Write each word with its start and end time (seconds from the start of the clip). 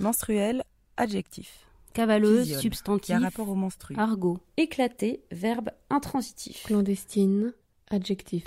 Menstruel, 0.00 0.62
adjectif. 0.96 1.66
Cavaleuse, 1.92 2.58
substantif. 2.58 3.06
Qui 3.06 3.12
a 3.12 3.18
rapport 3.18 3.48
au 3.48 3.54
menstru. 3.54 3.94
Argot. 3.96 4.38
Éclaté, 4.56 5.22
verbe 5.30 5.70
intransitif. 5.90 6.64
Clandestine, 6.64 7.52
adjectif. 7.90 8.44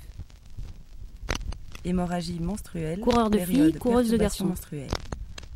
Hémorragie 1.86 2.40
menstruelle. 2.40 3.02
Coureur 3.02 3.30
de 3.30 3.40
filles, 3.40 3.74
coureuse 3.74 4.10
de 4.10 4.18
garçons. 4.18 4.54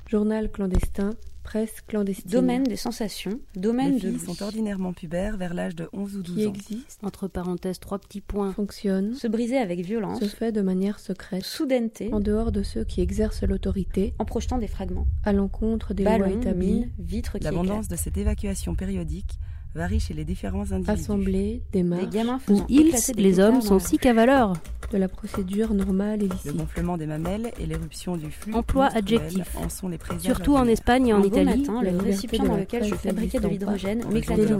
Journal 0.07 0.51
clandestin, 0.51 1.15
presse 1.47 1.79
clandestine. 1.87 2.29
Domaine 2.29 2.63
des 2.63 2.75
sensations, 2.75 3.39
domaine 3.55 3.93
Les 3.93 3.99
de 4.01 4.09
filles 4.17 4.19
sont 4.35 4.43
ordinairement 4.43 4.91
pubères 4.91 5.37
vers 5.37 5.53
l'âge 5.53 5.75
de 5.75 5.87
11 5.93 6.17
ou 6.17 6.21
12 6.21 6.35
Qui 6.35 6.45
ans. 6.45 6.49
existe, 6.53 6.99
Entre 7.03 7.29
parenthèses, 7.29 7.79
trois 7.79 7.99
petits 7.99 8.19
points. 8.19 8.51
fonctionne, 8.51 9.13
Se 9.13 9.27
briser 9.27 9.57
avec 9.57 9.79
violence, 9.85 10.19
se 10.19 10.25
fait 10.25 10.51
de 10.51 10.61
manière 10.61 10.99
secrète, 10.99 11.45
soudaineté, 11.45 12.13
en 12.13 12.19
dehors 12.19 12.51
de 12.51 12.63
ceux 12.63 12.83
qui 12.83 12.99
exercent 12.99 13.43
l'autorité, 13.43 14.13
en 14.19 14.25
projetant 14.25 14.57
des 14.57 14.67
fragments. 14.67 15.07
à 15.23 15.31
l'encontre 15.31 15.93
des 15.93 16.03
lois 16.03 16.17
Ballons, 16.17 16.41
établies, 16.41 16.67
mines, 16.67 16.89
vitres 16.99 17.37
qui 17.37 17.45
L'abondance 17.45 17.87
de 17.87 17.95
cette 17.95 18.17
évacuation 18.17 18.75
périodique 18.75 19.39
varie 19.75 19.99
chez 19.99 20.13
les 20.13 20.25
différents 20.25 20.71
individus. 20.71 20.89
assemblées, 20.89 21.61
démarches, 21.71 22.05
Des 22.05 22.53
faisant 22.55 22.65
ils, 22.69 22.91
les 23.17 23.39
hommes, 23.39 23.61
sont 23.61 23.69
dans 23.69 23.75
la 23.75 23.79
si 23.81 23.97
cavaleurs. 23.97 24.53
de 24.91 24.97
la 24.97 25.07
procédure 25.07 25.73
normale 25.73 26.23
et 26.23 26.27
Le 26.27 26.33
licite. 26.33 26.55
gonflement 26.57 26.97
des 26.97 27.05
mamelles 27.05 27.51
et 27.59 27.65
l'éruption 27.65 28.15
du 28.17 28.31
flux 28.31 28.53
Emploi 28.53 28.85
adjectif. 28.87 29.55
en 29.57 29.69
sont 29.69 29.89
les 29.89 29.97
Surtout 30.19 30.55
en. 30.55 30.65
Espagne 30.67 31.07
et 31.07 31.13
en 31.13 31.17
Un 31.21 31.23
Italie. 31.23 31.59
matin, 31.61 31.81
le 31.81 31.97
récipient 31.97 32.43
dans 32.43 32.55
lequel 32.57 32.83
je 32.85 32.95
fabriquais 32.95 33.39
de 33.39 33.47
l'hydrogène 33.47 34.03
m'éclatait 34.11 34.45
de 34.45 34.55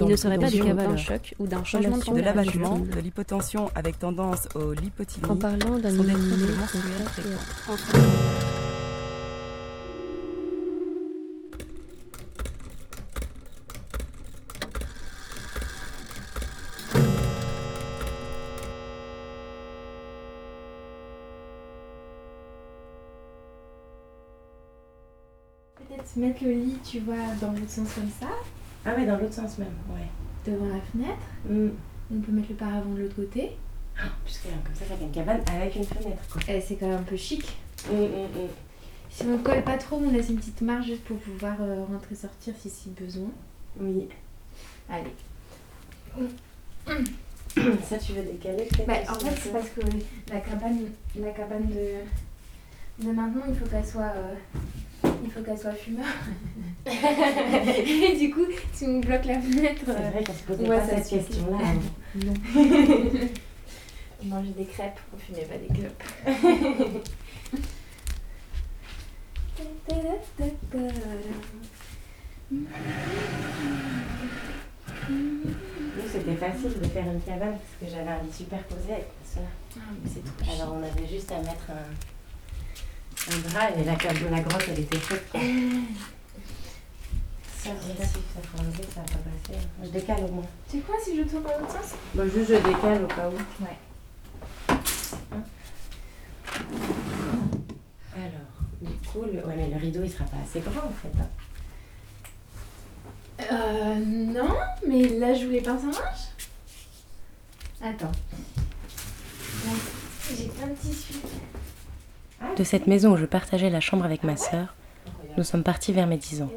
Il 0.00 0.04
ne 0.06 0.16
serait 0.16 0.38
pas 0.38 0.50
des 0.50 0.58
d'autorisation. 0.58 0.74
d'un 0.74 0.96
choc 0.96 1.34
ou 1.38 1.46
d'un 1.46 1.64
changement 1.64 1.98
de 1.98 2.14
de 2.14 2.20
l'abattement, 2.20 2.78
de 2.78 3.00
l'hypotension 3.00 3.70
avec 3.74 3.98
tendance 3.98 4.48
au 4.54 4.72
lipotylie, 4.72 5.24
En 5.28 5.36
parlant 5.36 5.78
d'un 5.78 5.92
mettre 26.16 26.44
le 26.44 26.52
lit, 26.52 26.78
tu 26.84 27.00
vois, 27.00 27.16
dans 27.40 27.52
l'autre 27.52 27.70
sens 27.70 27.92
comme 27.94 28.10
ça, 28.20 28.28
Ah 28.84 28.94
ouais, 28.94 29.06
dans 29.06 29.16
l'autre 29.18 29.34
sens 29.34 29.58
même, 29.58 29.68
ouais. 29.90 30.06
devant 30.50 30.66
la 30.66 30.80
fenêtre. 30.80 31.18
Mm. 31.48 31.68
On 32.10 32.20
peut 32.20 32.32
mettre 32.32 32.48
le 32.50 32.54
paravent 32.56 32.92
de 32.94 33.02
l'autre 33.02 33.16
côté. 33.16 33.52
Puisque 34.24 34.44
comme 34.44 34.74
ça, 34.74 34.84
ça 34.86 34.94
fait 34.94 35.04
une 35.04 35.10
cabane 35.10 35.40
avec 35.52 35.74
une 35.76 35.84
fenêtre, 35.84 36.22
quoi. 36.32 36.40
Et 36.48 36.60
c'est 36.60 36.76
quand 36.76 36.86
même 36.88 36.98
un 37.00 37.02
peu 37.02 37.16
chic. 37.16 37.44
Mm, 37.90 37.94
mm. 37.94 38.48
Si 39.10 39.24
on 39.24 39.38
colle 39.38 39.62
pas 39.64 39.76
trop, 39.76 39.96
on 39.96 40.10
laisse 40.12 40.28
une 40.28 40.36
petite 40.36 40.60
marge 40.60 40.86
juste 40.86 41.04
pour 41.04 41.16
pouvoir 41.18 41.56
euh, 41.60 41.84
rentrer 41.84 42.14
sortir 42.14 42.54
si 42.60 42.70
si 42.70 42.90
besoin. 42.90 43.30
Oui. 43.80 44.08
Allez. 44.88 45.12
Ça, 47.84 47.98
tu 47.98 48.12
veux 48.12 48.22
décaler 48.22 48.64
peut-être 48.64 48.86
Bah, 48.86 48.94
en 49.08 49.14
fait, 49.18 49.34
c'est 49.42 49.52
parce 49.52 49.68
que 49.70 49.80
la 50.32 50.40
cabane, 50.40 50.78
la 51.16 51.30
cabane 51.30 51.66
de, 51.66 53.04
de 53.04 53.12
maintenant, 53.12 53.42
il 53.48 53.54
faut 53.54 53.66
qu'elle 53.66 53.84
soit, 53.86 54.12
euh, 54.16 54.34
il 55.24 55.30
faut 55.30 55.40
qu'elle 55.42 55.58
soit 55.58 55.72
fumeur. 55.72 56.06
Et 56.86 58.16
du 58.16 58.30
coup, 58.30 58.46
si 58.72 58.84
on 58.86 59.00
bloque 59.00 59.24
la 59.24 59.40
fenêtre, 59.40 59.82
C'est 59.84 59.92
vrai 59.92 60.24
qu'on 60.24 60.32
se 60.32 60.42
posait 60.42 60.68
Ouais, 60.68 60.78
pas 60.78 60.86
cette 60.86 61.08
question-là. 61.08 61.58
non. 62.24 62.34
on 64.22 64.26
mangeait 64.26 64.52
des 64.56 64.64
crêpes, 64.64 64.98
on 65.14 65.18
fumait 65.18 65.46
pas 65.46 65.58
des 65.58 65.68
clopes. 65.68 66.02
Nous, 75.10 76.08
c'était 76.10 76.36
facile 76.36 76.80
de 76.80 76.86
faire 76.86 77.04
une 77.06 77.20
cabane 77.20 77.56
parce 77.58 77.76
que 77.80 77.86
j'avais 77.96 78.10
un 78.10 78.22
lit 78.22 78.32
superposé 78.32 78.92
avec 78.92 79.06
ma 79.06 79.34
soeur. 79.34 79.48
Ah, 79.76 79.80
mais 80.02 80.10
c'est 80.12 80.24
trop. 80.24 80.52
Alors, 80.54 80.76
on 80.78 80.82
avait 80.82 81.06
juste 81.06 81.30
à 81.32 81.38
mettre 81.38 81.70
un, 81.70 82.17
un 83.30 83.38
drap 83.50 83.70
et 83.78 83.84
la, 83.84 83.94
cab- 83.96 84.30
la 84.30 84.40
grotte, 84.40 84.64
elle 84.68 84.80
était 84.80 84.98
faite. 84.98 85.30
quoi. 85.30 85.40
Ça, 87.62 87.70
ça 87.70 88.40
faut 88.42 88.58
enlever, 88.62 88.84
ça 88.94 89.00
va 89.00 89.06
pas 89.06 89.18
passer. 89.18 89.58
Je 89.84 89.88
décale 89.90 90.24
au 90.24 90.32
moins. 90.32 90.46
Tu 90.70 90.76
sais 90.78 90.82
quoi 90.84 90.94
si 91.04 91.16
je 91.16 91.22
tourne 91.24 91.42
dans 91.42 91.58
l'autre 91.58 91.72
sens? 91.72 91.94
Bon, 92.14 92.24
juste 92.24 92.48
je 92.50 92.54
décale 92.54 93.04
au 93.04 93.06
cas 93.08 93.28
où. 93.28 93.34
Ouais. 93.64 93.76
Hein 95.32 95.42
Alors, 98.16 98.50
du 98.80 98.92
coup, 99.08 99.22
le... 99.22 99.44
Ouais, 99.46 99.54
mais 99.56 99.68
le 99.68 99.76
rideau, 99.76 100.02
il 100.04 100.10
sera 100.10 100.24
pas 100.24 100.36
assez 100.44 100.60
grand 100.60 100.86
en 100.86 100.92
fait. 100.92 101.12
hein. 101.20 101.28
Euh, 103.52 103.94
non, 104.04 104.48
mais 104.86 105.08
là 105.18 105.32
je 105.32 105.44
voulais 105.44 105.60
pince 105.60 105.82
à 105.84 105.86
linge. 105.86 106.26
Attends. 107.80 108.10
Là, 109.64 109.72
J'ai 110.36 110.48
plein 110.48 110.66
de 110.66 110.74
tissus. 110.74 111.14
De 112.56 112.64
cette 112.64 112.86
maison 112.86 113.12
où 113.12 113.16
je 113.16 113.26
partageais 113.26 113.70
la 113.70 113.80
chambre 113.80 114.04
avec 114.04 114.22
ma 114.24 114.36
sœur, 114.36 114.74
nous 115.36 115.44
sommes 115.44 115.62
partis 115.62 115.92
vers 115.92 116.06
mes 116.06 116.16
10 116.16 116.42
ans. 116.42 116.50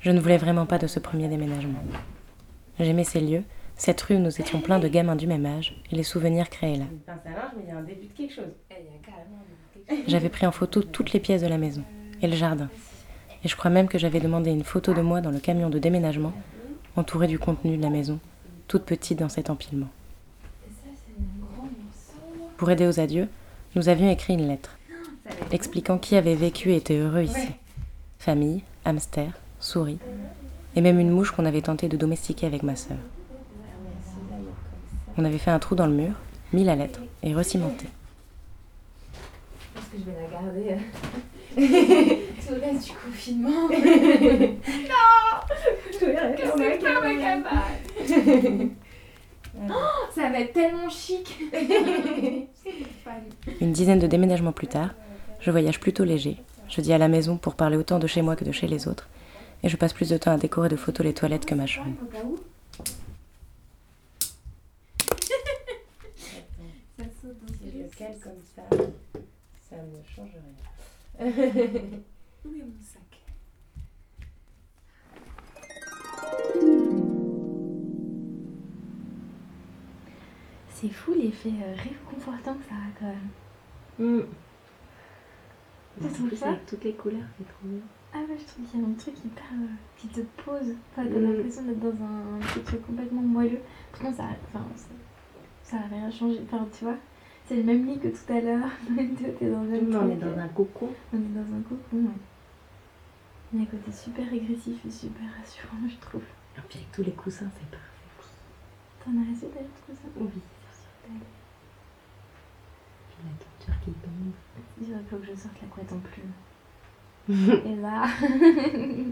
Je 0.00 0.10
ne 0.10 0.20
voulais 0.20 0.38
vraiment 0.38 0.66
pas 0.66 0.78
de 0.78 0.86
ce 0.86 1.00
premier 1.00 1.28
déménagement. 1.28 1.82
J'aimais 2.78 3.04
ces 3.04 3.20
lieux, 3.20 3.42
cette 3.76 4.00
rue 4.02 4.16
où 4.16 4.20
nous 4.20 4.40
étions 4.40 4.60
pleins 4.60 4.78
de 4.78 4.88
gamins 4.88 5.16
du 5.16 5.26
même 5.26 5.46
âge, 5.46 5.80
et 5.90 5.96
les 5.96 6.02
souvenirs 6.02 6.50
créés 6.50 6.76
là. 6.76 6.84
J'avais 10.06 10.28
pris 10.28 10.46
en 10.46 10.52
photo 10.52 10.82
toutes 10.82 11.12
les 11.12 11.20
pièces 11.20 11.42
de 11.42 11.48
la 11.48 11.58
maison 11.58 11.82
et 12.22 12.26
le 12.26 12.36
jardin. 12.36 12.68
Et 13.44 13.48
je 13.48 13.56
crois 13.56 13.70
même 13.70 13.88
que 13.88 13.98
j'avais 13.98 14.20
demandé 14.20 14.50
une 14.50 14.64
photo 14.64 14.94
de 14.94 15.02
moi 15.02 15.20
dans 15.20 15.30
le 15.30 15.38
camion 15.38 15.70
de 15.70 15.78
déménagement, 15.78 16.32
entourée 16.96 17.28
du 17.28 17.38
contenu 17.38 17.76
de 17.76 17.82
la 17.82 17.90
maison, 17.90 18.18
toute 18.68 18.84
petite 18.84 19.18
dans 19.18 19.28
cet 19.28 19.50
empilement. 19.50 19.88
Pour 22.56 22.70
aider 22.70 22.86
aux 22.86 23.00
adieux, 23.00 23.28
nous 23.76 23.88
avions 23.90 24.10
écrit 24.10 24.32
une 24.34 24.48
lettre, 24.48 24.70
expliquant 25.52 25.98
qui 25.98 26.16
avait 26.16 26.34
vécu 26.34 26.72
et 26.72 26.76
était 26.76 26.96
heureux 26.96 27.22
ici. 27.24 27.48
Famille, 28.18 28.62
hamster, 28.86 29.30
souris, 29.60 29.98
et 30.74 30.80
même 30.80 30.98
une 30.98 31.10
mouche 31.10 31.30
qu'on 31.30 31.44
avait 31.44 31.60
tenté 31.60 31.86
de 31.88 31.96
domestiquer 31.98 32.46
avec 32.46 32.62
ma 32.62 32.74
sœur. 32.74 32.96
On 35.18 35.24
avait 35.24 35.38
fait 35.38 35.50
un 35.50 35.58
trou 35.58 35.74
dans 35.74 35.86
le 35.86 35.92
mur, 35.92 36.12
mis 36.52 36.64
la 36.64 36.74
lettre 36.74 37.00
et 37.22 37.34
recimenté. 37.34 37.86
Je 39.74 39.80
pense 39.80 39.88
que 39.90 39.98
je 39.98 40.04
vais 40.04 40.16
la 40.22 40.28
garder. 40.30 40.72
euh, 40.72 40.76
Tout 42.46 42.54
le 42.54 42.60
reste 42.60 42.86
du 42.86 42.92
confinement. 42.92 43.68
non 43.68 43.76
Je 46.00 46.04
vais 46.06 46.18
rester 46.18 46.46
dans 46.46 46.56
ma 46.58 47.14
cabane. 47.14 47.44
Oh, 49.68 49.72
ça 50.14 50.28
va 50.28 50.40
être 50.40 50.52
tellement 50.52 50.88
chic. 50.88 51.38
Une 53.60 53.72
dizaine 53.72 53.98
de 53.98 54.06
déménagements 54.06 54.52
plus 54.52 54.66
tard, 54.66 54.90
je 55.40 55.50
voyage 55.50 55.80
plutôt 55.80 56.04
léger. 56.04 56.36
Je 56.68 56.80
dis 56.80 56.92
à 56.92 56.98
la 56.98 57.08
maison 57.08 57.36
pour 57.36 57.54
parler 57.54 57.76
autant 57.76 57.98
de 57.98 58.06
chez 58.06 58.22
moi 58.22 58.36
que 58.36 58.44
de 58.44 58.52
chez 58.52 58.66
les 58.66 58.88
autres. 58.88 59.08
Et 59.62 59.68
je 59.68 59.76
passe 59.76 59.92
plus 59.92 60.08
de 60.08 60.16
temps 60.16 60.32
à 60.32 60.36
décorer 60.36 60.68
de 60.68 60.76
photos 60.76 61.06
les 61.06 61.14
toilettes 61.14 61.46
que 61.46 61.54
ma 61.54 61.66
chambre. 61.66 61.96
Ça 69.68 69.76
ne 69.76 70.02
change 70.14 70.30
rien. 70.32 71.26
Où 72.44 72.54
est 72.54 72.62
mon 72.62 72.80
sac 72.82 73.05
C'est 80.78 80.90
fou 80.90 81.14
l'effet 81.14 81.48
euh, 81.62 81.74
réconfortant 81.74 82.54
que 82.54 82.64
ça 82.68 82.74
a 82.74 82.98
quand 82.98 83.06
même. 83.06 84.26
Tu 86.00 86.08
trouves 86.08 86.34
ça 86.36 86.48
avec 86.48 86.66
toutes 86.66 86.84
les 86.84 86.92
couleurs, 86.92 87.24
c'est 87.38 87.48
trop 87.48 87.64
bien. 87.64 87.80
Ah 88.12 88.18
ouais, 88.18 88.36
je 88.38 88.44
trouve 88.44 88.64
qu'il 88.66 88.80
y 88.80 88.84
a 88.84 88.86
un 88.86 88.92
truc 88.92 89.14
hyper 89.24 89.44
euh, 89.54 89.66
qui 89.96 90.08
te 90.08 90.20
pose. 90.44 90.74
Enfin, 90.92 91.06
t'as 91.08 91.18
Mm. 91.18 91.32
l'impression 91.32 91.62
d'être 91.62 91.80
dans 91.80 92.04
un 92.04 92.38
truc 92.64 92.86
complètement 92.86 93.22
moelleux. 93.22 93.60
Pourtant, 93.92 94.12
ça, 94.12 94.24
enfin, 94.52 94.64
ça, 94.76 94.88
ça 95.62 95.76
a 95.78 95.88
rien 95.88 96.10
changé. 96.10 96.40
Enfin, 96.44 96.66
tu 96.76 96.84
vois, 96.84 96.96
c'est 97.48 97.56
le 97.56 97.62
même 97.62 97.86
lit 97.86 97.98
que 97.98 98.08
tout 98.08 98.30
à 98.32 98.40
l'heure. 98.40 98.68
T'es 99.38 99.50
dans 99.50 99.62
le 99.62 99.68
même 99.70 99.96
on 99.96 100.10
est 100.10 100.16
dans 100.16 100.38
un 100.38 100.48
cocon. 100.48 100.90
On 101.14 101.16
est 101.16 101.34
dans 101.34 101.56
un 101.56 101.62
cocon, 101.62 101.96
ouais. 101.96 102.20
Il 103.54 103.58
y 103.60 103.62
a 103.62 103.66
un 103.66 103.70
côté 103.70 103.90
super 103.92 104.28
régressif 104.28 104.84
et 104.86 104.90
super 104.90 105.24
rassurant, 105.40 105.88
je 105.88 105.96
trouve. 106.06 106.22
Et 106.58 106.60
puis 106.68 106.78
avec 106.80 106.92
tous 106.92 107.02
les 107.02 107.12
coussins, 107.12 107.50
c'est 107.58 107.70
parfait. 107.70 107.86
T'en 109.04 109.10
as 109.12 109.32
assez 109.34 109.46
d'ailleurs, 109.46 109.70
ça 109.88 110.08
Oui. 110.18 110.28
Puis 113.08 113.18
la 113.24 113.30
torture 113.44 113.84
qui 113.84 113.90
tombe. 113.92 114.32
Il 114.80 114.86
faut 115.08 115.16
que 115.16 115.26
je 115.26 115.34
sorte 115.34 115.54
la 115.62 115.68
couette 115.68 115.92
en 115.92 115.98
plume. 115.98 116.32
et 117.66 117.76
là, 117.76 118.06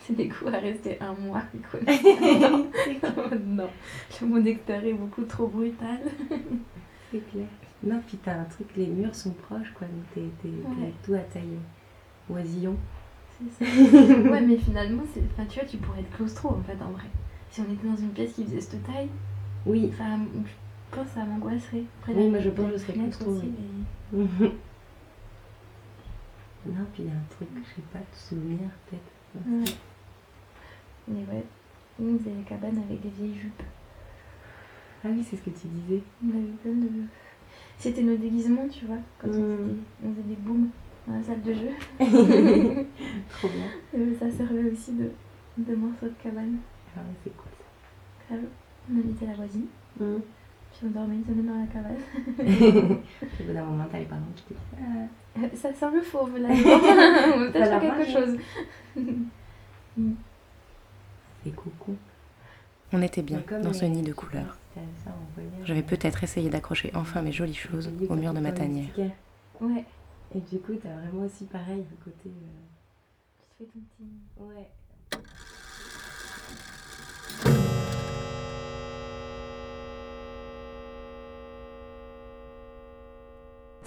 c'est 0.00 0.14
des 0.14 0.28
coups 0.28 0.52
à 0.52 0.58
rester 0.58 1.00
un 1.00 1.14
mois. 1.14 1.42
Quoi. 1.70 1.80
non, 3.38 3.70
le 4.22 4.40
nectar 4.40 4.84
est 4.84 4.92
beaucoup 4.92 5.24
trop 5.24 5.46
brutal. 5.46 6.00
C'est 7.10 7.30
clair. 7.30 7.46
Non, 7.82 8.00
puis 8.06 8.18
t'as 8.18 8.40
un 8.40 8.44
truc, 8.44 8.68
les 8.76 8.86
murs 8.86 9.14
sont 9.14 9.30
proches, 9.32 9.72
quoi, 9.74 9.86
donc 9.86 10.04
t'es, 10.14 10.22
t'es, 10.42 10.48
Ouais. 10.48 10.92
tout 11.04 11.14
à 11.14 11.20
tailler. 11.20 11.58
Oisillon. 12.30 12.76
C'est 13.58 13.64
ça. 13.64 13.70
ouais, 13.70 14.40
mais 14.42 14.56
finalement, 14.56 15.02
c'est... 15.12 15.22
Enfin, 15.32 15.44
tu 15.46 15.58
vois, 15.58 15.68
tu 15.68 15.76
pourrais 15.78 16.00
être 16.00 16.10
claustro 16.16 16.50
en 16.50 16.62
fait, 16.62 16.76
en 16.82 16.90
vrai. 16.90 17.06
Si 17.50 17.60
on 17.60 17.72
était 17.72 17.86
dans 17.86 17.96
une 17.96 18.10
pièce 18.10 18.32
qui 18.34 18.44
faisait 18.44 18.60
cette 18.60 18.82
taille, 18.84 19.08
Oui. 19.66 19.90
enfin, 19.92 20.18
je 20.94 21.00
pense 21.00 21.08
que 21.08 21.14
ça 21.14 21.24
m'angoisserait. 21.24 21.82
Après, 22.00 22.14
Oui, 22.14 22.24
la- 22.24 22.30
moi, 22.30 22.38
je 22.40 22.50
pense 22.50 22.66
que 22.66 22.70
la 22.72 22.76
je 22.78 22.82
serais 22.82 22.92
claustro, 22.94 23.30
aussi, 23.32 23.52
mais- 24.12 24.18
non, 26.66 26.84
puis 26.94 27.02
il 27.02 27.06
y 27.06 27.10
a 27.10 27.12
un 27.12 27.24
truc, 27.30 27.48
je 27.56 27.74
sais 27.74 27.82
pas, 27.92 27.98
de 27.98 28.04
souvenir 28.14 28.68
peut-être. 28.86 29.12
Ouais. 29.46 29.64
Mais 31.08 31.20
ouais, 31.32 31.44
nous, 31.98 32.14
on 32.14 32.18
faisait 32.18 32.34
les 32.36 32.42
cabanes 32.44 32.78
avec 32.88 33.00
des 33.02 33.10
vieilles 33.10 33.38
jupes. 33.38 33.62
Ah 35.04 35.08
oui, 35.10 35.22
c'est 35.28 35.36
ce 35.36 35.42
que 35.42 35.50
tu 35.50 35.66
disais. 35.66 36.02
On 36.24 36.30
avait 36.30 36.56
plein 36.62 36.72
de... 36.72 36.88
C'était 37.78 38.02
nos 38.02 38.16
déguisements, 38.16 38.66
tu 38.68 38.86
vois, 38.86 38.96
quand 39.18 39.28
on, 39.28 39.32
Mm. 39.32 39.34
faisait 39.36 39.66
des... 39.66 39.76
on 40.06 40.10
faisait 40.14 40.22
des 40.28 40.36
booms 40.36 40.68
dans 41.06 41.14
la 41.14 41.22
salle 41.22 41.42
de 41.42 41.52
jeu. 41.52 41.68
Trop 43.28 43.48
bien. 43.48 43.66
Euh, 43.98 44.14
ça 44.18 44.30
servait 44.30 44.70
aussi 44.70 44.92
de, 44.92 45.10
de 45.58 45.74
morceaux 45.74 46.06
de 46.06 46.14
cabane. 46.22 46.56
Ah 46.96 47.00
ouais, 47.00 47.14
c'est 47.24 47.32
cool. 47.36 48.38
On 48.90 48.98
invitait 48.98 49.26
la 49.26 49.34
voisine, 49.34 49.66
Hum. 50.00 50.20
Puis 50.76 50.86
on 50.86 50.90
dormait 50.90 51.14
une 51.16 51.24
semaine 51.24 51.46
dans 51.46 51.60
la 51.60 51.66
cabane. 51.66 51.96
Au 53.40 53.44
bout 53.44 53.52
d'un 53.52 53.64
moment, 53.64 53.84
t'as 53.90 53.98
les 53.98 54.04
parents 54.04 54.20
qui 54.36 54.42
te 54.44 54.48
disent 54.54 54.58
Euh, 55.42 55.48
Ça 55.56 55.72
semble 55.74 56.02
fauve 56.02 56.36
là. 56.38 56.48
on 56.50 57.52
Ça 57.52 57.80
faire 57.80 57.96
quelque 57.96 58.10
chose. 58.12 58.38
c'est 61.44 61.50
coucou. 61.54 61.96
On 62.92 63.02
était 63.02 63.22
bien 63.22 63.42
dans 63.62 63.72
ce 63.72 63.84
nid 63.84 64.02
de 64.02 64.12
couleurs. 64.12 64.56
Je 65.64 65.72
vais 65.74 65.82
peut-être 65.82 66.22
essayer 66.24 66.50
d'accrocher 66.50 66.90
enfin 66.94 67.22
mes 67.22 67.32
jolies 67.32 67.54
choses 67.54 67.90
au 68.08 68.14
mur 68.14 68.32
de 68.34 68.40
ma 68.40 68.52
tanière. 68.52 68.88
Ouais, 69.60 69.84
Et 70.34 70.40
du 70.40 70.58
coup, 70.58 70.72
t'as 70.82 70.88
vraiment 70.94 71.24
aussi 71.26 71.44
pareil 71.44 71.84
le 71.90 72.04
côté. 72.04 72.26
euh, 72.28 73.50
tu 73.58 73.64
te 73.64 73.70
fais 73.70 73.70
ton 73.72 73.80
petit. 73.80 74.10
Ouais. 74.56 74.68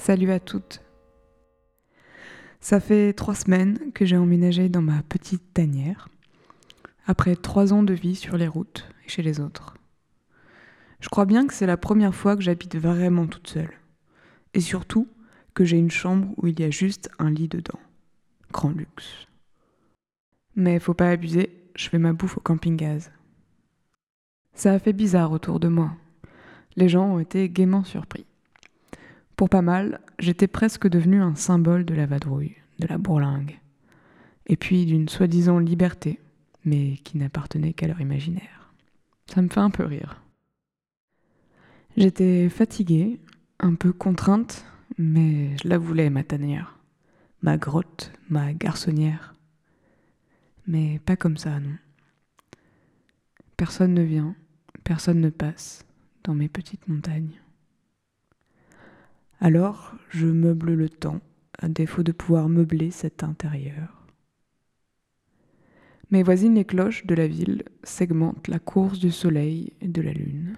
Salut 0.08 0.32
à 0.32 0.40
toutes. 0.40 0.82
Ça 2.62 2.80
fait 2.80 3.12
trois 3.12 3.36
semaines 3.36 3.92
que 3.92 4.06
j'ai 4.06 4.16
emménagé 4.16 4.70
dans 4.70 4.82
ma 4.82 5.04
petite 5.04 5.54
tanière, 5.54 6.08
après 7.08 7.36
trois 7.36 7.74
ans 7.74 7.84
de 7.84 7.94
vie 7.94 8.16
sur 8.16 8.38
les 8.38 8.48
routes 8.48 8.90
et 9.06 9.10
chez 9.10 9.22
les 9.22 9.42
autres. 9.42 9.76
Je 11.02 11.10
crois 11.10 11.26
bien 11.26 11.46
que 11.46 11.54
c'est 11.54 11.66
la 11.66 11.76
première 11.76 12.16
fois 12.16 12.38
que 12.38 12.42
j'habite 12.42 12.78
vraiment 12.78 13.28
toute 13.28 13.50
seule. 13.50 13.74
Et 14.54 14.62
surtout 14.62 15.10
que 15.54 15.66
j'ai 15.66 15.78
une 15.78 15.92
chambre 15.92 16.34
où 16.38 16.48
il 16.48 16.58
y 16.58 16.64
a 16.64 16.70
juste 16.70 17.10
un 17.20 17.30
lit 17.30 17.50
dedans. 17.50 17.82
Grand 18.54 18.72
luxe. 18.72 19.28
Mais 20.56 20.80
faut 20.80 20.94
pas 20.94 21.10
abuser, 21.10 21.70
je 21.76 21.90
fais 21.90 22.00
ma 22.00 22.14
bouffe 22.14 22.38
au 22.38 22.42
camping-gaz. 22.42 23.12
Ça 24.54 24.72
a 24.72 24.80
fait 24.80 24.94
bizarre 24.94 25.34
autour 25.34 25.60
de 25.60 25.68
moi. 25.68 25.92
Les 26.78 26.88
gens 26.88 27.16
ont 27.16 27.20
été 27.20 27.50
gaiement 27.50 27.84
surpris. 27.84 28.26
Pour 29.38 29.50
pas 29.50 29.62
mal, 29.62 30.02
j'étais 30.18 30.48
presque 30.48 30.88
devenue 30.90 31.22
un 31.22 31.36
symbole 31.36 31.86
de 31.86 31.94
la 31.94 32.08
vadrouille, 32.08 32.56
de 32.80 32.88
la 32.88 32.98
bourlingue, 32.98 33.60
et 34.48 34.58
puis 34.58 34.88
d'une 34.88 35.08
soi-disant 35.08 35.60
liberté, 35.60 36.20
mais 36.66 36.98
qui 37.04 37.20
n'appartenait 37.20 37.74
qu'à 37.74 37.88
leur 37.88 38.02
imaginaire. 38.02 38.74
Ça 39.28 39.44
me 39.44 39.48
fait 39.48 39.60
un 39.60 39.70
peu 39.70 39.86
rire. 39.86 40.24
J'étais 41.96 42.50
fatiguée, 42.50 43.20
un 43.60 43.76
peu 43.76 43.94
contrainte, 43.94 44.66
mais 44.98 45.56
je 45.58 45.68
la 45.68 45.78
voulais, 45.78 46.10
ma 46.10 46.24
tanière, 46.24 46.80
ma 47.44 47.58
grotte, 47.58 48.12
ma 48.30 48.54
garçonnière. 48.54 49.36
Mais 50.66 50.98
pas 51.06 51.16
comme 51.16 51.38
ça, 51.38 51.60
non. 51.60 51.78
Personne 53.56 53.94
ne 53.94 54.02
vient, 54.02 54.36
personne 54.84 55.22
ne 55.22 55.30
passe 55.30 55.86
dans 56.24 56.34
mes 56.34 56.50
petites 56.50 56.88
montagnes. 56.88 57.40
Alors, 59.40 59.94
je 60.10 60.26
meuble 60.26 60.74
le 60.74 60.90
temps, 60.90 61.22
à 61.60 61.68
défaut 61.68 62.02
de 62.02 62.12
pouvoir 62.12 62.50
meubler 62.50 62.90
cet 62.90 63.24
intérieur. 63.24 64.08
Mes 66.10 66.24
voisines 66.24 66.56
les 66.56 66.66
cloches 66.66 67.06
de 67.06 67.14
la 67.14 67.28
ville 67.28 67.64
segmentent 67.84 68.48
la 68.48 68.60
course 68.60 68.98
du 68.98 69.12
soleil 69.12 69.74
et 69.82 69.88
de 69.88 70.02
la 70.02 70.12
lune. 70.12 70.56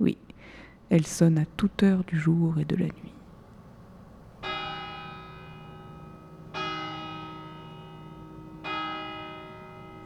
Oui, 0.00 0.16
elles 0.88 1.06
sonnent 1.06 1.38
à 1.38 1.44
toute 1.44 1.82
heure 1.82 2.04
du 2.04 2.18
jour 2.18 2.58
et 2.58 2.64
de 2.64 2.76
la 2.76 2.86
nuit. 2.86 3.14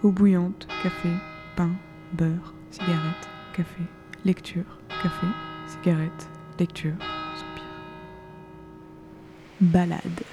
Eau 0.03 0.11
bouillante, 0.11 0.67
café, 0.83 1.11
pain, 1.55 1.71
beurre, 2.15 2.55
cigarette, 2.73 3.29
café, 3.55 3.83
lecture, 4.25 4.81
café, 5.03 5.27
cigarette, 5.69 6.29
lecture. 6.59 6.97
Balade. 9.63 10.25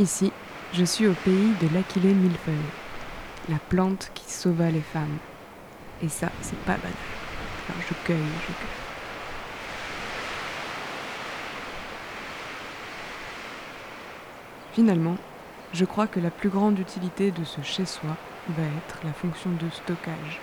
Ici, 0.00 0.32
je 0.72 0.84
suis 0.84 1.06
au 1.06 1.12
pays 1.12 1.54
de 1.62 1.72
l'aquilée 1.72 2.12
millefeuille, 2.12 2.54
la 3.48 3.58
plante 3.68 4.10
qui 4.14 4.28
sauva 4.28 4.68
les 4.72 4.80
femmes. 4.80 5.18
Et 6.02 6.08
ça, 6.08 6.32
c'est 6.42 6.58
pas 6.64 6.76
banal. 6.76 6.92
Alors 7.68 7.82
je 7.88 7.94
cueille, 8.04 8.18
je 8.48 8.52
cueille. 8.52 8.85
Finalement, 14.76 15.16
je 15.72 15.86
crois 15.86 16.06
que 16.06 16.20
la 16.20 16.30
plus 16.30 16.50
grande 16.50 16.78
utilité 16.78 17.30
de 17.30 17.44
ce 17.44 17.62
chez-soi 17.62 18.14
va 18.50 18.62
être 18.62 19.00
la 19.04 19.12
fonction 19.14 19.50
de 19.52 19.70
stockage 19.70 20.38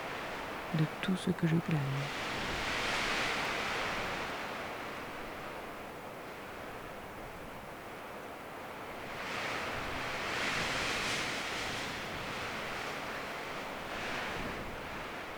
de 0.76 0.84
tout 1.02 1.14
ce 1.14 1.30
que 1.30 1.46
je 1.46 1.54
glane. 1.54 1.80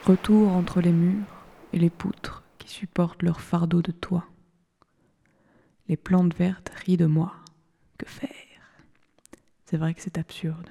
Retour 0.07 0.53
entre 0.53 0.81
les 0.81 0.93
murs 0.93 1.45
et 1.75 1.79
les 1.79 1.91
poutres 1.91 2.45
qui 2.57 2.71
supportent 2.71 3.23
leur 3.23 3.43
fardeau 3.43 3.83
de 3.83 3.93
toit. 3.93 4.25
Les 5.87 5.99
plantes 5.99 6.35
vertes 6.35 6.73
rient 6.87 6.97
de 6.97 7.05
moi. 7.05 7.35
C'est 9.77 9.81
vrai 9.81 9.93
que 9.93 10.01
c'est 10.01 10.17
absurde. 10.17 10.71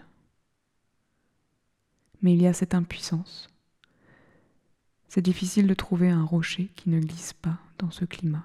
Mais 2.23 2.33
il 2.33 2.41
y 2.41 2.47
a 2.47 2.53
cette 2.53 2.73
impuissance. 2.73 3.47
C'est 5.09 5.21
difficile 5.21 5.67
de 5.67 5.75
trouver 5.75 6.09
un 6.09 6.23
rocher 6.23 6.71
qui 6.75 6.89
ne 6.89 6.99
glisse 6.99 7.33
pas 7.33 7.59
dans 7.77 7.91
ce 7.91 8.03
climat. 8.03 8.43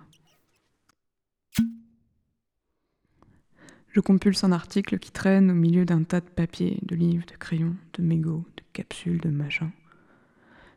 Je 3.88 4.00
compulse 4.00 4.44
un 4.44 4.52
article 4.52 4.98
qui 4.98 5.12
traîne 5.12 5.50
au 5.50 5.54
milieu 5.54 5.86
d'un 5.86 6.02
tas 6.02 6.20
de 6.20 6.28
papiers, 6.28 6.78
de 6.82 6.94
livres, 6.94 7.24
de 7.24 7.36
crayons, 7.38 7.76
de 7.94 8.02
mégots, 8.02 8.44
de 8.58 8.62
capsules, 8.74 9.22
de 9.22 9.30
machins. 9.30 9.72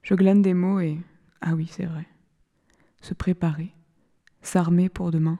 Je 0.02 0.16
glane 0.16 0.42
des 0.42 0.54
mots 0.54 0.80
et. 0.80 0.98
Ah 1.42 1.56
oui, 1.56 1.68
c'est 1.70 1.88
vrai. 1.88 2.08
Se 3.02 3.14
préparer. 3.14 3.74
S'armer 4.42 4.88
pour 4.88 5.12
demain. 5.12 5.40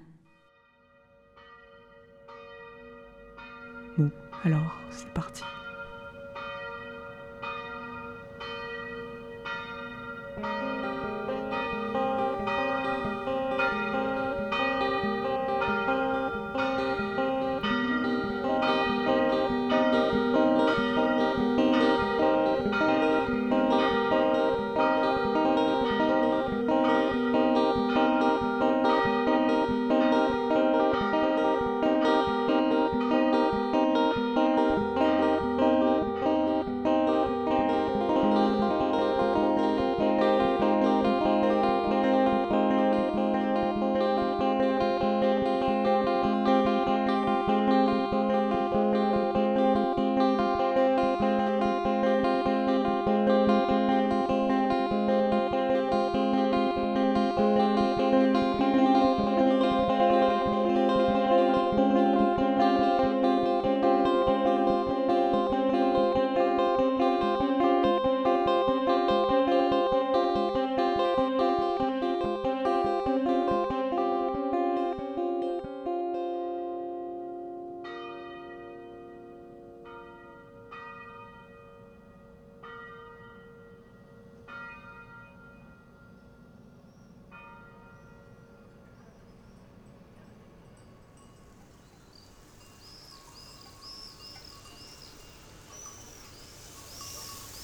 Alors, 4.46 4.76
c'est 4.90 5.08
parti. 5.14 5.42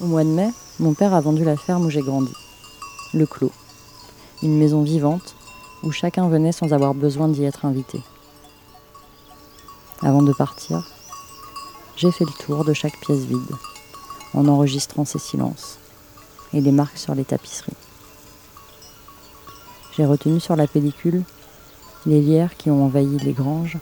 Au 0.02 0.06
mois 0.06 0.24
de 0.24 0.30
mai, 0.30 0.50
mon 0.80 0.94
père 0.94 1.14
a 1.14 1.20
vendu 1.20 1.44
la 1.44 1.58
ferme 1.58 1.86
où 1.86 1.90
j'ai 1.90 2.02
grandi. 2.02 2.32
Le 3.14 3.26
Clos. 3.26 3.52
Une 4.42 4.58
maison 4.58 4.82
vivante 4.82 5.36
où 5.84 5.92
chacun 5.92 6.30
venait 6.30 6.54
sans 6.54 6.72
avoir 6.72 6.94
besoin 6.94 7.28
d'y 7.28 7.44
être 7.44 7.66
invité. 7.66 8.02
Avant 10.02 10.22
de 10.22 10.32
partir, 10.32 10.88
j'ai 11.98 12.12
fait 12.12 12.24
le 12.24 12.46
tour 12.46 12.64
de 12.64 12.72
chaque 12.72 12.98
pièce 13.02 13.26
vide, 13.26 13.56
en 14.34 14.48
enregistrant 14.48 15.04
ses 15.04 15.20
silences 15.20 15.80
et 16.54 16.62
les 16.62 16.72
marques 16.72 16.98
sur 16.98 17.14
les 17.14 17.26
tapisseries. 17.26 17.74
J'ai 19.98 20.06
retenu 20.06 20.40
sur 20.40 20.56
la 20.56 20.68
pellicule 20.68 21.24
les 22.06 22.22
lierres 22.22 22.56
qui 22.56 22.72
ont 22.72 22.86
envahi 22.86 23.18
les 23.18 23.34
granges, 23.34 23.78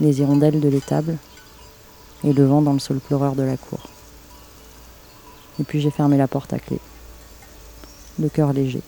les 0.00 0.20
hirondelles 0.20 0.60
de 0.60 0.68
l'étable 0.68 1.16
et 2.24 2.32
le 2.32 2.44
vent 2.44 2.60
dans 2.60 2.72
le 2.72 2.80
sol 2.80 2.98
pleureur 2.98 3.36
de 3.36 3.44
la 3.44 3.56
cour. 3.56 3.78
Et 5.60 5.64
puis 5.64 5.80
j'ai 5.80 5.90
fermé 5.90 6.16
la 6.16 6.26
porte 6.28 6.52
à 6.52 6.58
clé, 6.58 6.78
le 8.18 8.28
cœur 8.28 8.52
léger, 8.52 8.82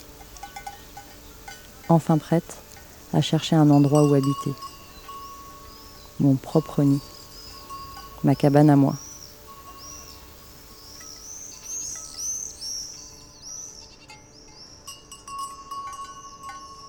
enfin 1.88 2.18
prête 2.18 2.56
à 3.12 3.20
chercher 3.20 3.54
un 3.54 3.70
endroit 3.70 4.02
où 4.02 4.14
habiter, 4.14 4.52
mon 6.20 6.34
propre 6.36 6.82
nid, 6.82 7.00
ma 8.24 8.34
cabane 8.34 8.70
à 8.70 8.76
moi. 8.76 8.94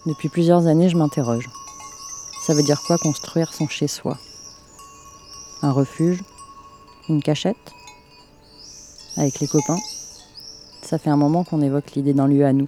Depuis 0.05 0.29
plusieurs 0.29 0.67
années, 0.67 0.87
je 0.87 0.97
m'interroge. 0.97 1.49
Ça 2.45 2.53
veut 2.53 2.63
dire 2.63 2.81
quoi 2.85 2.97
construire 2.99 3.53
son 3.53 3.67
chez-soi? 3.67 4.17
Un 5.63 5.71
refuge? 5.71 6.23
Une 7.09 7.23
cachette? 7.23 7.73
Avec 9.17 9.39
les 9.39 9.47
copains 9.47 9.79
Ça 10.81 10.97
fait 10.97 11.09
un 11.09 11.15
moment 11.15 11.43
qu'on 11.43 11.61
évoque 11.61 11.93
l'idée 11.93 12.13
d'un 12.13 12.27
lieu 12.27 12.45
à 12.45 12.51
nous, 12.51 12.67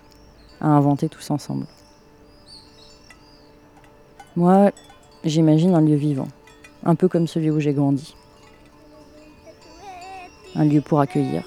à 0.62 0.68
inventer 0.68 1.10
tous 1.10 1.30
ensemble. 1.30 1.66
Moi, 4.36 4.72
j'imagine 5.24 5.76
un 5.76 5.82
lieu 5.82 5.96
vivant, 5.96 6.28
un 6.86 6.96
peu 6.96 7.08
comme 7.08 7.28
celui 7.28 7.50
où 7.50 7.60
j'ai 7.60 7.74
grandi. 7.74 8.16
Un 10.56 10.64
lieu 10.66 10.82
pour 10.82 11.00
accueillir, 11.02 11.44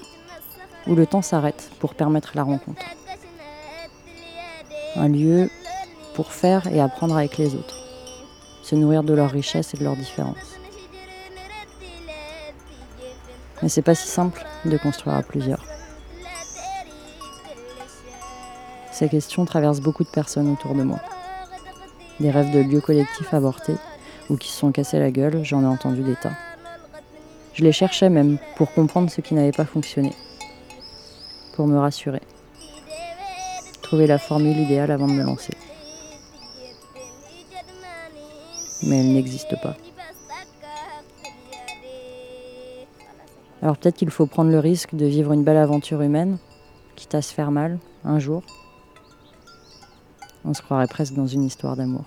où 0.87 0.95
le 0.95 1.07
temps 1.07 1.21
s'arrête 1.21 1.71
pour 1.79 1.95
permettre 1.95 2.33
la 2.35 2.43
rencontre. 2.43 2.85
Un 4.95 5.07
lieu 5.07 5.49
pour 6.13 6.31
faire 6.31 6.67
et 6.67 6.79
apprendre 6.79 7.17
avec 7.17 7.37
les 7.37 7.55
autres, 7.55 7.77
se 8.61 8.75
nourrir 8.75 9.03
de 9.03 9.13
leurs 9.13 9.31
richesses 9.31 9.73
et 9.73 9.77
de 9.77 9.83
leurs 9.83 9.95
différences. 9.95 10.50
Mais 13.61 13.69
c'est 13.69 13.81
pas 13.81 13.95
si 13.95 14.07
simple 14.07 14.45
de 14.65 14.77
construire 14.77 15.15
à 15.15 15.23
plusieurs. 15.23 15.63
Ces 18.91 19.09
questions 19.09 19.45
traversent 19.45 19.81
beaucoup 19.81 20.03
de 20.03 20.09
personnes 20.09 20.51
autour 20.51 20.75
de 20.75 20.83
moi. 20.83 20.99
Des 22.19 22.31
rêves 22.31 22.51
de 22.51 22.59
lieux 22.59 22.81
collectifs 22.81 23.33
avortés 23.33 23.75
ou 24.29 24.37
qui 24.37 24.49
se 24.49 24.57
sont 24.57 24.71
cassés 24.71 24.99
la 24.99 25.11
gueule, 25.11 25.43
j'en 25.43 25.63
ai 25.63 25.67
entendu 25.67 26.01
des 26.01 26.15
tas. 26.15 26.33
Je 27.53 27.63
les 27.63 27.71
cherchais 27.71 28.09
même 28.09 28.37
pour 28.55 28.71
comprendre 28.73 29.09
ce 29.09 29.21
qui 29.21 29.33
n'avait 29.33 29.51
pas 29.51 29.65
fonctionné, 29.65 30.13
pour 31.55 31.67
me 31.67 31.77
rassurer, 31.77 32.21
trouver 33.81 34.07
la 34.07 34.17
formule 34.17 34.57
idéale 34.57 34.91
avant 34.91 35.07
de 35.07 35.13
me 35.13 35.23
lancer. 35.23 35.53
mais 38.83 38.99
elle 38.99 39.13
n'existe 39.13 39.59
pas. 39.61 39.75
Alors 43.61 43.77
peut-être 43.77 43.95
qu'il 43.95 44.09
faut 44.09 44.25
prendre 44.25 44.49
le 44.49 44.59
risque 44.59 44.95
de 44.95 45.05
vivre 45.05 45.33
une 45.33 45.43
belle 45.43 45.57
aventure 45.57 46.01
humaine, 46.01 46.37
quitte 46.95 47.13
à 47.13 47.21
se 47.21 47.31
faire 47.33 47.51
mal 47.51 47.77
un 48.03 48.17
jour. 48.17 48.41
On 50.45 50.55
se 50.55 50.61
croirait 50.63 50.87
presque 50.87 51.13
dans 51.13 51.27
une 51.27 51.43
histoire 51.43 51.75
d'amour. 51.75 52.05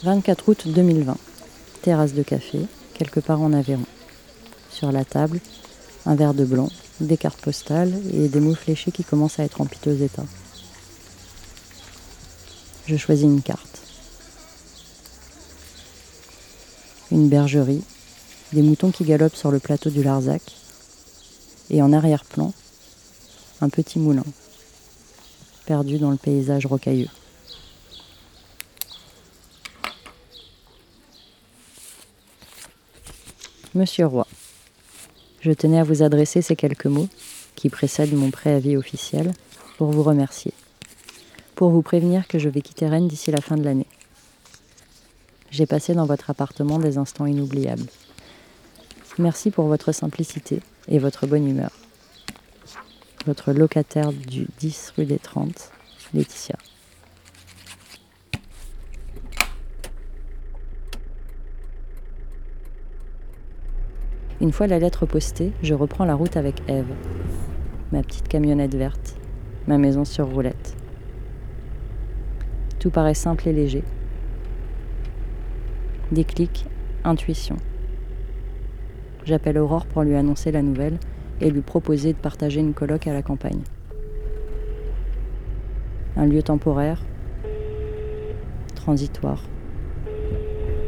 «24 0.02 0.48
août 0.48 0.66
2020. 0.66 1.16
Terrasse 1.82 2.14
de 2.14 2.22
café, 2.22 2.60
quelque 2.94 3.20
part 3.20 3.42
en 3.42 3.52
Aveyron. 3.52 3.84
Sur 4.70 4.92
la 4.92 5.04
table, 5.04 5.40
un 6.06 6.14
verre 6.14 6.32
de 6.32 6.46
blanc, 6.46 6.70
des 7.00 7.18
cartes 7.18 7.40
postales 7.42 7.92
et 8.14 8.28
des 8.28 8.40
mots 8.40 8.54
fléchés 8.54 8.92
qui 8.92 9.04
commencent 9.04 9.38
à 9.40 9.44
être 9.44 9.60
en 9.60 9.66
piteux 9.66 10.00
état. 10.00 10.24
Je 12.90 12.96
choisis 12.96 13.24
une 13.24 13.40
carte. 13.40 13.82
Une 17.12 17.28
bergerie, 17.28 17.84
des 18.52 18.62
moutons 18.62 18.90
qui 18.90 19.04
galopent 19.04 19.36
sur 19.36 19.52
le 19.52 19.60
plateau 19.60 19.90
du 19.90 20.02
Larzac, 20.02 20.42
et 21.70 21.82
en 21.82 21.92
arrière-plan, 21.92 22.52
un 23.60 23.68
petit 23.68 24.00
moulin, 24.00 24.24
perdu 25.66 25.98
dans 25.98 26.10
le 26.10 26.16
paysage 26.16 26.66
rocailleux. 26.66 27.10
Monsieur 33.72 34.06
Roy. 34.06 34.26
Je 35.42 35.52
tenais 35.52 35.78
à 35.78 35.84
vous 35.84 36.02
adresser 36.02 36.42
ces 36.42 36.56
quelques 36.56 36.86
mots, 36.86 37.08
qui 37.54 37.68
précèdent 37.68 38.14
mon 38.14 38.32
préavis 38.32 38.76
officiel, 38.76 39.32
pour 39.78 39.92
vous 39.92 40.02
remercier. 40.02 40.52
Pour 41.60 41.68
vous 41.68 41.82
prévenir 41.82 42.26
que 42.26 42.38
je 42.38 42.48
vais 42.48 42.62
quitter 42.62 42.88
Rennes 42.88 43.06
d'ici 43.06 43.30
la 43.30 43.42
fin 43.42 43.58
de 43.58 43.62
l'année. 43.62 43.86
J'ai 45.50 45.66
passé 45.66 45.92
dans 45.92 46.06
votre 46.06 46.30
appartement 46.30 46.78
des 46.78 46.96
instants 46.96 47.26
inoubliables. 47.26 47.84
Merci 49.18 49.50
pour 49.50 49.66
votre 49.66 49.92
simplicité 49.92 50.60
et 50.88 50.98
votre 50.98 51.26
bonne 51.26 51.46
humeur. 51.46 51.70
Votre 53.26 53.52
locataire 53.52 54.10
du 54.10 54.46
10 54.58 54.94
rue 54.96 55.04
des 55.04 55.18
30, 55.18 55.70
Laetitia. 56.14 56.56
Une 64.40 64.52
fois 64.52 64.66
la 64.66 64.78
lettre 64.78 65.04
postée, 65.04 65.52
je 65.62 65.74
reprends 65.74 66.06
la 66.06 66.14
route 66.14 66.38
avec 66.38 66.62
Eve, 66.68 66.94
ma 67.92 68.02
petite 68.02 68.28
camionnette 68.28 68.74
verte, 68.74 69.14
ma 69.66 69.76
maison 69.76 70.06
sur 70.06 70.26
roulette. 70.26 70.79
Tout 72.80 72.90
paraît 72.90 73.12
simple 73.12 73.46
et 73.46 73.52
léger. 73.52 73.84
Déclic, 76.12 76.64
intuition. 77.04 77.56
J'appelle 79.26 79.58
Aurore 79.58 79.84
pour 79.84 80.02
lui 80.02 80.16
annoncer 80.16 80.50
la 80.50 80.62
nouvelle 80.62 80.98
et 81.42 81.50
lui 81.50 81.60
proposer 81.60 82.14
de 82.14 82.18
partager 82.18 82.60
une 82.60 82.72
colloque 82.72 83.06
à 83.06 83.12
la 83.12 83.20
campagne. 83.20 83.60
Un 86.16 86.24
lieu 86.24 86.42
temporaire, 86.42 87.02
transitoire, 88.76 89.42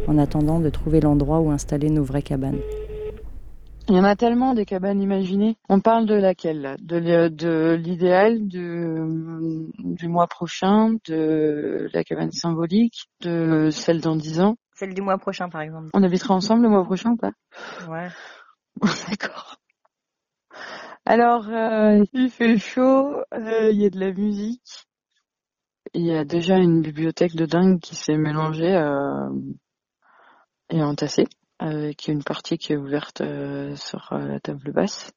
en 0.08 0.16
attendant 0.16 0.60
de 0.60 0.70
trouver 0.70 1.00
l'endroit 1.00 1.40
où 1.40 1.50
installer 1.50 1.90
nos 1.90 2.04
vraies 2.04 2.22
cabanes. 2.22 2.60
Il 3.88 3.96
y 3.96 3.98
en 3.98 4.04
a 4.04 4.14
tellement 4.14 4.54
des 4.54 4.64
cabanes 4.64 5.02
imaginées. 5.02 5.56
On 5.68 5.80
parle 5.80 6.06
de 6.06 6.14
laquelle 6.14 6.76
De 6.80 7.74
l'idéal 7.74 8.46
du, 8.46 8.96
du 9.78 10.08
mois 10.08 10.28
prochain, 10.28 10.94
de 11.06 11.88
la 11.92 12.04
cabane 12.04 12.30
symbolique, 12.30 13.10
de 13.20 13.70
celle 13.70 14.00
dans 14.00 14.14
dix 14.14 14.40
ans? 14.40 14.56
Celle 14.74 14.94
du 14.94 15.02
mois 15.02 15.18
prochain, 15.18 15.48
par 15.48 15.62
exemple. 15.62 15.90
On 15.94 16.02
habitera 16.02 16.34
ensemble 16.34 16.62
le 16.62 16.68
mois 16.68 16.84
prochain 16.84 17.10
ou 17.10 17.16
pas? 17.16 17.32
Ouais. 17.88 18.08
D'accord. 19.08 19.56
Alors, 21.04 21.48
euh, 21.48 22.04
il 22.12 22.30
fait 22.30 22.58
chaud, 22.58 23.16
euh, 23.34 23.70
il 23.72 23.82
y 23.82 23.86
a 23.86 23.90
de 23.90 23.98
la 23.98 24.12
musique. 24.12 24.86
Il 25.94 26.06
y 26.06 26.14
a 26.14 26.24
déjà 26.24 26.56
une 26.56 26.80
bibliothèque 26.80 27.34
de 27.34 27.46
dingue 27.46 27.80
qui 27.80 27.96
s'est 27.96 28.16
mélangée 28.16 28.74
euh, 28.74 29.28
et 30.70 30.82
entassée 30.82 31.26
avec 31.62 32.08
une 32.08 32.24
partie 32.24 32.58
qui 32.58 32.72
est 32.72 32.76
ouverte 32.76 33.20
euh, 33.20 33.76
sur 33.76 34.12
euh, 34.12 34.26
la 34.26 34.40
table 34.40 34.72
basse. 34.72 35.12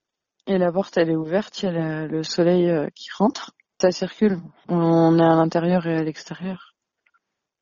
Et 0.46 0.60
la 0.60 0.72
porte, 0.72 0.96
elle 0.98 1.10
est 1.10 1.16
ouverte, 1.16 1.64
il 1.64 1.66
y 1.66 1.70
a 1.70 2.06
le 2.06 2.22
soleil 2.22 2.70
euh, 2.70 2.88
qui 2.94 3.10
rentre. 3.18 3.52
Ça 3.82 3.92
circule. 3.92 4.38
On 4.70 5.18
est 5.18 5.24
à 5.24 5.36
l'intérieur 5.36 5.88
et 5.88 5.96
à 5.96 6.04
l'extérieur. 6.04 6.76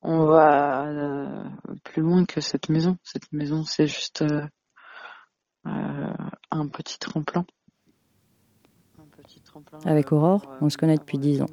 On 0.02 0.26
va 0.26 0.86
plus 1.86 2.02
loin 2.02 2.26
que 2.26 2.42
cette 2.42 2.68
maison. 2.68 2.98
Cette 3.04 3.32
maison, 3.32 3.64
c'est 3.64 3.88
juste 3.88 4.22
un 5.64 6.68
petit 6.68 7.00
tremplin. 7.00 7.46
Avec 9.86 10.12
Aurore, 10.12 10.46
on 10.60 10.70
se 10.70 10.78
connaît 10.78 10.98
depuis 10.98 11.18
dix 11.18 11.42
ans. 11.42 11.48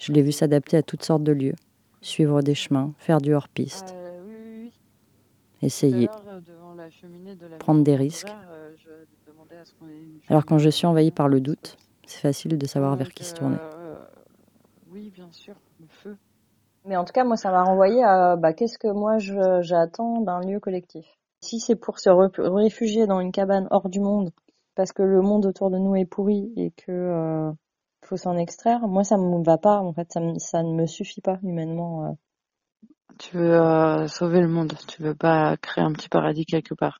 Je 0.00 0.12
l'ai 0.12 0.22
vu 0.22 0.32
s'adapter 0.32 0.78
à 0.78 0.82
toutes 0.82 1.04
sortes 1.04 1.24
de 1.24 1.32
lieux, 1.32 1.56
suivre 2.00 2.40
des 2.40 2.54
chemins, 2.54 2.94
faire 2.96 3.20
du 3.20 3.34
hors-piste 3.34 3.94
essayer, 5.62 6.08
prendre 7.58 7.82
des 7.82 7.96
risques. 7.96 8.32
Alors 10.28 10.44
quand 10.46 10.58
je 10.58 10.70
suis 10.70 10.86
envahi 10.86 11.10
par 11.10 11.28
le 11.28 11.40
doute, 11.40 11.76
c'est 12.06 12.20
facile 12.20 12.58
de 12.58 12.66
savoir 12.66 12.96
vers 12.96 13.12
qui 13.12 13.24
se 13.24 13.34
tourner. 13.34 13.56
Oui, 14.90 15.10
bien 15.10 15.30
sûr, 15.30 15.54
le 15.80 15.86
feu. 15.88 16.16
Mais 16.84 16.96
en 16.96 17.04
tout 17.04 17.12
cas, 17.12 17.24
moi, 17.24 17.36
ça 17.36 17.50
m'a 17.50 17.62
renvoyé 17.62 18.02
à 18.02 18.36
bah, 18.36 18.52
qu'est-ce 18.52 18.78
que 18.78 18.88
moi 18.88 19.18
j'attends 19.18 20.20
d'un 20.20 20.40
lieu 20.40 20.60
collectif? 20.60 21.06
Si 21.40 21.60
c'est 21.60 21.76
pour 21.76 21.98
se 21.98 22.10
réfugier 22.10 23.06
dans 23.06 23.20
une 23.20 23.32
cabane 23.32 23.68
hors 23.70 23.88
du 23.88 24.00
monde, 24.00 24.30
parce 24.74 24.92
que 24.92 25.02
le 25.02 25.22
monde 25.22 25.46
autour 25.46 25.70
de 25.70 25.78
nous 25.78 25.96
est 25.96 26.04
pourri 26.04 26.52
et 26.56 26.70
que 26.72 26.92
euh, 26.92 27.52
faut 28.04 28.16
s'en 28.16 28.36
extraire, 28.36 28.86
moi 28.86 29.04
ça 29.04 29.16
me 29.16 29.42
va 29.42 29.58
pas. 29.58 29.80
En 29.80 29.92
fait, 29.92 30.12
ça, 30.12 30.20
ça 30.38 30.62
ne 30.62 30.72
me 30.72 30.86
suffit 30.86 31.20
pas 31.20 31.38
humainement. 31.42 32.16
Tu 33.22 33.36
veux 33.36 33.54
euh, 33.54 34.08
sauver 34.08 34.40
le 34.40 34.48
monde, 34.48 34.72
tu 34.88 35.00
veux 35.00 35.14
pas 35.14 35.56
créer 35.56 35.84
un 35.84 35.92
petit 35.92 36.08
paradis 36.08 36.44
quelque 36.44 36.74
part. 36.74 36.98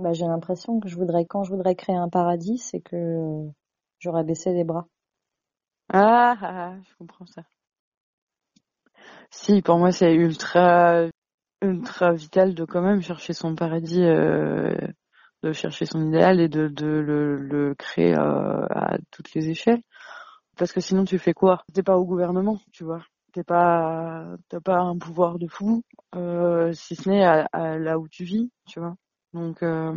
Bah, 0.00 0.12
j'ai 0.12 0.24
l'impression 0.24 0.80
que 0.80 0.88
je 0.88 0.96
voudrais, 0.96 1.26
quand 1.26 1.44
je 1.44 1.52
voudrais 1.52 1.76
créer 1.76 1.94
un 1.94 2.08
paradis, 2.08 2.58
c'est 2.58 2.80
que 2.80 3.46
j'aurais 4.00 4.24
baissé 4.24 4.52
les 4.52 4.64
bras. 4.64 4.88
Ah, 5.92 6.36
ah, 6.40 6.72
ah, 6.72 6.76
je 6.82 6.94
comprends 6.96 7.26
ça. 7.26 7.42
Si, 9.30 9.62
pour 9.62 9.78
moi, 9.78 9.92
c'est 9.92 10.12
ultra, 10.12 11.04
ultra 11.60 12.12
vital 12.12 12.56
de 12.56 12.64
quand 12.64 12.82
même 12.82 13.00
chercher 13.00 13.32
son 13.32 13.54
paradis, 13.54 14.02
euh, 14.02 14.74
de 15.44 15.52
chercher 15.52 15.86
son 15.86 16.04
idéal 16.04 16.40
et 16.40 16.48
de, 16.48 16.66
de 16.66 16.86
le, 16.86 17.36
le 17.36 17.76
créer 17.76 18.14
euh, 18.18 18.66
à 18.70 18.98
toutes 19.12 19.32
les 19.34 19.50
échelles. 19.50 19.82
Parce 20.56 20.72
que 20.72 20.80
sinon, 20.80 21.04
tu 21.04 21.20
fais 21.20 21.32
quoi? 21.32 21.62
T'es 21.72 21.84
pas 21.84 21.96
au 21.96 22.04
gouvernement, 22.04 22.58
tu 22.72 22.82
vois. 22.82 23.04
T'es 23.32 23.44
pas, 23.44 24.26
t'as 24.50 24.60
pas 24.60 24.78
un 24.78 24.98
pouvoir 24.98 25.38
de 25.38 25.46
fou, 25.46 25.82
euh, 26.14 26.72
si 26.74 26.94
ce 26.94 27.08
n'est 27.08 27.24
à, 27.24 27.78
là 27.78 27.98
où 27.98 28.06
tu 28.06 28.24
vis, 28.24 28.50
tu 28.66 28.78
vois. 28.78 28.94
Donc, 29.32 29.62
euh, 29.62 29.94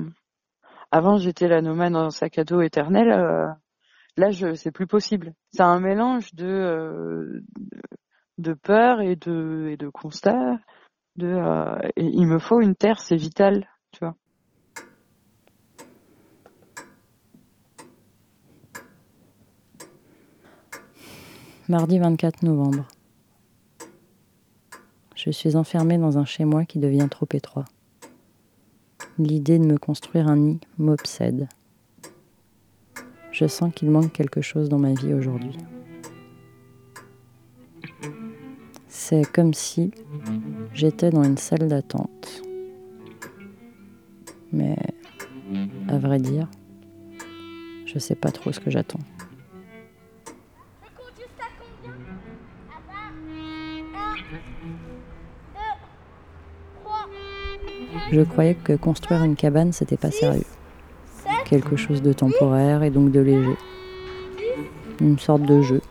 avant, 0.89 1.17
j'étais 1.17 1.49
la 1.49 1.61
nomade 1.61 1.95
un 1.97 2.11
sac 2.11 2.37
à 2.37 2.45
dos 2.45 2.61
éternel. 2.61 3.11
Euh, 3.11 3.47
là, 4.15 4.31
je, 4.31 4.53
c'est 4.53 4.71
plus 4.71 4.87
possible. 4.87 5.33
C'est 5.51 5.63
un 5.63 5.81
mélange 5.81 6.33
de, 6.33 7.43
de 8.37 8.53
peur 8.53 9.01
et 9.01 9.17
de, 9.17 9.67
et 9.69 9.75
de 9.75 9.89
constat. 9.89 10.59
De, 11.17 11.37
il 11.97 12.27
me 12.27 12.39
faut 12.39 12.61
une 12.61 12.75
terre, 12.75 12.99
c'est 13.01 13.17
vital, 13.17 13.67
tu 13.91 13.99
vois. 13.99 14.15
Mardi 21.67 21.99
24 21.99 22.43
novembre. 22.43 22.87
Je 25.25 25.31
suis 25.31 25.55
enfermée 25.55 25.97
dans 25.97 26.19
un 26.19 26.25
chez-moi 26.25 26.65
qui 26.65 26.77
devient 26.77 27.07
trop 27.09 27.27
étroit. 27.33 27.65
L'idée 29.17 29.57
de 29.57 29.65
me 29.65 29.79
construire 29.79 30.27
un 30.27 30.35
nid 30.35 30.59
m'obsède. 30.77 31.47
Je 33.31 33.47
sens 33.47 33.73
qu'il 33.73 33.89
manque 33.89 34.11
quelque 34.11 34.41
chose 34.41 34.69
dans 34.69 34.77
ma 34.77 34.93
vie 34.93 35.15
aujourd'hui. 35.15 35.57
C'est 38.87 39.25
comme 39.31 39.55
si 39.55 39.89
j'étais 40.73 41.09
dans 41.09 41.23
une 41.23 41.37
salle 41.37 41.69
d'attente. 41.69 42.43
Mais 44.53 44.75
à 45.87 45.97
vrai 45.97 46.19
dire, 46.19 46.47
je 47.87 47.97
sais 47.97 48.15
pas 48.15 48.31
trop 48.31 48.51
ce 48.51 48.59
que 48.59 48.69
j'attends. 48.69 49.01
Je 58.15 58.21
croyais 58.21 58.55
que 58.55 58.71
construire 58.71 59.25
une 59.25 59.35
cabane, 59.35 59.73
c'était 59.73 59.97
pas 59.97 60.09
sérieux. 60.09 60.45
Quelque 61.43 61.75
chose 61.75 62.01
de 62.01 62.13
temporaire 62.13 62.81
et 62.81 62.89
donc 62.89 63.11
de 63.11 63.19
léger. 63.19 63.57
Une 65.01 65.19
sorte 65.19 65.41
de 65.41 65.61
jeu. 65.61 65.81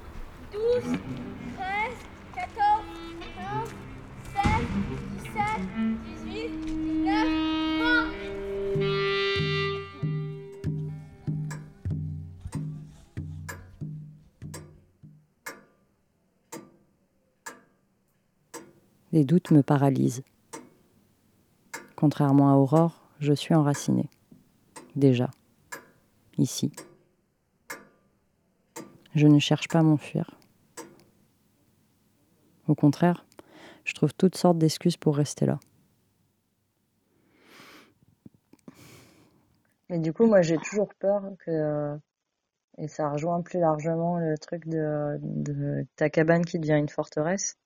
Les 19.12 19.24
doutes 19.24 19.50
me 19.50 19.62
paralysent. 19.62 20.22
Contrairement 21.96 22.50
à 22.50 22.56
Aurore, 22.56 23.00
je 23.20 23.32
suis 23.32 23.54
enracinée. 23.54 24.08
Déjà. 24.96 25.30
Ici. 26.38 26.72
Je 29.14 29.28
ne 29.28 29.38
cherche 29.38 29.68
pas 29.68 29.78
à 29.78 29.82
m'enfuir. 29.82 30.38
Au 32.66 32.74
contraire, 32.74 33.24
je 33.84 33.94
trouve 33.94 34.12
toutes 34.14 34.36
sortes 34.36 34.58
d'excuses 34.58 34.96
pour 34.96 35.16
rester 35.16 35.46
là. 35.46 35.60
Mais 39.88 39.98
du 39.98 40.12
coup, 40.12 40.26
moi, 40.26 40.42
j'ai 40.42 40.56
toujours 40.56 40.92
peur 40.98 41.22
que, 41.44 41.96
et 42.78 42.88
ça 42.88 43.10
rejoint 43.10 43.42
plus 43.42 43.60
largement 43.60 44.18
le 44.18 44.36
truc 44.38 44.66
de, 44.66 45.86
ta 45.96 46.10
cabane 46.10 46.44
qui 46.44 46.58
devient 46.58 46.78
une 46.78 46.88
forteresse, 46.88 47.58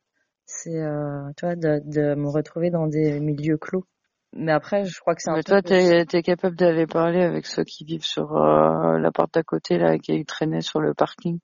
c'est, 0.45 0.77
euh, 0.77 1.31
de 1.43 2.15
me 2.15 2.29
retrouver 2.29 2.71
dans 2.71 2.87
des 2.87 3.21
milieux 3.21 3.57
clos. 3.57 3.87
Mais 4.35 4.53
après, 4.53 4.85
je 4.85 5.01
crois 5.01 5.15
que 5.15 5.23
c'est 5.23 5.31
un 5.31 5.37
Mais 5.37 5.43
toi, 5.43 5.63
t'es 5.63 6.01
es 6.01 6.23
capable 6.23 6.55
d'aller 6.55 6.87
parler 6.87 7.23
avec 7.23 7.47
ceux 7.47 7.65
qui 7.65 7.85
vivent 7.85 8.05
sur 8.05 8.37
euh, 8.37 8.99
la 8.99 9.11
porte 9.11 9.35
d'à 9.35 9.43
côté, 9.43 9.79
là, 9.79 9.99
qui 9.99 10.25
traînaient 10.25 10.61
sur 10.61 10.81
le 10.81 10.95
parking. 10.95 11.39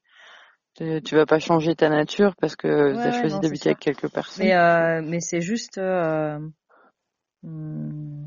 Tu 0.77 1.15
vas 1.15 1.25
pas 1.25 1.39
changer 1.39 1.77
ta 1.77 1.89
nature 1.89 2.35
parce 2.37 2.57
que 2.57 2.93
tu 2.93 2.99
as 2.99 3.13
choisi 3.13 3.39
d'habiter 3.41 3.71
avec 3.71 3.79
quelques 3.79 4.13
personnes. 4.13 4.45
Mais, 4.45 4.55
euh, 4.55 5.03
mais 5.03 5.21
c'est 5.21 5.41
juste... 5.41 5.79
Euh, 5.79 6.39
hmm, 7.43 8.27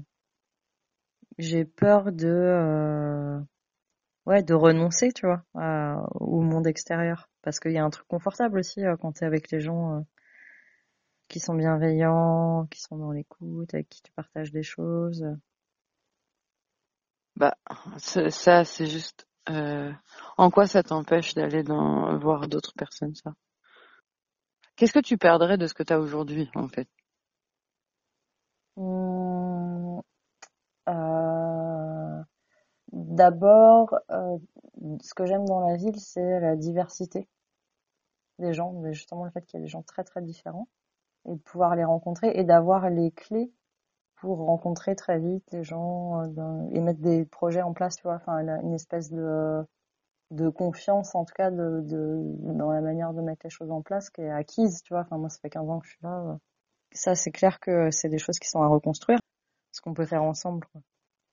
j'ai 1.38 1.66
peur 1.66 2.12
de... 2.12 2.28
Euh, 2.28 3.40
ouais, 4.26 4.44
de 4.44 4.54
renoncer, 4.54 5.12
tu 5.12 5.28
vois, 5.28 5.44
au 6.16 6.42
monde 6.42 6.68
extérieur. 6.68 7.30
Parce 7.44 7.60
qu'il 7.60 7.74
y 7.74 7.78
a 7.78 7.84
un 7.84 7.90
truc 7.90 8.08
confortable 8.08 8.60
aussi 8.60 8.82
quand 9.02 9.12
t'es 9.12 9.26
avec 9.26 9.52
les 9.52 9.60
gens 9.60 10.04
qui 11.28 11.40
sont 11.40 11.56
bienveillants, 11.56 12.68
qui 12.72 12.82
sont 12.82 12.98
dans 12.98 13.12
l'écoute, 13.12 13.74
avec 13.74 13.90
qui 13.90 14.02
tu 14.02 14.12
partages 14.12 14.52
des 14.52 14.64
choses. 14.64 15.26
Bah, 17.36 17.56
ça, 17.98 18.64
c'est 18.64 18.88
juste. 18.88 19.28
Euh, 19.50 19.94
en 20.38 20.50
quoi 20.50 20.68
ça 20.68 20.84
t'empêche 20.84 21.34
d'aller 21.34 21.64
dans 21.64 22.18
voir 22.20 22.48
d'autres 22.48 22.74
personnes, 22.78 23.16
ça? 23.16 23.34
Qu'est-ce 24.76 24.94
que 24.94 25.00
tu 25.00 25.18
perdrais 25.18 25.58
de 25.58 25.68
ce 25.68 25.74
que 25.74 25.84
tu 25.84 25.94
as 25.94 26.00
aujourd'hui, 26.00 26.50
en 26.56 26.68
fait? 26.68 26.88
Mmh, 28.76 30.02
euh, 30.90 32.24
D'abord, 32.92 33.96
euh, 34.12 34.38
ce 35.02 35.14
que 35.14 35.26
j'aime 35.26 35.46
dans 35.46 35.60
la 35.60 35.76
ville, 35.76 36.00
c'est 36.00 36.40
la 36.40 36.56
diversité 36.56 37.28
des 38.40 38.54
gens, 38.54 38.72
mais 38.74 38.94
justement 38.94 39.26
le 39.26 39.32
fait 39.32 39.46
qu'il 39.46 39.60
y 39.60 39.62
a 39.62 39.66
des 39.66 39.70
gens 39.70 39.84
très 39.84 40.04
très 40.04 40.22
différents 40.22 40.68
et 41.28 41.36
de 41.36 41.42
pouvoir 41.42 41.76
les 41.76 41.84
rencontrer 41.84 42.32
et 42.36 42.44
d'avoir 42.44 42.90
les 42.90 43.12
clés 43.12 43.52
pour 44.18 44.38
rencontrer 44.40 44.96
très 44.96 45.20
vite 45.20 45.44
les 45.52 45.64
gens 45.64 46.22
euh, 46.24 46.70
et 46.72 46.82
mettre 46.82 47.02
des 47.02 47.26
projets 47.26 47.62
en 47.62 47.74
place, 47.74 47.96
tu 47.98 48.04
vois, 48.04 48.16
enfin 48.16 48.40
une 48.64 48.74
espèce 48.74 49.12
de 49.12 49.64
de 50.32 50.50
confiance 50.50 51.16
en 51.16 51.24
tout 51.24 51.34
cas 51.34 51.52
de, 51.52 51.82
de 51.84 52.18
dans 52.54 52.72
la 52.72 52.82
manière 52.82 53.14
de 53.14 53.22
mettre 53.22 53.42
les 53.46 53.50
choses 53.50 53.72
en 53.72 53.82
place 53.82 54.10
qui 54.10 54.22
est 54.22 54.30
acquise, 54.30 54.82
tu 54.84 54.94
vois. 54.94 55.02
Enfin 55.02 55.18
moi 55.18 55.30
ça 55.30 55.40
fait 55.42 55.50
15 55.50 55.70
ans 55.70 55.80
que 55.80 55.86
je 55.86 55.92
suis 55.92 56.04
là. 56.04 56.20
Euh. 56.20 56.36
Ça 56.92 57.16
c'est 57.16 57.32
clair 57.32 57.60
que 57.60 57.92
c'est 57.92 58.10
des 58.10 58.18
choses 58.18 58.40
qui 58.40 58.50
sont 58.50 58.62
à 58.62 58.68
reconstruire, 58.68 59.20
ce 59.72 59.82
qu'on 59.82 59.94
peut 59.94 60.06
faire 60.06 60.24
ensemble. 60.24 60.66
Quoi. 60.72 60.82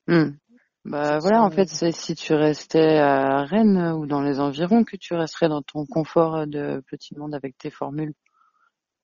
Mmh. 0.07 0.37
Bah 0.85 1.17
voilà, 1.17 1.41
en 1.41 1.49
fait, 1.49 1.67
c'est 1.67 1.91
si 1.91 2.13
tu 2.13 2.35
restais 2.35 2.99
à 2.99 3.43
Rennes 3.43 3.93
ou 3.97 4.05
dans 4.05 4.21
les 4.21 4.39
environs 4.39 4.83
que 4.83 4.95
tu 4.97 5.15
resterais 5.15 5.49
dans 5.49 5.63
ton 5.63 5.87
confort 5.87 6.45
de 6.45 6.83
petit 6.91 7.17
monde 7.17 7.33
avec 7.33 7.57
tes 7.57 7.71
formules. 7.71 8.13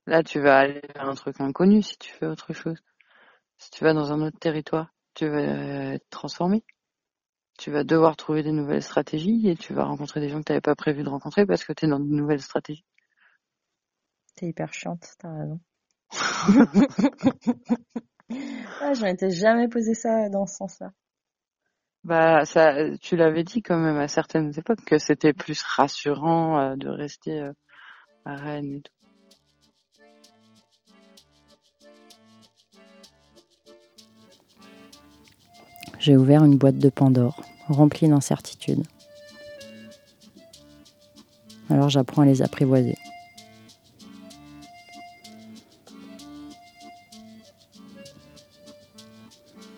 Là, 0.08 0.24
tu 0.24 0.40
vas 0.40 0.60
aller 0.60 0.82
vers 0.96 1.08
un 1.08 1.16
truc 1.16 1.40
inconnu 1.40 1.82
si 1.82 1.98
tu 1.98 2.12
fais 2.12 2.26
autre 2.26 2.54
chose. 2.54 2.82
Si 3.58 3.70
tu 3.72 3.84
vas 3.84 3.94
dans 3.94 4.12
un 4.12 4.22
autre 4.22 4.40
territoire, 4.40 4.92
tu 5.14 5.28
vas 5.28 5.94
être 5.94 6.10
transformé. 6.10 6.64
Tu 7.58 7.70
vas 7.70 7.84
devoir 7.84 8.16
trouver 8.16 8.42
des 8.42 8.52
nouvelles 8.52 8.82
stratégies 8.82 9.48
et 9.48 9.56
tu 9.56 9.74
vas 9.74 9.84
rencontrer 9.84 10.20
des 10.20 10.30
gens 10.30 10.40
que 10.40 10.46
tu 10.46 10.52
n'avais 10.52 10.62
pas 10.62 10.76
prévu 10.76 11.04
de 11.04 11.10
rencontrer 11.10 11.46
parce 11.46 11.64
que 11.64 11.74
tu 11.74 11.86
es 11.86 11.88
dans 11.88 12.00
de 12.00 12.06
nouvelles 12.06 12.42
stratégies. 12.42 12.86
T'es 14.36 14.48
hyper 14.48 14.74
chiante, 14.74 15.06
t'as 15.20 15.32
raison. 15.32 15.60
ah, 18.82 18.94
je 18.94 19.04
m'étais 19.04 19.30
jamais 19.30 19.68
posé 19.68 19.94
ça 19.94 20.30
dans 20.30 20.48
ce 20.48 20.56
sens-là. 20.56 20.92
Bah, 22.04 22.46
ça, 22.46 22.98
tu 23.00 23.16
l'avais 23.16 23.44
dit 23.44 23.62
quand 23.62 23.78
même 23.78 23.98
à 23.98 24.08
certaines 24.08 24.58
époques 24.58 24.84
que 24.86 24.98
c'était 24.98 25.34
plus 25.34 25.62
rassurant 25.62 26.60
euh, 26.60 26.76
de 26.76 26.90
rester 26.90 27.42
euh, 27.42 27.54
à 28.26 28.36
Rennes 28.36 28.78
et 28.78 28.82
tout. 28.82 29.01
j'ai 36.02 36.18
ouvert 36.18 36.44
une 36.44 36.58
boîte 36.58 36.80
de 36.80 36.90
Pandore, 36.90 37.44
remplie 37.68 38.08
d'incertitudes. 38.08 38.84
Alors 41.70 41.90
j'apprends 41.90 42.24
à 42.24 42.26
les 42.26 42.42
apprivoiser. 42.42 42.98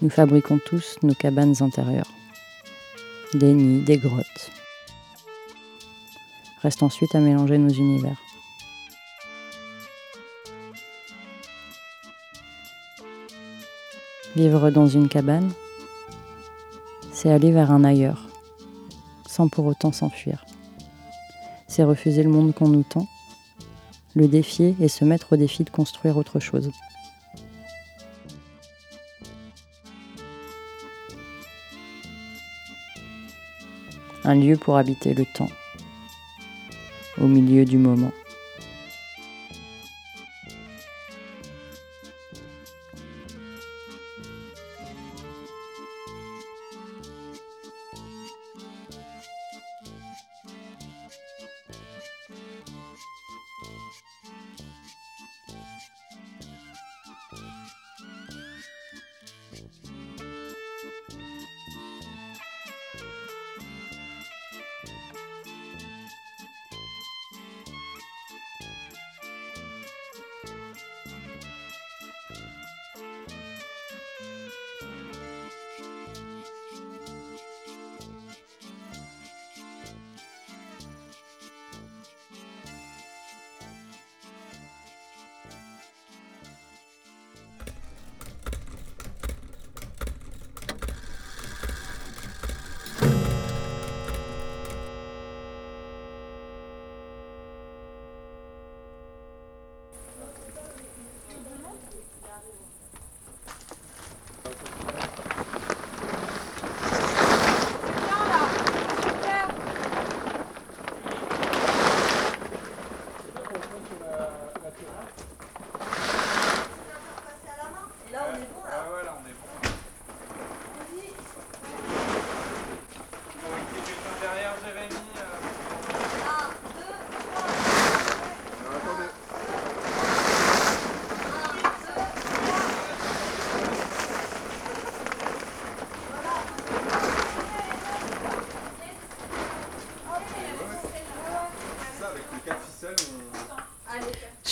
Nous 0.01 0.09
fabriquons 0.09 0.59
tous 0.65 0.97
nos 1.03 1.13
cabanes 1.13 1.55
intérieures, 1.61 2.11
des 3.33 3.53
nids, 3.53 3.83
des 3.83 3.97
grottes. 3.97 4.51
Reste 6.61 6.83
ensuite 6.83 7.13
à 7.15 7.19
mélanger 7.19 7.57
nos 7.57 7.69
univers. 7.69 8.17
Vivre 14.37 14.71
dans 14.71 14.87
une 14.87 15.09
cabane, 15.09 15.51
c'est 17.23 17.31
aller 17.31 17.53
vers 17.53 17.71
un 17.71 17.85
ailleurs, 17.85 18.27
sans 19.25 19.47
pour 19.47 19.65
autant 19.65 19.93
s'enfuir. 19.93 20.45
C'est 21.69 21.85
refuser 21.85 22.21
le 22.21 22.29
monde 22.29 22.53
qu'on 22.53 22.67
nous 22.67 22.83
tend, 22.83 23.07
le 24.13 24.27
défier 24.27 24.75
et 24.81 24.89
se 24.89 25.05
mettre 25.05 25.31
au 25.31 25.37
défi 25.37 25.63
de 25.63 25.69
construire 25.69 26.17
autre 26.17 26.41
chose. 26.41 26.69
Un 34.25 34.35
lieu 34.35 34.57
pour 34.57 34.75
habiter 34.75 35.13
le 35.13 35.25
temps, 35.25 35.49
au 37.21 37.27
milieu 37.27 37.63
du 37.63 37.77
moment. 37.77 38.11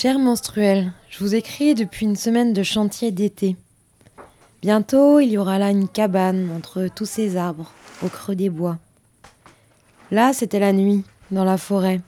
Chère 0.01 0.17
menstruelle, 0.17 0.93
je 1.11 1.19
vous 1.19 1.35
écris 1.35 1.75
depuis 1.75 2.07
une 2.07 2.15
semaine 2.15 2.53
de 2.53 2.63
chantier 2.63 3.11
d'été. 3.11 3.55
Bientôt, 4.63 5.19
il 5.19 5.27
y 5.27 5.37
aura 5.37 5.59
là 5.59 5.69
une 5.69 5.87
cabane 5.87 6.49
entre 6.57 6.87
tous 6.87 7.05
ces 7.05 7.37
arbres, 7.37 7.71
au 8.03 8.07
creux 8.07 8.35
des 8.35 8.49
bois. 8.49 8.79
Là, 10.09 10.33
c'était 10.33 10.57
la 10.57 10.73
nuit, 10.73 11.03
dans 11.29 11.43
la 11.43 11.59
forêt. 11.59 12.01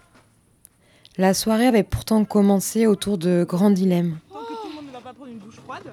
La 1.20 1.36
soirée 1.36 1.68
avait 1.68 1.84
pourtant 1.84 2.26
commencé 2.26 2.88
autour 2.88 3.20
de 3.20 3.46
grands 3.48 3.70
dilemmes. 3.70 4.18
Tant 4.28 4.40
que 4.40 4.48
tout 4.48 4.70
le 4.70 4.74
monde 4.74 4.88
ne 4.88 4.92
va 4.94 5.00
pas 5.00 5.14
prendre 5.14 5.30
une 5.30 5.38
douche 5.38 5.60
froide. 5.64 5.84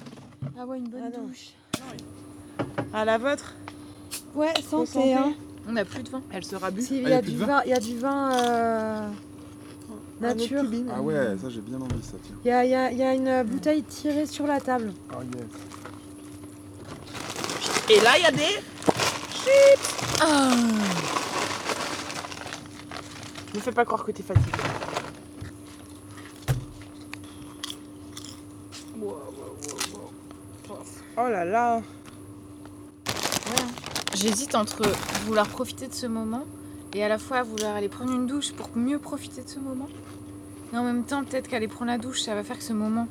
Ah 0.58 0.64
ouais, 0.64 0.78
une 0.78 0.88
bonne 0.88 1.12
douche. 1.12 1.50
À 2.94 3.04
la 3.04 3.18
vôtre 3.18 3.56
Ouais, 4.34 4.54
Santé, 4.66 5.12
hein. 5.12 5.34
On 5.68 5.72
n'a 5.72 5.84
plus 5.84 6.02
de 6.02 6.08
vin. 6.08 6.22
Elle 6.32 6.44
sera 6.46 6.70
bu. 6.70 6.82
Il 6.90 7.02
y, 7.02 7.12
a 7.12 7.20
du 7.20 7.36
vin, 7.36 7.60
il 7.66 7.70
y 7.70 7.74
a 7.74 7.78
du 7.78 7.98
vin 7.98 8.32
euh, 8.32 9.08
nature. 10.20 10.62
Ah 10.94 11.00
ouais, 11.00 11.36
ça 11.40 11.48
j'ai 11.48 11.60
bien 11.60 11.78
envie 11.80 12.02
ça, 12.02 12.16
tiens. 12.22 12.36
Il 12.44 12.48
y 12.48 12.52
a, 12.52 12.64
il 12.64 12.70
y 12.70 12.74
a- 12.74 12.90
il 12.92 12.98
y 12.98 13.02
a 13.02 13.14
une 13.14 13.42
bouteille 13.48 13.82
tirée 13.82 14.26
sur 14.26 14.46
la 14.46 14.60
table. 14.60 14.92
Ah 15.12 15.16
yes. 15.34 15.44
Et 17.90 18.00
là, 18.02 18.16
il 18.18 18.22
y 18.22 18.26
a 18.26 18.30
des 18.30 18.60
chips. 19.32 19.94
Ah. 20.22 20.50
Ne 23.54 23.60
fais 23.60 23.72
pas 23.72 23.84
croire 23.84 24.04
que 24.04 24.12
t'es 24.12 24.22
fatiguée. 24.22 24.50
Wow, 29.00 29.08
wow, 29.08 29.16
wow, 29.16 30.10
wow. 30.68 30.84
Oh 31.16 31.28
là 31.28 31.44
là. 31.44 31.82
J'hésite 34.14 34.54
entre 34.54 34.82
vouloir 35.24 35.48
profiter 35.48 35.88
de 35.88 35.94
ce 35.94 36.06
moment 36.06 36.44
et 36.94 37.02
à 37.02 37.08
la 37.08 37.18
fois 37.18 37.42
vouloir 37.42 37.74
aller 37.76 37.88
prendre 37.88 38.12
une 38.12 38.26
douche 38.26 38.52
pour 38.52 38.68
mieux 38.76 38.98
profiter 38.98 39.42
de 39.42 39.48
ce 39.48 39.58
moment. 39.58 39.88
Et 40.72 40.76
en 40.76 40.84
même 40.84 41.02
temps, 41.04 41.24
peut-être 41.24 41.48
qu'aller 41.48 41.68
prendre 41.68 41.90
la 41.90 41.98
douche, 41.98 42.20
ça 42.22 42.34
va 42.34 42.44
faire 42.44 42.56
que 42.58 42.64
ce 42.64 42.72
moment, 42.72 43.08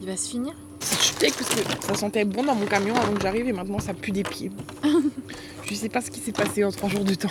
il 0.00 0.06
va 0.08 0.16
se 0.16 0.28
finir. 0.28 0.52
Je 0.80 0.86
suis 0.86 1.14
parce 1.14 1.48
que 1.48 1.86
ça 1.86 1.94
sentait 1.94 2.24
bon 2.24 2.44
dans 2.44 2.54
mon 2.54 2.66
camion 2.66 2.94
avant 2.96 3.12
que 3.14 3.20
j'arrive 3.20 3.48
et 3.48 3.52
maintenant 3.52 3.78
ça 3.80 3.94
pue 3.94 4.12
des 4.12 4.22
pieds. 4.22 4.50
Je 5.64 5.74
sais 5.74 5.88
pas 5.88 6.00
ce 6.00 6.10
qui 6.10 6.20
s'est 6.20 6.32
passé 6.32 6.64
en 6.64 6.70
trois 6.70 6.88
jours 6.88 7.04
de 7.04 7.14
temps. 7.14 7.28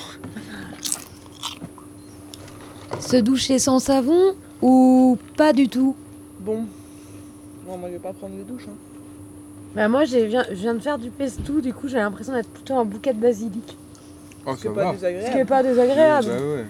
Se 3.00 3.18
doucher 3.18 3.58
sans 3.60 3.80
savon 3.80 4.36
ou 4.62 5.18
pas 5.38 5.54
du 5.54 5.70
tout? 5.70 5.96
Bon. 6.40 6.66
Bon, 7.66 7.78
moi 7.78 7.90
je 7.90 7.94
vais 7.94 8.00
pas 8.00 8.14
prendre 8.14 8.36
de 8.38 8.44
douche. 8.44 8.66
Hein. 8.68 8.76
Bah 9.76 9.88
moi 9.88 10.04
viens- 10.06 10.46
je 10.50 10.56
viens 10.56 10.74
de 10.74 10.80
faire 10.80 10.98
du 11.00 11.10
pesto, 11.10 11.62
du 11.62 11.74
coup 11.74 11.88
j'ai 11.88 11.98
l'impression 11.98 12.34
d'être 12.34 12.50
plutôt 12.50 12.76
un 12.76 12.86
bouquet 12.86 13.14
de 13.14 13.20
basilic. 13.20 13.78
Oh, 14.46 14.54
C'est 14.58 14.68
ça 14.70 14.74
pas 14.74 14.84
va. 14.86 14.92
désagréable. 14.94 15.28
Ce 15.28 15.32
qui 15.32 15.38
est 15.40 15.46
pas 15.46 15.64
désagréable. 15.64 16.28
Bah 16.28 16.34
ouais. 16.36 16.66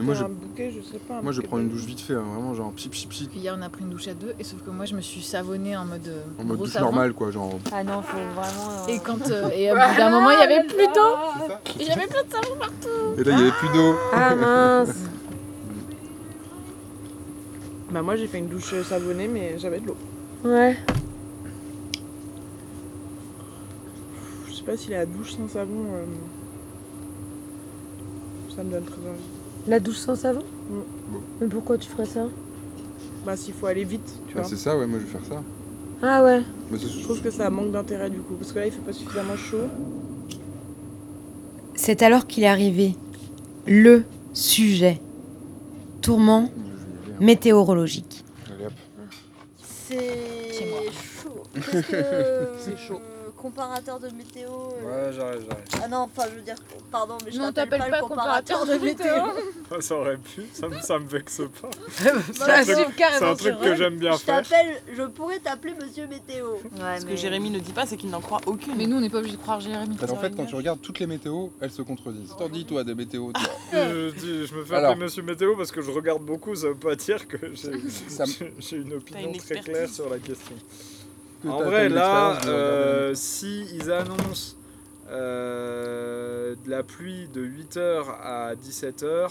Moi, 0.00 0.14
je- 0.14 0.22
un 0.24 0.28
bouquet, 0.28 0.70
je 0.70 0.80
sais 0.80 0.98
pas. 0.98 1.18
un 1.18 1.22
Moi 1.22 1.32
je 1.32 1.38
bouquet 1.38 1.48
prends 1.48 1.58
une 1.58 1.68
douche 1.70 1.84
vite 1.84 2.00
fait, 2.00 2.14
hein, 2.14 2.22
vraiment 2.32 2.54
genre 2.54 2.70
pip 2.72 2.90
pip 2.92 3.08
pip. 3.08 3.28
Puis 3.30 3.40
hier, 3.40 3.56
on 3.58 3.62
a 3.62 3.68
pris 3.68 3.82
une 3.82 3.90
douche 3.90 4.06
à 4.06 4.14
deux, 4.14 4.32
et 4.38 4.44
sauf 4.44 4.62
que 4.62 4.70
moi, 4.70 4.84
je 4.84 4.94
me 4.94 5.00
suis 5.00 5.22
savonnée 5.22 5.76
en 5.76 5.84
mode. 5.84 6.06
euh, 6.06 6.22
En 6.38 6.44
mode 6.44 6.56
gros 6.56 6.66
douche 6.66 6.74
savon. 6.74 6.86
normale 6.86 7.12
quoi, 7.14 7.30
genre. 7.32 7.58
Ah 7.72 7.82
non, 7.82 8.00
faut 8.02 8.16
vraiment. 8.16 8.86
Et 8.88 9.00
quand. 9.00 9.28
euh, 9.30 9.48
et 9.54 9.72
au 9.72 9.74
bout 9.74 9.96
d'un 9.96 10.10
moment, 10.10 10.30
il 10.30 10.38
y 10.38 10.42
avait 10.42 10.62
plus 10.64 10.86
d'eau. 10.86 11.16
Et 11.80 11.84
J'avais 11.84 12.06
plein 12.06 12.22
de 12.22 12.30
savon 12.30 12.56
partout. 12.58 13.18
Et 13.18 13.24
là 13.24 13.32
il 13.32 13.38
y 13.38 13.42
avait 13.42 13.50
plus 13.52 13.68
d'eau. 13.74 13.94
Ah 14.12 14.34
mince 14.36 14.94
Bah 17.90 18.02
moi 18.02 18.16
j'ai 18.16 18.26
fait 18.26 18.38
une 18.38 18.48
douche 18.48 18.74
savonnée 18.82 19.28
mais 19.28 19.58
j'avais 19.58 19.80
de 19.80 19.86
l'eau. 19.86 19.96
Ouais. 20.44 20.76
Je 24.46 24.52
sais 24.54 24.62
pas 24.62 24.76
si 24.76 24.90
la 24.90 25.06
douche 25.06 25.32
sans 25.32 25.48
savon 25.48 25.86
euh, 25.94 26.04
ça 28.54 28.62
me 28.62 28.70
donne 28.70 28.84
très 28.84 29.00
envie. 29.00 29.37
La 29.68 29.80
douche 29.80 29.96
sans 29.98 30.16
savon. 30.16 30.42
Mais 31.40 31.46
pourquoi 31.48 31.78
tu 31.78 31.88
ferais 31.88 32.06
ça 32.06 32.26
Bah 33.24 33.36
s'il 33.36 33.54
faut 33.54 33.66
aller 33.66 33.84
vite, 33.84 34.20
tu 34.26 34.34
Ah, 34.36 34.40
vois. 34.40 34.48
c'est 34.48 34.56
ça, 34.56 34.76
ouais, 34.76 34.86
moi 34.86 34.98
je 34.98 35.04
vais 35.04 35.10
faire 35.10 35.24
ça. 35.28 35.42
Ah 36.02 36.24
ouais. 36.24 36.42
Mais 36.70 36.78
c'est- 36.78 36.88
Je 36.88 37.02
trouve 37.02 37.20
que 37.20 37.30
ça 37.30 37.50
manque 37.50 37.72
d'intérêt 37.72 38.08
du 38.10 38.18
coup 38.18 38.34
parce 38.34 38.52
que 38.52 38.58
là 38.60 38.66
il 38.66 38.72
fait 38.72 38.80
pas 38.80 38.92
suffisamment 38.92 39.36
chaud. 39.36 39.66
C'est 41.74 42.02
alors 42.02 42.26
qu'il 42.26 42.44
est 42.44 42.48
arrivé. 42.48 42.94
Le 43.66 44.04
sujet. 44.32 45.00
Tourment 46.00 46.50
météorologique. 47.20 48.24
Allez 48.54 48.66
hop. 48.66 48.72
C'est 49.60 50.06
chaud. 51.22 51.42
C'est 52.58 52.78
chaud. 52.78 53.00
Comparateur 53.38 53.98
de 54.00 54.08
météo. 54.10 54.48
Ouais, 54.50 55.10
j'arrête, 55.12 55.40
j'arrête. 55.48 55.68
Ah 55.82 55.88
non, 55.88 55.98
enfin, 55.98 56.24
je 56.30 56.36
veux 56.36 56.42
dire, 56.42 56.56
pardon, 56.90 57.16
mais 57.24 57.30
je 57.32 57.38
Non, 57.38 57.52
t'appelle 57.52 57.78
t'appelles 57.80 57.90
pas, 57.90 57.96
pas 57.96 58.02
le 58.02 58.08
comparateur 58.08 58.66
de 58.66 58.74
météo. 58.74 59.14
Ça 59.80 59.94
aurait 59.96 60.16
pu, 60.16 60.44
ça 60.54 60.66
me, 60.68 60.80
ça 60.80 60.98
me 60.98 61.06
vexe 61.06 61.42
pas. 61.60 61.68
C'est 62.32 62.42
un 62.50 62.62
truc, 62.84 62.96
carrément, 62.96 63.18
c'est 63.36 63.48
un 63.50 63.52
truc 63.52 63.60
que 63.60 63.74
j'aime 63.76 63.96
bien 63.98 64.12
je 64.12 64.18
faire. 64.18 64.42
t'appelle, 64.42 64.80
je 64.96 65.02
pourrais 65.02 65.38
t'appeler 65.40 65.74
Monsieur 65.74 66.06
Météo. 66.06 66.56
Ce 66.98 67.04
que 67.04 67.14
Jérémy 67.16 67.50
ne 67.50 67.58
dit 67.58 67.72
pas, 67.72 67.84
c'est 67.84 67.96
qu'il 67.98 68.08
n'en 68.10 68.20
croit 68.22 68.40
aucune. 68.46 68.74
Mais 68.76 68.86
nous, 68.86 68.96
on 68.96 69.00
n'est 69.00 69.10
pas 69.10 69.18
obligé 69.18 69.36
de 69.36 69.40
croire 69.42 69.60
Jérémy. 69.60 69.96
Parce 69.96 70.10
qu'en 70.10 70.18
fait, 70.18 70.34
quand 70.34 70.46
tu 70.46 70.54
regardes 70.54 70.80
toutes 70.80 70.98
les 71.00 71.06
météos, 71.06 71.52
elles 71.60 71.70
se 71.70 71.82
contredisent. 71.82 72.34
T'en 72.38 72.48
dis, 72.48 72.64
toi, 72.64 72.82
des 72.82 72.94
météos 72.94 73.30
toi. 73.32 73.42
Je, 73.72 74.10
dis- 74.12 74.46
je 74.46 74.54
me 74.54 74.64
fais 74.64 74.74
Alors. 74.76 74.92
appeler 74.92 75.04
Monsieur 75.04 75.22
Météo 75.22 75.54
parce 75.56 75.70
que 75.70 75.82
je 75.82 75.90
regarde 75.90 76.22
beaucoup, 76.22 76.54
ça 76.56 76.68
veut 76.68 76.74
pas 76.74 76.96
dire 76.96 77.28
que 77.28 77.36
j'ai 77.54 77.72
Ça 78.08 78.24
me- 78.24 78.32
j'ai- 78.32 78.54
j'ai 78.58 78.76
une 78.76 78.94
opinion 78.94 79.28
une 79.32 79.36
très 79.38 79.56
expertise. 79.56 79.64
claire 79.74 79.88
sur 79.90 80.08
la 80.08 80.18
question. 80.18 80.54
Que 81.42 81.48
en 81.48 81.62
vrai, 81.62 81.88
là, 81.88 82.38
euh, 82.46 83.12
si 83.14 83.64
ils 83.74 83.90
annoncent 83.92 84.56
euh, 85.10 86.54
de 86.64 86.70
la 86.70 86.82
pluie 86.82 87.28
de 87.32 87.42
8h 87.44 88.04
à 88.22 88.54
17h, 88.54 89.30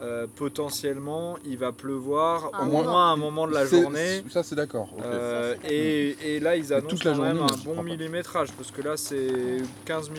euh, 0.00 0.26
potentiellement, 0.34 1.36
il 1.44 1.58
va 1.58 1.70
pleuvoir 1.72 2.50
Ah, 2.54 2.62
au 2.62 2.66
moins 2.66 3.10
à 3.10 3.12
un 3.12 3.16
moment 3.16 3.46
de 3.46 3.52
la 3.54 3.66
journée. 3.66 4.24
Ça, 4.30 4.42
c'est 4.42 4.54
d'accord. 4.56 4.88
Euh, 5.04 5.54
et, 5.68 6.16
et 6.36 6.40
là, 6.40 6.56
ils 6.56 6.72
annoncent 6.72 6.88
toute 6.88 7.04
la 7.04 7.12
quand 7.12 7.22
même 7.22 7.38
un 7.42 7.56
bon 7.64 7.82
millimétrage, 7.82 8.50
parce 8.52 8.70
que 8.70 8.82
là, 8.82 8.96
c'est 8.96 9.62
15 9.84 10.10
mm. 10.10 10.14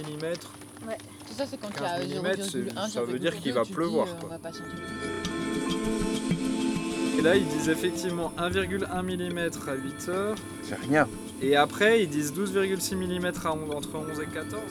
Ouais. 0.88 0.98
Tout 1.28 1.34
ça, 1.38 1.46
c'est 1.50 1.58
quand 1.58 1.69
il 1.69 1.76
y 1.76 1.80
15 1.80 1.91
a 1.91 2.00
millimètres, 2.00 2.43
0,1, 2.43 2.88
c'est- 2.88 2.93
ça 2.93 3.02
veut 3.02 3.19
dire 3.19 3.32
0,2, 3.32 3.41
qu'il 3.41 3.54
va 3.54 3.63
dis, 3.63 3.74
pleuvoir, 3.74 4.06
quoi. 4.06 4.19
on 4.24 4.28
va 4.28 4.38
pas 4.38 4.52
s'en 4.52 4.60
Et 7.17 7.22
là, 7.22 7.36
ils 7.36 7.48
disent 7.48 7.69
effectivement 7.69 8.32
1,1 8.38 9.02
mm 9.04 9.38
à 9.67 9.74
8 9.76 10.10
heures. 10.10 10.36
C'est 10.63 10.76
rien. 10.76 11.08
Et 11.43 11.56
après, 11.56 12.03
ils 12.03 12.10
disent 12.10 12.32
12,6 12.34 12.95
mm 12.95 13.25
à 13.45 13.53
on- 13.53 13.75
entre 13.77 13.89
11 13.95 14.19
et 14.21 14.25
14. 14.34 14.62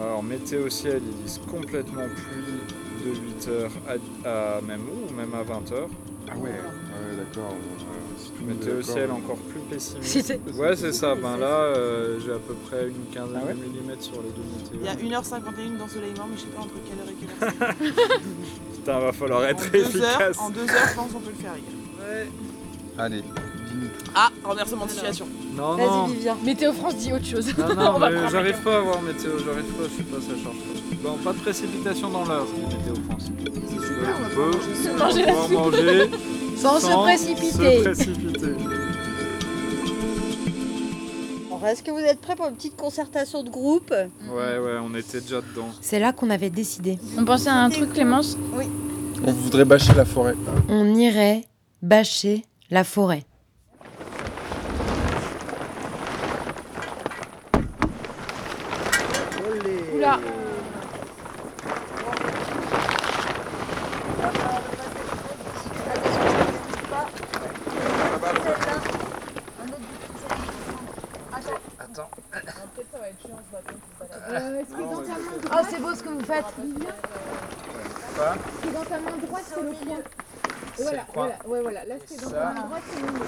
Alors, 0.00 0.22
météo 0.22 0.68
ciel, 0.68 1.00
ils 1.02 1.22
disent 1.24 1.40
complètement 1.50 2.02
pluie 2.14 3.04
de 3.04 3.10
8 3.18 3.48
heures 3.48 3.70
à, 4.24 4.56
à 4.56 4.60
même 4.60 4.82
ou 4.82 5.12
même 5.14 5.32
à 5.34 5.42
20 5.42 5.72
heures. 5.72 5.88
Ah 6.28 6.36
ouais, 6.36 6.50
ouais 6.50 7.16
d'accord. 7.16 7.54
Météo 8.46 8.74
d'accord. 8.74 8.84
ciel 8.84 9.10
encore 9.10 9.36
plus 9.38 9.60
pessimiste. 9.70 10.34
Ouais, 10.54 10.76
c'est 10.76 10.92
ça. 10.92 11.14
Ben 11.14 11.38
là, 11.38 11.46
euh, 11.46 12.18
j'ai 12.20 12.32
à 12.32 12.38
peu 12.38 12.52
près 12.68 12.88
une 12.88 13.06
quinzaine 13.14 13.40
Ah 13.42 13.46
ouais 13.46 13.54
de 13.54 13.58
millimètres 13.60 14.02
sur 14.02 14.20
les 14.22 14.28
deux 14.30 14.42
météos. 14.42 14.80
Il 15.00 15.10
y 15.10 15.14
a 15.14 15.20
1h51 15.20 15.78
d'ensoleillement, 15.78 16.26
mais 16.30 16.36
je 16.36 16.42
sais 16.42 16.46
pas 16.48 16.60
entre 16.62 16.74
quelle 16.84 16.98
heure 17.00 17.08
et 17.08 17.14
quelle 17.14 17.92
heure 17.92 17.92
Putain, 18.74 18.98
va 19.00 19.12
falloir 19.12 19.44
être 19.46 19.66
en, 19.66 19.70
deux 19.70 19.78
efficace. 19.78 20.02
heures, 20.20 20.42
en 20.42 20.50
deux 20.50 20.60
heures, 20.68 20.88
je 20.90 20.94
pense 20.94 21.12
qu'on 21.12 21.20
peut 21.20 21.30
le 21.30 21.42
faire, 21.42 21.54
les 21.54 21.60
gars. 21.60 22.06
Ouais. 22.06 22.28
Allez. 22.98 23.22
Ah, 24.14 24.30
renversement 24.44 24.86
de 24.86 24.90
situation. 24.90 25.26
Non, 25.54 25.76
non. 25.76 26.06
Vas-y, 26.06 26.14
Vivien. 26.16 26.36
Météo 26.44 26.72
France 26.72 26.96
dit 26.96 27.12
autre 27.12 27.24
chose. 27.26 27.46
Non, 27.56 27.64
On 27.70 27.74
non, 27.74 27.98
va 27.98 28.10
mais 28.10 28.16
prendre 28.16 28.30
j'arrive 28.30 28.62
pas 28.62 28.76
à 28.76 28.80
voir 28.80 29.02
météo, 29.02 29.32
j'arrive 29.44 29.64
pas, 29.72 29.84
je 29.88 29.94
suis 29.94 30.02
pas 30.04 30.16
ça 30.20 30.42
charge. 30.42 30.56
Bon, 31.02 31.16
pas 31.24 31.32
de 31.32 31.38
précipitation 31.38 32.10
dans 32.10 32.24
l'heure, 32.24 32.46
Météo 32.68 32.94
France. 33.08 33.30
On 33.30 34.34
peut 34.34 34.58
Se 34.74 34.88
manger 34.98 35.24
la 35.24 35.32
pouvoir 35.32 35.48
soupe. 35.48 35.74
manger 35.74 36.10
Sans 36.56 36.80
se 36.80 37.02
précipiter. 37.02 37.78
se 37.78 37.82
précipiter. 37.82 38.46
Alors, 41.50 41.66
Est-ce 41.68 41.82
que 41.82 41.90
vous 41.90 41.98
êtes 41.98 42.20
prêts 42.20 42.36
pour 42.36 42.46
une 42.48 42.54
petite 42.56 42.76
concertation 42.76 43.42
de 43.42 43.50
groupe? 43.50 43.90
Ouais, 43.90 44.58
ouais, 44.58 44.78
on 44.82 44.94
était 44.94 45.20
déjà 45.20 45.40
dedans. 45.40 45.68
C'est 45.80 45.98
là 45.98 46.12
qu'on 46.12 46.30
avait 46.30 46.50
décidé. 46.50 46.98
On 47.18 47.24
pensait 47.24 47.48
à 47.50 47.56
un 47.56 47.70
truc, 47.70 47.92
Clémence? 47.92 48.36
Oui. 48.52 48.66
On 49.26 49.32
voudrait 49.32 49.64
bâcher 49.64 49.94
la 49.94 50.04
forêt. 50.04 50.34
On 50.68 50.94
irait 50.94 51.44
bâcher 51.82 52.44
la 52.70 52.84
forêt. 52.84 53.24
Oula 59.94 60.18
Attends. 71.78 72.08
Oh, 75.52 75.56
c'est 75.70 75.80
beau 75.80 75.94
ce 75.94 76.02
que 76.02 76.08
vous 76.08 76.20
faites. 76.24 76.44
Quoi 78.16 78.34
C'est 78.62 78.72
dans 78.72 78.82
ta 78.84 78.98
main 79.00 79.16
droite, 79.26 79.44
c'est 79.46 79.60
le 79.62 79.68
point. 79.68 79.96
Voilà, 80.78 80.98
quoi 81.04 81.12
voilà, 81.14 81.35
ouais, 81.46 81.62
voilà. 81.62 81.84
Là, 81.84 81.94
c'est 82.04 82.20
dans 82.22 82.30
main 82.30 82.54
droite, 82.54 82.82
c'est 82.90 83.00
le 83.00 83.12
milieu. 83.12 83.24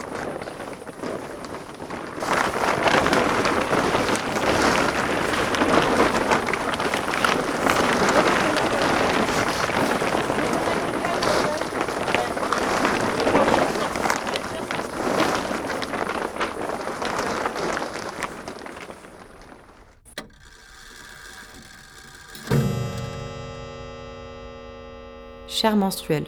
Chère 25.46 25.74
menstruelle, 25.74 26.24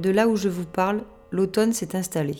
de 0.00 0.10
là 0.10 0.28
où 0.28 0.36
je 0.36 0.48
vous 0.48 0.66
parle, 0.66 1.04
l'automne 1.30 1.72
s'est 1.72 1.96
installé. 1.96 2.36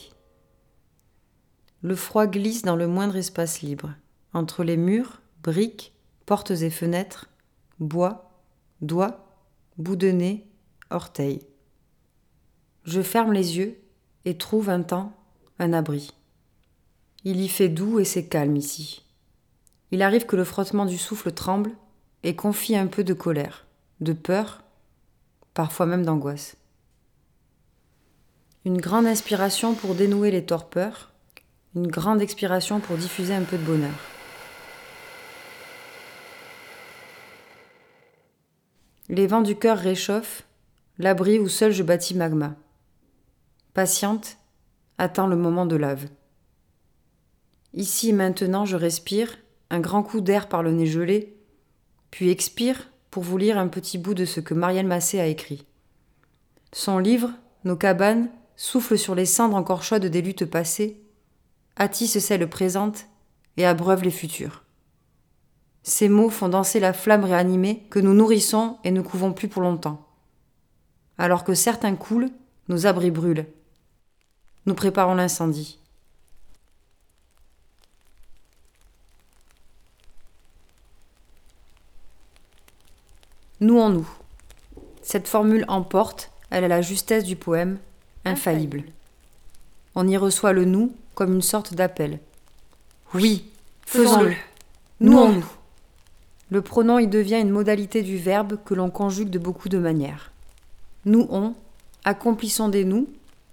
Le 1.83 1.95
froid 1.95 2.27
glisse 2.27 2.63
dans 2.63 2.77
le 2.77 2.87
moindre 2.87 3.17
espace 3.17 3.63
libre, 3.63 3.95
entre 4.33 4.65
les 4.65 4.77
murs, 4.77 5.21
briques, 5.43 5.95
portes 6.27 6.51
et 6.51 6.71
fenêtres, 6.71 7.29
bois, 7.79 8.31
doigts, 8.83 9.27
bout 9.79 9.97
de 9.97 10.09
nez, 10.09 10.47
orteils. 10.91 11.43
Je 12.85 13.01
ferme 13.03 13.33
les 13.33 13.59
yeux 13.59 13.81
et 14.25 14.37
trouve 14.37 14.69
un 14.69 14.83
temps, 14.83 15.13
un 15.59 15.73
abri. 15.73 16.13
Il 17.25 17.41
y 17.41 17.49
fait 17.49 17.69
doux 17.69 17.99
et 17.99 18.05
c'est 18.05 18.27
calme 18.27 18.57
ici. 18.57 19.05
Il 19.91 20.03
arrive 20.03 20.27
que 20.27 20.37
le 20.37 20.45
frottement 20.45 20.87
du 20.87 20.99
souffle 20.99 21.33
tremble 21.33 21.73
et 22.23 22.37
confie 22.37 22.77
un 22.77 22.87
peu 22.87 23.05
de 23.05 23.15
colère, 23.15 23.67
de 24.01 24.13
peur, 24.13 24.63
parfois 25.55 25.87
même 25.87 26.05
d'angoisse. 26.05 26.57
Une 28.67 28.79
grande 28.79 29.07
inspiration 29.07 29.75
pour 29.75 29.95
dénouer 29.95 30.31
les 30.31 30.45
torpeurs, 30.45 31.11
une 31.75 31.87
grande 31.87 32.21
expiration 32.21 32.79
pour 32.79 32.99
diffuser 32.99 33.33
un 33.33 33.43
peu 33.43 33.57
de 33.57 33.63
bonheur. 33.63 33.95
Les 39.09 39.27
vents 39.27 39.41
du 39.41 39.57
cœur 39.57 39.79
réchauffent 39.79 40.45
l'abri 40.99 41.39
où 41.39 41.49
seul 41.49 41.73
je 41.73 41.83
bâtis 41.83 42.15
magma. 42.15 42.55
Patiente, 43.73 44.37
attends 44.99 45.27
le 45.27 45.37
moment 45.37 45.65
de 45.65 45.77
lave. 45.77 46.09
Ici 47.73 48.13
maintenant, 48.13 48.67
je 48.67 48.77
respire, 48.77 49.39
un 49.71 49.81
grand 49.81 50.03
coup 50.03 50.21
d'air 50.21 50.51
par 50.51 50.63
le 50.63 50.73
nez 50.73 50.87
gelé, 50.87 51.35
puis 52.11 52.29
expire 52.29 52.91
pour 53.11 53.23
vous 53.23 53.39
lire 53.39 53.57
un 53.57 53.69
petit 53.69 53.97
bout 53.97 54.13
de 54.13 54.27
ce 54.27 54.41
que 54.41 54.53
Marielle 54.53 54.87
Massé 54.87 55.19
a 55.19 55.27
écrit. 55.27 55.65
Son 56.73 56.99
livre, 56.99 57.31
Nos 57.65 57.77
cabanes, 57.77 58.31
souffle 58.61 58.99
sur 58.99 59.15
les 59.15 59.25
cendres 59.25 59.57
encore 59.57 59.83
chaudes 59.83 60.05
des 60.05 60.21
luttes 60.21 60.45
passées, 60.45 61.01
attisse 61.77 62.19
celles 62.19 62.47
présentes 62.47 63.07
et 63.57 63.65
abreuve 63.65 64.03
les 64.03 64.11
futures. 64.11 64.65
Ces 65.83 66.11
mots 66.11 66.29
font 66.29 66.51
danser 66.51 66.79
la 66.79 66.93
flamme 66.93 67.25
réanimée 67.25 67.87
que 67.89 67.99
nous 67.99 68.13
nourrissons 68.13 68.77
et 68.85 68.91
ne 68.91 69.01
couvons 69.01 69.33
plus 69.33 69.49
pour 69.49 69.63
longtemps. 69.63 70.07
Alors 71.17 71.43
que 71.43 71.55
certains 71.55 71.97
coulent, 71.97 72.29
nos 72.69 72.85
abris 72.85 73.11
brûlent. 73.11 73.47
Nous 74.67 74.75
préparons 74.75 75.15
l'incendie. 75.15 75.79
Nous 83.61 83.79
en 83.79 83.89
nous. 83.89 84.09
Cette 85.01 85.29
formule 85.29 85.65
emporte, 85.67 86.31
elle 86.51 86.65
a 86.65 86.69
la 86.69 86.83
justesse 86.83 87.25
du 87.25 87.37
poème, 87.37 87.79
infaillible. 88.25 88.85
On 89.95 90.07
y 90.07 90.17
reçoit 90.17 90.53
le 90.53 90.65
nous 90.65 90.93
comme 91.15 91.35
une 91.35 91.43
sorte 91.43 91.75
d'appel. 91.75 92.21
Oui, 93.15 93.45
faisons-le. 93.87 94.35
Nous 95.01 95.17
en 95.17 95.33
nous. 95.33 95.53
Le 96.51 96.63
pronom 96.63 96.99
y 96.99 97.07
devient 97.07 97.41
une 97.41 97.51
modalité 97.51 98.03
du 98.03 98.19
verbe 98.19 98.59
que 98.65 98.75
l'on 98.75 98.91
conjugue 98.91 99.31
de 99.31 99.39
beaucoup 99.39 99.69
de 99.69 99.79
manières. 99.79 100.33
Nous 101.05 101.27
on, 101.31 101.55
accomplissons 102.05 102.69
des 102.69 102.85
nous, 102.85 103.09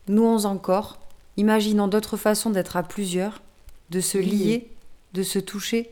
nous 0.08 0.24
on 0.24 0.46
encore, 0.46 0.98
imaginons 1.38 1.88
d'autres 1.88 2.18
façons 2.18 2.50
d'être 2.50 2.76
à 2.76 2.84
plusieurs, 2.84 3.42
de 3.90 4.02
se 4.02 4.18
lier, 4.18 4.70
de 5.14 5.24
se 5.24 5.40
toucher, 5.40 5.92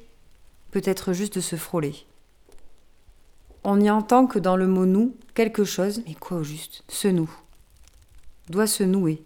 peut-être 0.72 1.14
juste 1.14 1.36
de 1.36 1.42
se 1.42 1.56
frôler. 1.56 1.96
On 3.64 3.78
n'y 3.78 3.90
entend 3.90 4.28
que 4.28 4.40
dans 4.40 4.58
le 4.58 4.68
mot 4.68 4.86
nous 4.86 5.16
quelque 5.34 5.64
chose, 5.64 6.02
mais 6.06 6.16
quoi 6.16 6.38
au 6.38 6.44
juste? 6.44 6.84
Ce 6.88 7.08
nous 7.08 7.30
doit 8.50 8.68
se 8.68 8.84
nouer 8.84 9.24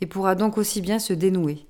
et 0.00 0.06
pourra 0.06 0.34
donc 0.34 0.58
aussi 0.58 0.80
bien 0.80 0.98
se 0.98 1.12
dénouer. 1.12 1.66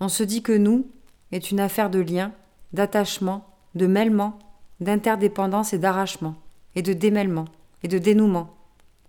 On 0.00 0.08
se 0.08 0.22
dit 0.22 0.42
que 0.42 0.52
nous, 0.52 0.86
est 1.32 1.50
une 1.50 1.60
affaire 1.60 1.90
de 1.90 1.98
lien, 1.98 2.32
d'attachement, 2.72 3.46
de 3.74 3.86
mêlement, 3.86 4.38
d'interdépendance 4.80 5.72
et 5.72 5.78
d'arrachement, 5.78 6.36
et 6.74 6.82
de 6.82 6.92
démêlement, 6.92 7.46
et 7.82 7.88
de 7.88 7.98
dénouement, 7.98 8.56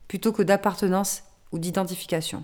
plutôt 0.07 0.31
que 0.31 0.43
d'appartenance 0.43 1.23
ou 1.51 1.59
d'identification. 1.59 2.43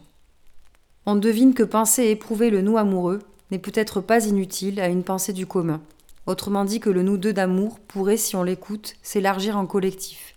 On 1.05 1.15
devine 1.15 1.53
que 1.53 1.63
penser 1.63 2.03
et 2.03 2.11
éprouver 2.11 2.49
le 2.49 2.61
nous 2.61 2.77
amoureux 2.77 3.19
n'est 3.51 3.59
peut-être 3.59 4.01
pas 4.01 4.25
inutile 4.25 4.79
à 4.79 4.87
une 4.87 5.03
pensée 5.03 5.33
du 5.33 5.45
commun, 5.45 5.81
autrement 6.25 6.65
dit 6.65 6.79
que 6.79 6.89
le 6.89 7.03
nous 7.03 7.17
deux 7.17 7.33
d'amour 7.33 7.79
pourrait, 7.79 8.17
si 8.17 8.35
on 8.35 8.43
l'écoute, 8.43 8.95
s'élargir 9.03 9.57
en 9.57 9.65
collectif, 9.65 10.35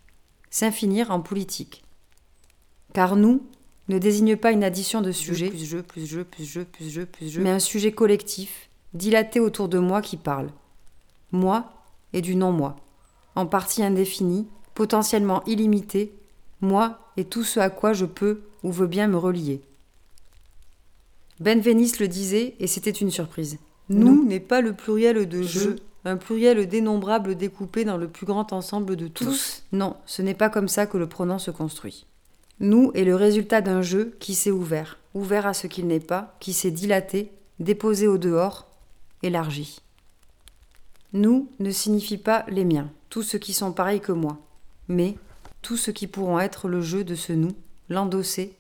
s'infinir 0.51 1.11
en 1.11 1.21
politique. 1.21 1.85
Car 2.93 3.17
nous 3.17 3.43
ne 3.89 3.99
désigne 3.99 4.37
pas 4.37 4.53
une 4.53 4.65
addition 4.65 5.01
de 5.01 5.13
sujets, 5.13 5.49
plus 5.49 5.65
je, 5.65 5.79
plus 5.79 6.07
je, 6.07 6.21
plus 6.21 6.45
je, 6.45 6.61
plus 6.61 6.91
je, 6.91 7.03
plus 7.03 7.29
je, 7.29 7.41
mais 7.41 7.51
un 7.51 7.59
sujet 7.59 7.93
collectif, 7.93 8.69
dilaté 8.95 9.41
autour 9.41 9.69
de 9.69 9.79
moi 9.79 10.03
qui 10.03 10.17
parle. 10.17 10.51
Moi 11.33 11.73
et 12.13 12.21
du 12.21 12.35
non-moi, 12.35 12.77
en 13.35 13.47
partie 13.47 13.83
indéfinie, 13.83 14.47
potentiellement 14.75 15.43
illimité, 15.45 16.13
moi 16.61 16.99
et 17.17 17.25
tout 17.25 17.45
ce 17.45 17.61
à 17.61 17.71
quoi 17.71 17.93
je 17.93 18.07
peux 18.07 18.43
ou 18.63 18.73
veux 18.73 18.87
bien 18.87 19.07
me 19.07 19.17
relier. 19.17 19.63
Ben 21.41 21.61
Vénis 21.61 21.93
le 22.01 22.09
disait, 22.09 22.57
et 22.59 22.67
c'était 22.67 22.91
une 22.91 23.11
surprise. 23.11 23.59
Nous 23.89 24.25
n'est 24.25 24.41
pas 24.41 24.61
le 24.61 24.73
pluriel 24.73 25.29
de 25.29 25.43
je, 25.43 25.71
un 26.05 26.17
pluriel 26.17 26.67
dénombrable 26.69 27.37
découpé 27.37 27.85
dans 27.85 27.97
le 27.97 28.09
plus 28.09 28.27
grand 28.27 28.53
ensemble 28.53 28.97
de 28.97 29.09
tous. 29.09 29.63
Non, 29.73 29.97
ce 30.05 30.23
n'est 30.23 30.35
pas 30.35 30.51
comme 30.51 30.69
ça 30.69 30.87
que 30.87 30.99
le 30.99 31.09
pronom 31.09 31.39
se 31.39 31.51
construit. 31.51 32.07
Nous 32.61 32.91
est 32.95 33.05
le 33.05 33.15
résultat 33.15 33.61
d'un 33.61 33.83
jeu 33.83 34.17
qui 34.19 34.35
s'est 34.35 34.51
ouvert, 34.51 34.99
ouvert 35.15 35.47
à 35.47 35.55
ce 35.55 35.69
qu'il 35.69 35.87
n'est 35.87 36.01
pas, 36.01 36.37
qui 36.41 36.53
s'est 36.53 36.73
dilaté, 36.73 37.31
déposé 37.61 38.09
au 38.09 38.19
dehors, 38.19 38.67
élargi. 39.23 39.81
Nous 41.13 41.49
ne 41.61 41.71
signifie 41.71 42.19
pas 42.19 42.45
les 42.49 42.65
miens, 42.65 42.91
tous 43.11 43.23
ceux 43.23 43.39
qui 43.39 43.53
sont 43.53 43.71
pareils 43.73 44.01
que 44.01 44.11
moi, 44.11 44.39
mais 44.89 45.17
tous 45.63 45.77
ceux 45.77 45.93
qui 45.93 46.09
pourront 46.09 46.41
être 46.41 46.67
le 46.67 46.81
jeu 46.81 47.05
de 47.05 47.15
ce 47.15 47.33
nous, 47.33 47.53
l'endosser, 47.89 48.57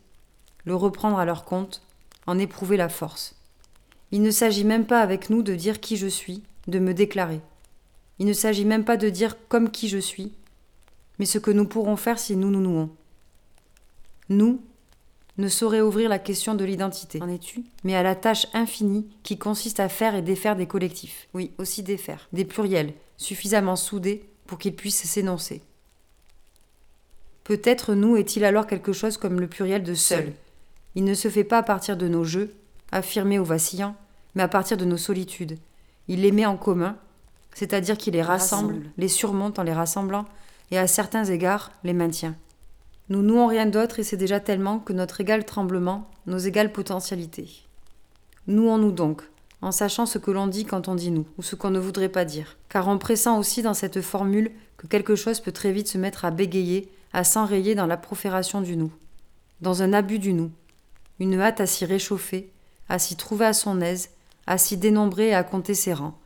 le 0.64 0.76
reprendre 0.76 1.18
à 1.18 1.24
leur 1.24 1.44
compte, 1.44 1.82
en 2.28 2.38
éprouver 2.38 2.76
la 2.76 2.88
force. 2.88 3.34
Il 4.12 4.22
ne 4.22 4.30
s'agit 4.30 4.64
même 4.64 4.86
pas 4.86 5.00
avec 5.00 5.28
nous 5.28 5.42
de 5.42 5.56
dire 5.56 5.80
qui 5.80 5.96
je 5.96 6.06
suis, 6.06 6.44
de 6.68 6.78
me 6.78 6.94
déclarer. 6.94 7.40
Il 8.20 8.26
ne 8.26 8.32
s'agit 8.32 8.64
même 8.64 8.84
pas 8.84 8.96
de 8.96 9.08
dire 9.08 9.36
comme 9.48 9.70
qui 9.70 9.88
je 9.88 9.98
suis, 9.98 10.32
mais 11.18 11.26
ce 11.26 11.38
que 11.38 11.50
nous 11.50 11.66
pourrons 11.66 11.96
faire 11.96 12.20
si 12.20 12.36
nous 12.36 12.50
nous 12.50 12.60
nouons 12.60 12.90
nous, 14.28 14.60
ne 15.38 15.48
saurait 15.48 15.80
ouvrir 15.80 16.08
la 16.08 16.18
question 16.18 16.54
de 16.54 16.64
l'identité, 16.64 17.22
en 17.22 17.28
es-tu? 17.28 17.64
Mais 17.84 17.94
à 17.94 18.02
la 18.02 18.16
tâche 18.16 18.48
infinie 18.54 19.06
qui 19.22 19.38
consiste 19.38 19.78
à 19.78 19.88
faire 19.88 20.16
et 20.16 20.22
défaire 20.22 20.56
des 20.56 20.66
collectifs, 20.66 21.28
oui, 21.32 21.52
aussi 21.58 21.82
défaire, 21.84 22.28
des 22.32 22.44
pluriels, 22.44 22.92
suffisamment 23.16 23.76
soudés 23.76 24.28
pour 24.46 24.58
qu'ils 24.58 24.74
puissent 24.74 25.04
s'énoncer. 25.04 25.62
Peut-être 27.44 27.94
nous 27.94 28.16
est-il 28.16 28.44
alors 28.44 28.66
quelque 28.66 28.92
chose 28.92 29.16
comme 29.16 29.40
le 29.40 29.46
pluriel 29.46 29.82
de 29.82 29.94
seul. 29.94 30.32
Il 30.96 31.04
ne 31.04 31.14
se 31.14 31.28
fait 31.28 31.44
pas 31.44 31.58
à 31.58 31.62
partir 31.62 31.96
de 31.96 32.08
nos 32.08 32.24
jeux, 32.24 32.54
affirmés 32.90 33.38
ou 33.38 33.44
vacillants, 33.44 33.96
mais 34.34 34.42
à 34.42 34.48
partir 34.48 34.76
de 34.76 34.84
nos 34.84 34.96
solitudes. 34.96 35.58
Il 36.08 36.22
les 36.22 36.32
met 36.32 36.46
en 36.46 36.56
commun, 36.56 36.96
c'est-à-dire 37.54 37.96
qu'il 37.96 38.14
les 38.14 38.22
rassemble, 38.22 38.90
les 38.96 39.08
surmonte 39.08 39.58
en 39.58 39.62
les 39.62 39.72
rassemblant, 39.72 40.26
et 40.70 40.78
à 40.78 40.86
certains 40.86 41.24
égards 41.24 41.70
les 41.84 41.92
maintient. 41.92 42.36
Nous 43.10 43.22
nouons 43.22 43.46
rien 43.46 43.64
d'autre 43.64 44.00
et 44.00 44.04
c'est 44.04 44.18
déjà 44.18 44.38
tellement 44.38 44.80
que 44.80 44.92
notre 44.92 45.22
égal 45.22 45.46
tremblement, 45.46 46.10
nos 46.26 46.36
égales 46.36 46.72
potentialités. 46.72 47.48
Nouons-nous 48.48 48.92
donc, 48.92 49.22
en 49.62 49.72
sachant 49.72 50.04
ce 50.04 50.18
que 50.18 50.30
l'on 50.30 50.46
dit 50.46 50.66
quand 50.66 50.88
on 50.88 50.94
dit 50.94 51.10
nous, 51.10 51.26
ou 51.38 51.42
ce 51.42 51.56
qu'on 51.56 51.70
ne 51.70 51.78
voudrait 51.78 52.10
pas 52.10 52.26
dire, 52.26 52.58
car 52.68 52.86
en 52.86 52.98
pressant 52.98 53.38
aussi 53.38 53.62
dans 53.62 53.72
cette 53.72 54.02
formule 54.02 54.50
que 54.76 54.86
quelque 54.86 55.16
chose 55.16 55.40
peut 55.40 55.52
très 55.52 55.72
vite 55.72 55.88
se 55.88 55.96
mettre 55.96 56.26
à 56.26 56.30
bégayer, 56.30 56.92
à 57.14 57.24
s'enrayer 57.24 57.74
dans 57.74 57.86
la 57.86 57.96
profération 57.96 58.60
du 58.60 58.76
nous, 58.76 58.92
dans 59.62 59.82
un 59.82 59.94
abus 59.94 60.18
du 60.18 60.34
nous, 60.34 60.50
une 61.18 61.40
hâte 61.40 61.62
à 61.62 61.66
s'y 61.66 61.86
réchauffer, 61.86 62.52
à 62.90 62.98
s'y 62.98 63.16
trouver 63.16 63.46
à 63.46 63.54
son 63.54 63.80
aise, 63.80 64.10
à 64.46 64.58
s'y 64.58 64.76
dénombrer 64.76 65.28
et 65.28 65.34
à 65.34 65.44
compter 65.44 65.72
ses 65.72 65.94
rangs. 65.94 66.18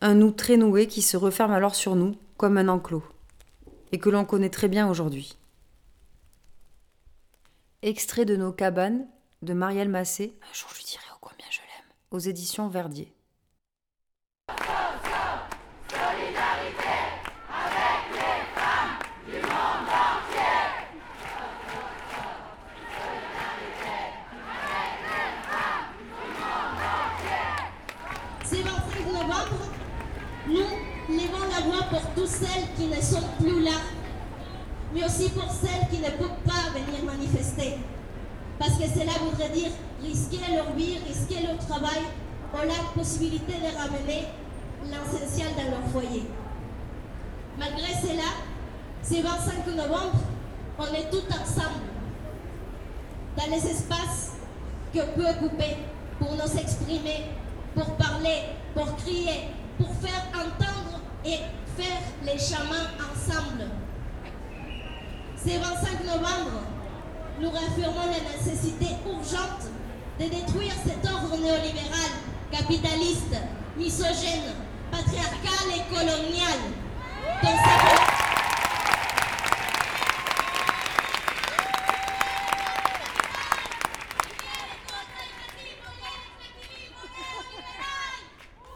Un 0.00 0.14
nous 0.14 0.30
très 0.30 0.56
noué 0.56 0.86
qui 0.86 1.02
se 1.02 1.16
referme 1.16 1.52
alors 1.52 1.74
sur 1.74 1.96
nous 1.96 2.14
comme 2.36 2.56
un 2.56 2.68
enclos, 2.68 3.02
et 3.90 3.98
que 3.98 4.10
l'on 4.10 4.24
connaît 4.24 4.48
très 4.48 4.68
bien 4.68 4.88
aujourd'hui. 4.88 5.36
Extrait 7.82 8.26
de 8.26 8.36
nos 8.36 8.52
cabanes 8.52 9.06
de 9.40 9.54
Marielle 9.54 9.88
Massé. 9.88 10.36
Un 10.42 10.52
jour 10.52 10.68
je 10.70 10.76
lui 10.76 10.84
dirai 10.84 11.04
ô 11.14 11.16
combien 11.18 11.46
je 11.50 11.60
l'aime. 11.60 11.88
Aux 12.10 12.18
éditions 12.18 12.68
Verdier. 12.68 13.14
C'est 28.44 28.60
25 28.60 29.06
novembre, 29.06 29.72
nous 30.46 31.16
levons 31.16 31.48
la 31.48 31.60
voix 31.64 31.84
pour 31.88 32.14
toutes 32.14 32.26
celles 32.26 32.68
qui 32.76 32.88
ne 32.88 33.00
sont 33.00 33.26
plus 33.38 33.62
là, 33.62 33.70
mais 34.92 35.04
aussi 35.04 35.30
pour 35.30 35.50
celles 35.50 35.88
qui 35.90 35.98
ne 35.98 36.10
peuvent 36.10 36.42
pas 36.44 36.70
venir 36.72 37.04
manifester. 37.04 37.78
Parce 38.58 38.72
que 38.72 38.84
cela 38.84 39.12
voudrait 39.24 39.50
dire 39.50 39.70
risquer 40.02 40.40
leur 40.54 40.72
vie, 40.72 40.98
risquer 41.06 41.46
leur 41.46 41.58
travail, 41.58 42.02
ou 42.52 42.56
la 42.56 43.00
possibilité 43.00 43.54
de 43.54 43.76
ramener 43.78 44.26
l'essentiel 44.84 45.48
dans 45.56 45.70
leur 45.70 45.90
foyer. 45.92 46.24
Malgré 47.58 47.92
cela, 47.94 48.30
ce 49.02 49.14
25 49.14 49.66
novembre, 49.76 50.18
on 50.78 50.84
est 50.94 51.10
tous 51.10 51.24
ensemble 51.28 51.84
dans 53.36 53.46
les 53.54 53.66
espaces 53.66 54.32
que 54.92 55.00
peut 55.14 55.28
occuper 55.28 55.76
pour 56.18 56.32
nous 56.32 56.60
exprimer, 56.60 57.26
pour 57.74 57.96
parler, 57.96 58.42
pour 58.74 58.96
crier, 58.96 59.48
pour 59.78 59.88
faire 59.96 60.22
entendre 60.34 61.00
et 61.24 61.38
faire 61.76 62.00
les 62.24 62.38
chemins 62.38 62.90
ensemble. 62.98 63.66
Ce 65.44 65.48
25 65.50 66.04
novembre, 66.04 66.60
nous 67.40 67.50
réaffirmons 67.50 68.06
la 68.10 68.36
nécessité 68.36 68.86
urgente 69.06 69.68
de 70.18 70.24
détruire 70.24 70.72
cet 70.84 71.04
ordre 71.10 71.36
néolibéral, 71.38 72.10
capitaliste, 72.52 73.36
misogyne, 73.76 74.52
patriarcal 74.90 75.68
et 75.74 75.94
colonial. 75.94 76.58
dont 77.42 77.48
sa- 77.48 78.00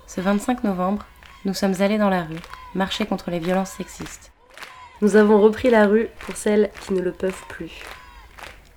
Ce 0.06 0.20
25 0.20 0.64
novembre, 0.64 1.04
nous 1.44 1.54
sommes 1.54 1.74
allés 1.80 1.98
dans 1.98 2.10
la 2.10 2.22
rue, 2.24 2.40
marcher 2.74 3.06
contre 3.06 3.30
les 3.30 3.38
violences 3.40 3.70
sexistes. 3.70 4.32
Nous 5.04 5.16
avons 5.16 5.38
repris 5.38 5.68
la 5.68 5.86
rue 5.86 6.08
pour 6.20 6.34
celles 6.34 6.70
qui 6.80 6.94
ne 6.94 7.02
le 7.02 7.12
peuvent 7.12 7.44
plus. 7.50 7.82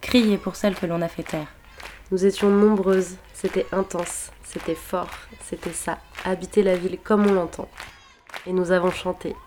Crier 0.02 0.38
pour 0.38 0.58
celles 0.58 0.76
que 0.76 0.86
l'on 0.86 1.02
a 1.02 1.08
fait 1.08 1.24
taire. 1.24 1.48
Nous 2.12 2.26
étions 2.26 2.50
nombreuses, 2.50 3.16
c'était 3.34 3.66
intense, 3.72 4.32
c'était 4.44 4.76
fort, 4.76 5.10
c'était 5.46 5.72
ça, 5.72 6.00
habiter 6.26 6.64
la 6.64 6.76
ville 6.76 7.00
comme 7.02 7.26
on 7.28 7.34
l'entend. 7.34 7.70
Et 8.46 8.52
nous 8.52 8.74
avons 8.74 8.92
chanté. 8.92 9.38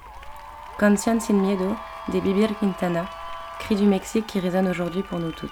Canción 0.78 1.20
sin 1.20 1.34
miedo 1.34 1.76
des 2.08 2.22
Bibir 2.22 2.48
Quintana, 2.58 3.04
cri 3.58 3.76
du 3.76 3.84
Mexique 3.84 4.26
qui 4.26 4.40
résonne 4.40 4.68
aujourd'hui 4.68 5.02
pour 5.02 5.18
nous 5.18 5.32
toutes. 5.32 5.50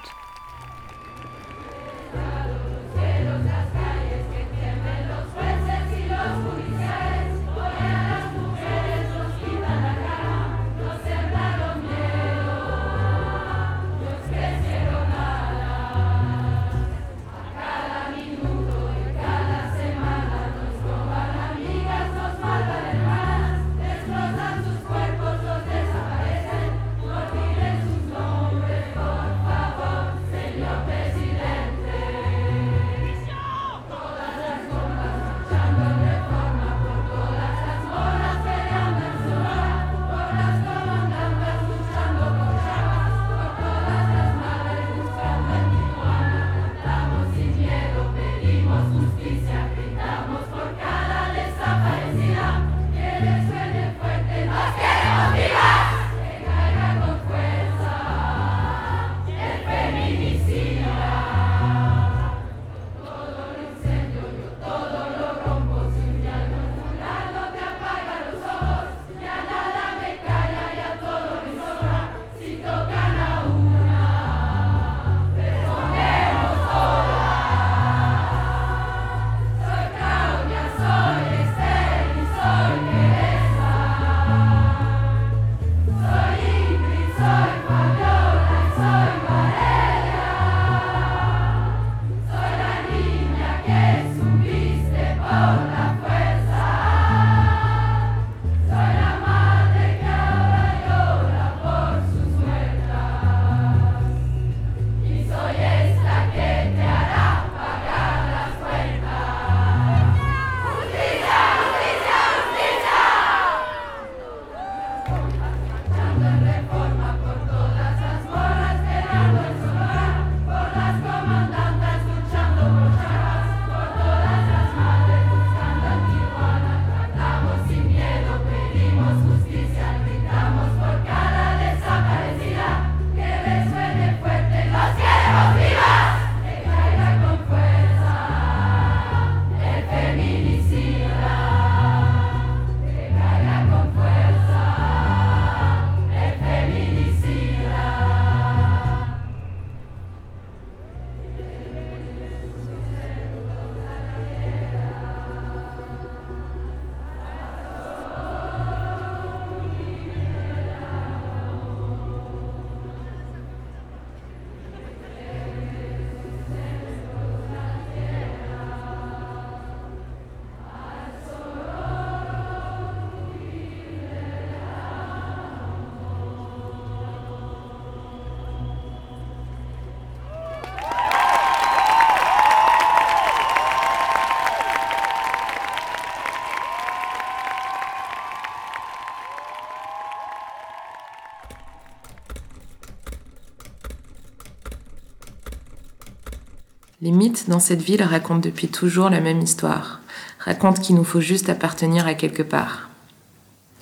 Les 197.08 197.14
mythes 197.14 197.48
dans 197.48 197.58
cette 197.58 197.80
ville 197.80 198.02
racontent 198.02 198.46
depuis 198.46 198.68
toujours 198.68 199.08
la 199.08 199.22
même 199.22 199.40
histoire, 199.40 200.02
racontent 200.40 200.82
qu'il 200.82 200.94
nous 200.94 201.04
faut 201.04 201.22
juste 201.22 201.48
appartenir 201.48 202.06
à 202.06 202.12
quelque 202.12 202.42
part. 202.42 202.90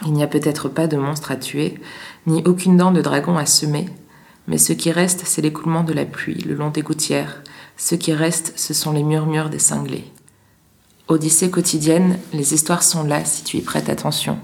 Il 0.06 0.12
n'y 0.12 0.22
a 0.22 0.28
peut-être 0.28 0.68
pas 0.68 0.86
de 0.86 0.96
monstre 0.96 1.32
à 1.32 1.36
tuer, 1.36 1.80
ni 2.28 2.44
aucune 2.44 2.76
dent 2.76 2.92
de 2.92 3.02
dragon 3.02 3.36
à 3.36 3.44
semer, 3.44 3.88
mais 4.46 4.58
ce 4.58 4.72
qui 4.72 4.92
reste, 4.92 5.22
c'est 5.24 5.42
l'écoulement 5.42 5.82
de 5.82 5.92
la 5.92 6.04
pluie 6.04 6.40
le 6.42 6.54
long 6.54 6.70
des 6.70 6.82
gouttières, 6.82 7.42
ce 7.76 7.96
qui 7.96 8.12
reste, 8.12 8.52
ce 8.54 8.72
sont 8.72 8.92
les 8.92 9.02
murmures 9.02 9.50
des 9.50 9.58
cinglés. 9.58 10.08
Odyssée 11.08 11.50
quotidienne, 11.50 12.20
les 12.32 12.54
histoires 12.54 12.84
sont 12.84 13.02
là 13.02 13.24
si 13.24 13.42
tu 13.42 13.56
y 13.56 13.60
prêtes 13.60 13.88
attention. 13.88 14.38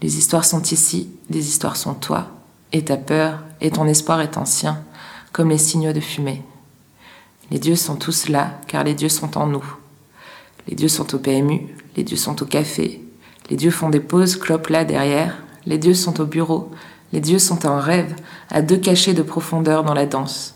Les 0.00 0.18
histoires 0.18 0.44
sont 0.44 0.62
ici, 0.62 1.08
les 1.30 1.46
histoires 1.46 1.76
sont 1.76 1.94
toi, 1.94 2.32
et 2.72 2.84
ta 2.84 2.96
peur, 2.96 3.44
et 3.60 3.70
ton 3.70 3.86
espoir 3.86 4.20
est 4.22 4.38
ancien, 4.38 4.82
comme 5.30 5.50
les 5.50 5.58
signaux 5.58 5.92
de 5.92 6.00
fumée. 6.00 6.42
Les 7.52 7.58
dieux 7.58 7.76
sont 7.76 7.96
tous 7.96 8.30
là, 8.30 8.58
car 8.66 8.82
les 8.82 8.94
dieux 8.94 9.10
sont 9.10 9.36
en 9.36 9.46
nous. 9.46 9.76
Les 10.66 10.74
dieux 10.74 10.88
sont 10.88 11.14
au 11.14 11.18
PMU, 11.18 11.66
les 11.98 12.02
dieux 12.02 12.16
sont 12.16 12.42
au 12.42 12.46
café, 12.46 13.04
les 13.50 13.56
dieux 13.56 13.70
font 13.70 13.90
des 13.90 14.00
pauses, 14.00 14.36
clopent 14.36 14.70
là 14.70 14.86
derrière, 14.86 15.36
les 15.66 15.76
dieux 15.76 15.92
sont 15.92 16.18
au 16.22 16.24
bureau, 16.24 16.70
les 17.12 17.20
dieux 17.20 17.38
sont 17.38 17.66
en 17.66 17.78
rêve, 17.78 18.14
à 18.48 18.62
deux 18.62 18.78
cachets 18.78 19.12
de 19.12 19.20
profondeur 19.20 19.84
dans 19.84 19.92
la 19.92 20.06
danse. 20.06 20.54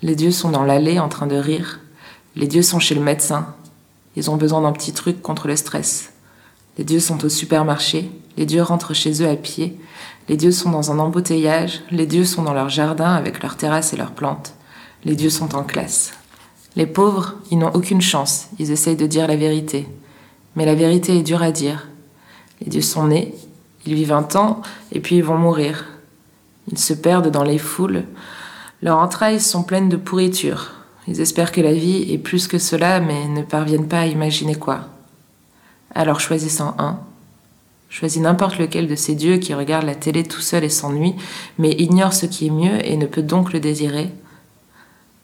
Les 0.00 0.16
dieux 0.16 0.30
sont 0.30 0.48
dans 0.48 0.64
l'allée 0.64 0.98
en 0.98 1.10
train 1.10 1.26
de 1.26 1.36
rire, 1.36 1.80
les 2.36 2.46
dieux 2.46 2.62
sont 2.62 2.78
chez 2.78 2.94
le 2.94 3.02
médecin, 3.02 3.54
ils 4.16 4.30
ont 4.30 4.38
besoin 4.38 4.62
d'un 4.62 4.72
petit 4.72 4.94
truc 4.94 5.20
contre 5.20 5.46
le 5.46 5.56
stress. 5.56 6.14
Les 6.78 6.84
dieux 6.84 7.00
sont 7.00 7.22
au 7.22 7.28
supermarché, 7.28 8.10
les 8.38 8.46
dieux 8.46 8.62
rentrent 8.62 8.94
chez 8.94 9.22
eux 9.22 9.28
à 9.28 9.36
pied, 9.36 9.78
les 10.30 10.38
dieux 10.38 10.52
sont 10.52 10.70
dans 10.70 10.90
un 10.90 11.00
embouteillage, 11.00 11.82
les 11.90 12.06
dieux 12.06 12.24
sont 12.24 12.44
dans 12.44 12.54
leur 12.54 12.70
jardin 12.70 13.12
avec 13.12 13.42
leurs 13.42 13.58
terrasses 13.58 13.92
et 13.92 13.98
leurs 13.98 14.12
plantes, 14.12 14.54
les 15.04 15.16
dieux 15.16 15.28
sont 15.28 15.54
en 15.54 15.64
classe. 15.64 16.12
Les 16.76 16.86
pauvres, 16.86 17.34
ils 17.50 17.58
n'ont 17.58 17.74
aucune 17.74 18.00
chance, 18.00 18.48
ils 18.58 18.70
essayent 18.70 18.96
de 18.96 19.06
dire 19.06 19.26
la 19.26 19.36
vérité. 19.36 19.88
Mais 20.56 20.64
la 20.64 20.74
vérité 20.74 21.16
est 21.18 21.22
dure 21.22 21.42
à 21.42 21.50
dire. 21.50 21.88
Les 22.60 22.68
dieux 22.68 22.80
sont 22.80 23.08
nés, 23.08 23.34
ils 23.86 23.94
vivent 23.94 24.12
un 24.12 24.22
temps, 24.22 24.62
et 24.92 25.00
puis 25.00 25.16
ils 25.16 25.24
vont 25.24 25.38
mourir. 25.38 25.86
Ils 26.70 26.78
se 26.78 26.92
perdent 26.92 27.30
dans 27.30 27.44
les 27.44 27.58
foules. 27.58 28.04
Leurs 28.82 28.98
entrailles 28.98 29.40
sont 29.40 29.62
pleines 29.62 29.88
de 29.88 29.96
pourriture. 29.96 30.72
Ils 31.08 31.20
espèrent 31.20 31.52
que 31.52 31.60
la 31.60 31.72
vie 31.72 32.12
est 32.12 32.18
plus 32.18 32.46
que 32.46 32.58
cela, 32.58 33.00
mais 33.00 33.26
ne 33.28 33.42
parviennent 33.42 33.88
pas 33.88 34.00
à 34.00 34.06
imaginer 34.06 34.54
quoi. 34.54 34.88
Alors 35.92 36.20
choisissant 36.20 36.74
un, 36.78 37.00
choisis 37.88 38.22
n'importe 38.22 38.58
lequel 38.58 38.86
de 38.86 38.94
ces 38.94 39.16
dieux 39.16 39.38
qui 39.38 39.54
regarde 39.54 39.84
la 39.84 39.96
télé 39.96 40.22
tout 40.22 40.40
seul 40.40 40.62
et 40.62 40.68
s'ennuie, 40.68 41.16
mais 41.58 41.72
ignore 41.72 42.12
ce 42.12 42.26
qui 42.26 42.46
est 42.46 42.50
mieux 42.50 42.86
et 42.86 42.96
ne 42.96 43.06
peut 43.06 43.22
donc 43.22 43.52
le 43.52 43.60
désirer. 43.60 44.10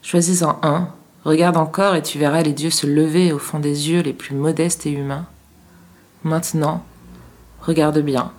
Choisis-en 0.02 0.58
un, 0.62 0.88
regarde 1.26 1.56
encore 1.56 1.96
et 1.96 2.02
tu 2.02 2.18
verras 2.18 2.42
les 2.42 2.52
dieux 2.52 2.70
se 2.70 2.86
lever 2.86 3.32
au 3.32 3.38
fond 3.38 3.58
des 3.58 3.90
yeux 3.90 4.00
les 4.00 4.12
plus 4.12 4.34
modestes 4.34 4.86
et 4.86 4.92
humains. 4.92 5.26
Maintenant, 6.22 6.84
regarde 7.60 7.98
bien. 7.98 8.32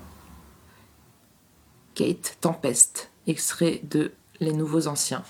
Kate 1.96 2.38
Tempest, 2.40 3.12
extrait 3.28 3.82
de 3.84 4.14
Les 4.40 4.54
Nouveaux 4.54 4.88
Anciens. 4.88 5.24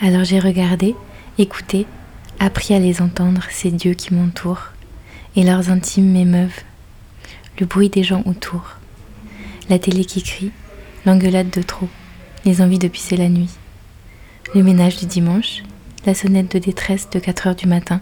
Alors 0.00 0.24
j'ai 0.24 0.40
regardé, 0.40 0.94
écouté, 1.38 1.86
appris 2.42 2.74
à 2.74 2.80
les 2.80 3.00
entendre, 3.00 3.42
ces 3.50 3.70
dieux 3.70 3.94
qui 3.94 4.12
m'entourent, 4.12 4.72
et 5.36 5.44
leurs 5.44 5.70
intimes 5.70 6.10
m'émeuvent, 6.10 6.62
le 7.60 7.66
bruit 7.66 7.88
des 7.88 8.02
gens 8.02 8.22
autour, 8.26 8.78
la 9.68 9.78
télé 9.78 10.04
qui 10.04 10.22
crie, 10.24 10.50
l'engueulade 11.06 11.50
de 11.50 11.62
trop, 11.62 11.88
les 12.44 12.60
envies 12.60 12.80
de 12.80 12.88
pisser 12.88 13.16
la 13.16 13.28
nuit, 13.28 13.50
le 14.56 14.64
ménage 14.64 14.96
du 14.96 15.06
dimanche, 15.06 15.62
la 16.04 16.14
sonnette 16.14 16.52
de 16.52 16.58
détresse 16.58 17.08
de 17.10 17.20
4 17.20 17.46
heures 17.46 17.54
du 17.54 17.68
matin, 17.68 18.00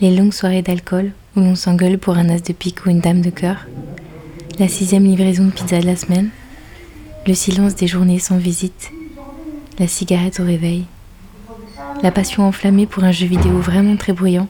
les 0.00 0.16
longues 0.16 0.32
soirées 0.32 0.62
d'alcool 0.62 1.12
où 1.36 1.40
l'on 1.40 1.54
s'engueule 1.54 1.98
pour 1.98 2.16
un 2.16 2.30
as 2.30 2.40
de 2.40 2.54
pique 2.54 2.86
ou 2.86 2.90
une 2.90 3.00
dame 3.00 3.20
de 3.20 3.30
cœur, 3.30 3.66
la 4.58 4.68
sixième 4.68 5.04
livraison 5.04 5.44
de 5.44 5.50
pizza 5.50 5.78
de 5.78 5.86
la 5.86 5.96
semaine, 5.96 6.30
le 7.26 7.34
silence 7.34 7.74
des 7.74 7.86
journées 7.86 8.18
sans 8.18 8.38
visite, 8.38 8.90
la 9.78 9.88
cigarette 9.88 10.40
au 10.40 10.44
réveil, 10.44 10.86
la 12.00 12.10
passion 12.10 12.46
enflammée 12.46 12.86
pour 12.86 13.04
un 13.04 13.12
jeu 13.12 13.26
vidéo 13.26 13.58
vraiment 13.58 13.96
très 13.96 14.12
bruyant, 14.12 14.48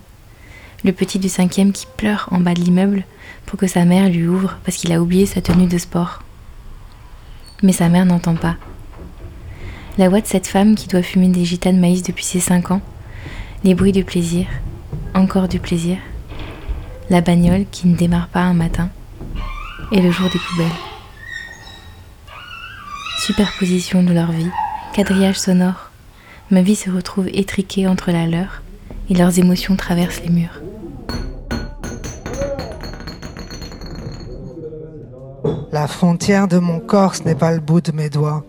le 0.85 0.93
petit 0.93 1.19
du 1.19 1.29
cinquième 1.29 1.73
qui 1.73 1.87
pleure 1.97 2.29
en 2.31 2.41
bas 2.41 2.55
de 2.55 2.61
l'immeuble 2.61 3.05
pour 3.47 3.59
que 3.59 3.67
sa 3.67 3.85
mère 3.85 4.09
lui 4.09 4.27
ouvre 4.27 4.59
parce 4.65 4.77
qu'il 4.77 4.93
a 4.93 5.01
oublié 5.01 5.27
sa 5.27 5.41
tenue 5.41 5.67
de 5.67 5.79
sport. 5.79 6.23
Mais 7.63 7.73
sa 7.73 7.89
mère 7.89 8.07
n'entend 8.07 8.35
pas. 8.35 8.57
La 9.99 10.09
voix 10.09 10.21
de 10.21 10.27
cette 10.27 10.47
femme 10.47 10.75
qui 10.75 10.89
doit 10.89 11.03
fumer 11.03 11.29
des 11.29 11.45
gitanes 11.45 11.79
maïs 11.79 12.03
depuis 12.03 12.25
ses 12.25 12.41
cinq 12.41 12.71
ans, 12.71 12.81
les 13.65 13.75
bruits 13.75 13.93
du 13.93 14.05
plaisir, 14.05 14.47
encore 15.15 15.49
du 15.49 15.59
plaisir, 15.61 15.99
la 17.11 17.21
bagnole 17.21 17.67
qui 17.71 17.87
ne 17.87 17.97
démarre 17.97 18.29
pas 18.29 18.41
un 18.41 18.55
matin, 18.55 18.89
et 19.93 20.01
le 20.01 20.11
jour 20.11 20.31
des 20.31 20.39
poubelles. 20.39 20.67
Superposition 23.19 24.03
de 24.03 24.13
leur 24.13 24.33
vie, 24.33 24.51
quadrillage 24.95 25.39
sonore, 25.39 25.92
ma 26.53 26.61
vie 26.61 26.77
se 26.77 26.91
retrouve 26.91 27.29
étriquée 27.33 27.89
entre 27.89 28.13
la 28.13 28.27
leur 28.27 28.63
et 29.09 29.15
leurs 29.15 29.39
émotions 29.39 29.75
traversent 29.75 30.21
les 30.23 30.31
murs. 30.31 30.61
La 35.73 35.87
frontière 35.87 36.49
de 36.49 36.59
mon 36.59 36.79
corps, 36.79 37.15
ce 37.15 37.23
n'est 37.23 37.35
pas 37.35 37.53
le 37.53 37.61
bout 37.61 37.81
de 37.81 37.93
mes 37.93 38.11
doigts, 38.11 38.45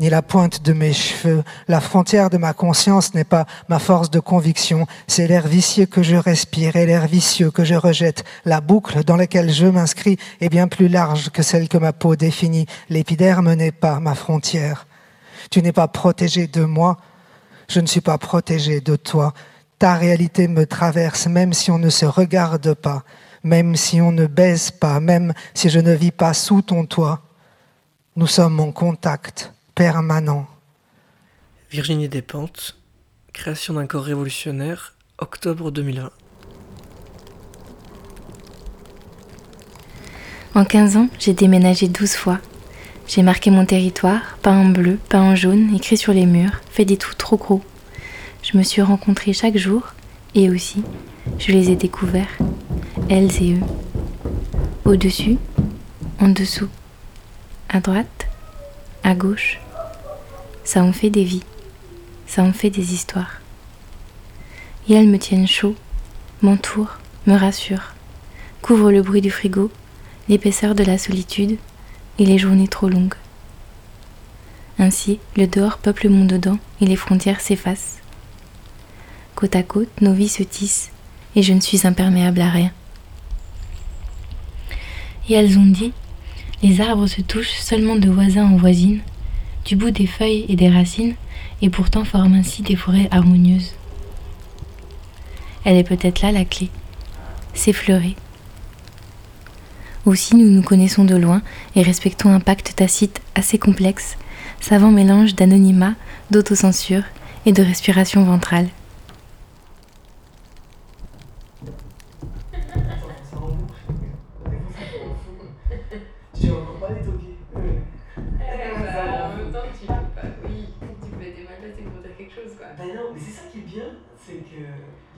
ni 0.00 0.10
la 0.10 0.20
pointe 0.20 0.64
de 0.64 0.72
mes 0.72 0.92
cheveux. 0.92 1.44
La 1.68 1.80
frontière 1.80 2.28
de 2.28 2.38
ma 2.38 2.52
conscience 2.52 3.14
n'est 3.14 3.22
pas 3.22 3.46
ma 3.68 3.78
force 3.78 4.10
de 4.10 4.18
conviction, 4.18 4.88
c'est 5.06 5.28
l'air 5.28 5.46
vicieux 5.46 5.86
que 5.86 6.02
je 6.02 6.16
respire 6.16 6.74
et 6.74 6.86
l'air 6.86 7.06
vicieux 7.06 7.52
que 7.52 7.64
je 7.64 7.76
rejette. 7.76 8.24
La 8.46 8.60
boucle 8.60 9.04
dans 9.04 9.16
laquelle 9.16 9.52
je 9.52 9.66
m'inscris 9.66 10.18
est 10.40 10.48
bien 10.48 10.66
plus 10.66 10.88
large 10.88 11.30
que 11.30 11.44
celle 11.44 11.68
que 11.68 11.78
ma 11.78 11.92
peau 11.92 12.16
définit. 12.16 12.66
L'épiderme 12.90 13.54
n'est 13.54 13.70
pas 13.70 14.00
ma 14.00 14.16
frontière. 14.16 14.88
Tu 15.50 15.62
n'es 15.62 15.72
pas 15.72 15.86
protégé 15.86 16.48
de 16.48 16.64
moi, 16.64 16.98
je 17.68 17.80
ne 17.80 17.86
suis 17.86 18.00
pas 18.00 18.18
protégé 18.18 18.80
de 18.80 18.96
toi. 18.96 19.34
Ta 19.78 19.94
réalité 19.94 20.48
me 20.48 20.66
traverse 20.66 21.26
même 21.26 21.52
si 21.52 21.70
on 21.70 21.78
ne 21.78 21.90
se 21.90 22.06
regarde 22.06 22.74
pas, 22.74 23.04
même 23.44 23.76
si 23.76 24.00
on 24.00 24.10
ne 24.10 24.26
baise 24.26 24.70
pas, 24.70 25.00
même 25.00 25.32
si 25.54 25.68
je 25.68 25.78
ne 25.78 25.92
vis 25.92 26.10
pas 26.10 26.34
sous 26.34 26.62
ton 26.62 26.86
toit. 26.86 27.22
Nous 28.16 28.26
sommes 28.26 28.58
en 28.58 28.72
contact 28.72 29.52
permanent. 29.74 30.46
Virginie 31.70 32.08
Despentes, 32.08 32.76
création 33.32 33.74
d'un 33.74 33.86
corps 33.86 34.04
révolutionnaire, 34.04 34.94
octobre 35.18 35.70
2020. 35.70 36.10
En 40.54 40.64
15 40.64 40.96
ans, 40.96 41.08
j'ai 41.20 41.34
déménagé 41.34 41.86
12 41.86 42.14
fois. 42.14 42.40
J'ai 43.08 43.22
marqué 43.22 43.50
mon 43.50 43.64
territoire, 43.64 44.36
pas 44.42 44.52
en 44.52 44.66
bleu, 44.66 44.98
pas 45.08 45.18
en 45.18 45.34
jaune, 45.34 45.74
écrit 45.74 45.96
sur 45.96 46.12
les 46.12 46.26
murs, 46.26 46.60
fait 46.70 46.84
des 46.84 46.98
trous 46.98 47.14
trop 47.14 47.38
gros. 47.38 47.62
Je 48.42 48.58
me 48.58 48.62
suis 48.62 48.82
rencontrée 48.82 49.32
chaque 49.32 49.56
jour, 49.56 49.94
et 50.34 50.50
aussi, 50.50 50.82
je 51.38 51.50
les 51.50 51.70
ai 51.70 51.74
découverts, 51.74 52.36
elles 53.08 53.42
et 53.42 53.54
eux. 53.54 53.62
Au-dessus, 54.84 55.38
en 56.20 56.28
dessous, 56.28 56.68
à 57.70 57.80
droite, 57.80 58.28
à 59.04 59.14
gauche. 59.14 59.58
Ça 60.62 60.82
en 60.82 60.92
fait 60.92 61.08
des 61.08 61.24
vies, 61.24 61.44
ça 62.26 62.42
en 62.42 62.52
fait 62.52 62.68
des 62.68 62.92
histoires. 62.92 63.40
Et 64.86 64.92
elles 64.92 65.08
me 65.08 65.18
tiennent 65.18 65.48
chaud, 65.48 65.76
m'entourent, 66.42 66.98
me 67.26 67.34
rassurent, 67.38 67.94
couvrent 68.60 68.92
le 68.92 69.00
bruit 69.00 69.22
du 69.22 69.30
frigo, 69.30 69.70
l'épaisseur 70.28 70.74
de 70.74 70.84
la 70.84 70.98
solitude 70.98 71.56
et 72.18 72.24
les 72.24 72.38
journées 72.38 72.68
trop 72.68 72.88
longues. 72.88 73.14
Ainsi, 74.78 75.18
le 75.36 75.46
dehors 75.46 75.78
peuple 75.78 76.08
mon 76.08 76.24
dedans 76.24 76.58
et 76.80 76.86
les 76.86 76.96
frontières 76.96 77.40
s'effacent. 77.40 77.98
Côte 79.34 79.56
à 79.56 79.62
côte, 79.62 80.00
nos 80.00 80.12
vies 80.12 80.28
se 80.28 80.42
tissent 80.42 80.90
et 81.36 81.42
je 81.42 81.52
ne 81.52 81.60
suis 81.60 81.86
imperméable 81.86 82.40
à 82.40 82.50
rien. 82.50 82.72
Et 85.28 85.34
elles 85.34 85.58
ont 85.58 85.66
dit, 85.66 85.92
les 86.62 86.80
arbres 86.80 87.06
se 87.06 87.20
touchent 87.20 87.58
seulement 87.60 87.96
de 87.96 88.08
voisin 88.08 88.46
en 88.46 88.56
voisine, 88.56 89.00
du 89.64 89.76
bout 89.76 89.90
des 89.90 90.06
feuilles 90.06 90.46
et 90.48 90.56
des 90.56 90.70
racines, 90.70 91.14
et 91.60 91.70
pourtant 91.70 92.04
forment 92.04 92.34
ainsi 92.34 92.62
des 92.62 92.76
forêts 92.76 93.08
harmonieuses. 93.10 93.74
Elle 95.64 95.76
est 95.76 95.84
peut-être 95.84 96.22
là 96.22 96.32
la 96.32 96.44
clé, 96.44 96.70
s'effleurer. 97.52 98.16
Aussi 100.08 100.36
nous 100.36 100.48
nous 100.48 100.62
connaissons 100.62 101.04
de 101.04 101.14
loin 101.14 101.42
et 101.76 101.82
respectons 101.82 102.32
un 102.32 102.40
pacte 102.40 102.72
tacite 102.74 103.20
assez 103.34 103.58
complexe, 103.58 104.16
savant 104.58 104.90
mélange 104.90 105.34
d'anonymat, 105.34 105.96
d'autocensure 106.30 107.02
et 107.44 107.52
de 107.52 107.62
respiration 107.62 108.24
ventrale. 108.24 108.68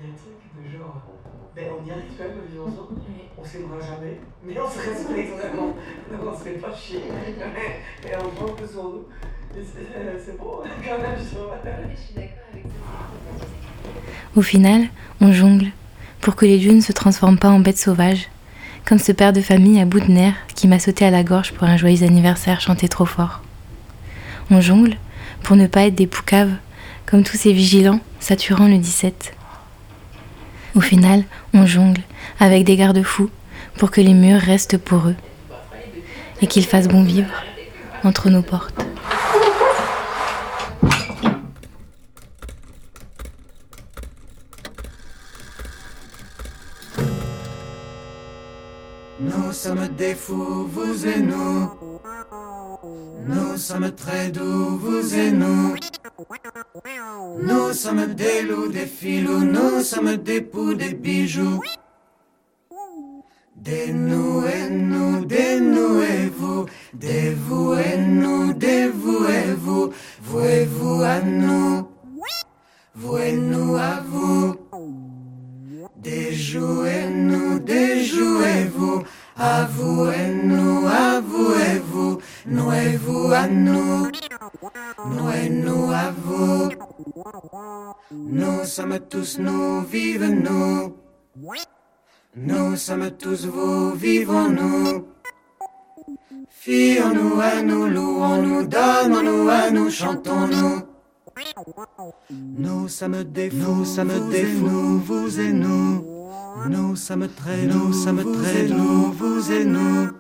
A 0.01 0.09
un 0.09 0.16
truc 0.16 0.40
de 0.57 0.78
genre, 0.78 1.03
ben 1.55 1.64
on 1.78 1.86
y 1.86 1.90
arrive 1.90 2.05
quand 2.16 2.24
même 2.24 2.38
à 2.38 2.51
vivre 2.51 2.66
ensemble, 2.66 3.01
on 3.36 3.44
s'aimera 3.44 3.80
jamais, 3.80 4.20
mais 4.44 4.55
on 4.59 4.70
se 4.70 4.78
respecte 4.78 5.36
vraiment, 5.36 5.74
on 6.12 6.38
se 6.38 6.44
fait 6.44 6.59
pas 6.59 6.74
chier, 6.74 7.01
et 8.05 8.16
on 8.16 8.30
prend 8.30 8.53
un 8.53 8.57
peu 8.57 8.66
sur 8.66 8.84
nous. 8.84 9.05
C'est 9.53 10.38
beau 10.38 10.62
quand 10.64 10.98
même, 10.98 11.18
je 11.18 11.34
trouve. 11.34 11.51
Je 11.90 12.01
suis 12.01 12.14
d'accord 12.14 12.46
avec 12.53 12.64
ça. 12.64 12.70
Au 14.36 14.42
final, 14.42 14.84
on 15.20 15.32
jongle 15.32 15.66
pour 16.20 16.36
que 16.36 16.46
les 16.46 16.59
dieux 16.59 16.72
ne 16.72 16.80
se 16.80 16.92
transforment 16.92 17.38
pas 17.38 17.48
en 17.48 17.59
bêtes 17.59 17.78
sauvages, 17.78 18.28
comme 18.84 18.98
ce 18.98 19.11
père 19.11 19.32
de 19.32 19.40
famille 19.40 19.80
à 19.80 19.86
bout 19.86 20.01
de 20.01 20.11
nerfs 20.11 20.36
qui 20.55 20.68
m'a 20.68 20.78
sauté 20.78 21.05
à 21.05 21.11
la 21.11 21.24
gorge 21.24 21.53
pour 21.53 21.64
un 21.64 21.76
joyeux 21.76 22.05
anniversaire 22.05 22.61
chanté 22.61 22.88
trop 22.88 23.07
fort. 23.07 23.42
On 24.51 24.61
jongle 24.61 24.96
pour 25.42 25.57
ne 25.57 25.66
pas 25.66 25.86
être 25.86 25.94
des 25.96 26.07
poucaves, 26.07 26.55
comme 27.07 27.24
tous 27.24 27.36
ces 27.36 27.53
vigilants 27.53 28.01
saturant 28.20 28.68
le 28.68 28.78
17. 28.78 29.34
Au 30.76 30.80
final, 30.80 31.24
on 31.52 31.66
jongle 31.66 32.00
avec 32.38 32.64
des 32.64 32.76
garde-fous 32.76 33.30
pour 33.78 33.90
que 33.90 34.00
les 34.00 34.14
murs 34.14 34.40
restent 34.40 34.78
pour 34.78 35.08
eux 35.08 35.16
et 36.40 36.46
qu'ils 36.46 36.64
fassent 36.66 36.88
bon 36.88 37.02
vivre 37.02 37.30
entre 38.04 38.30
nos 38.30 38.42
portes. 38.42 38.84
Nous 49.20 49.52
sommes 49.52 49.88
des 49.98 50.14
fous, 50.14 50.68
vous 50.72 51.06
et 51.06 51.20
nous. 51.20 51.70
Nous 53.26 53.56
sommes 53.56 53.90
très 53.92 54.30
doux, 54.30 54.78
vous 54.78 55.14
et 55.14 55.30
nous. 55.32 55.74
Nous 57.42 57.72
sommes 57.72 58.14
des 58.14 58.42
loups, 58.42 58.68
des 58.68 58.86
filous, 58.86 59.44
nous 59.44 59.80
sommes 59.82 60.16
des 60.16 60.40
poux, 60.40 60.74
des 60.74 60.94
bijoux. 60.94 61.60
Des 63.56 63.92
nous 63.92 64.44
et 64.46 64.70
nous, 64.70 65.24
des 65.24 65.60
nous 65.60 66.02
et 66.02 66.28
vous, 66.28 66.66
des 66.94 67.30
vous 67.30 67.74
et 67.74 67.98
nous, 67.98 68.52
des 68.52 68.88
vous 68.88 69.24
et 69.26 69.54
vous, 69.54 69.92
vous? 70.22 70.40
Et 70.40 70.64
vous 70.64 71.02
à 71.02 71.20
nous, 71.20 71.88
vous 72.94 73.18
et 73.18 73.32
nous 73.32 73.76
à 73.76 74.00
vous. 74.00 74.56
Des 75.96 76.34
et 76.86 77.10
nous, 77.10 77.58
des 77.58 78.02
et 82.72 82.96
vous, 82.96 83.32
à 83.32 83.46
nous, 83.48 84.10
nous 85.07 85.30
et 85.30 85.48
nous, 85.48 85.64
nous 85.64 85.86
nous 85.86 85.92
à 85.92 86.11
vous. 86.11 86.70
Nous 88.11 88.64
sommes 88.64 88.98
tous 89.09 89.38
nous, 89.38 89.82
vive 89.82 90.24
nous. 90.24 90.96
Nous 92.36 92.76
sommes 92.76 93.11
tous 93.12 93.46
vous, 93.46 93.92
vivons-nous. 93.92 95.07
Fions-nous 96.48 97.40
à 97.40 97.62
nous, 97.62 97.86
louons-nous, 97.86 98.66
donnons-nous 98.66 99.48
à 99.48 99.70
nous, 99.70 99.90
chantons-nous. 99.90 100.82
Nous 102.30 102.88
sommes 102.88 103.24
des 103.24 103.51
fous, 103.51 103.57
nous 103.57 103.84
sommes 103.84 104.30
des 104.30 104.44
fous, 104.44 104.98
vous 104.98 105.40
et 105.40 105.53
nous. 105.53 106.05
Nous 106.68 106.96
sommes 106.96 107.28
très, 107.28 107.64
nous 107.64 107.92
sommes 107.92 108.32
très 108.32 108.64
doux, 108.66 109.12
vous 109.12 109.51
et 109.51 109.64
nous. 109.64 110.11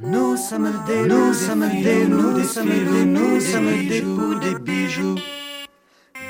Nous 0.00 0.36
sommes 0.36 0.72
des, 0.86 1.08
nous 1.08 1.34
sommes 1.34 1.68
des, 1.82 2.06
nous, 2.06 2.32
des 2.32 2.44
sommes 2.44 2.68
des, 2.68 3.04
nous 3.04 3.40
sommes 3.40 3.88
des 3.88 4.00
poux, 4.00 4.34
des 4.36 4.54
bijoux. 4.54 5.16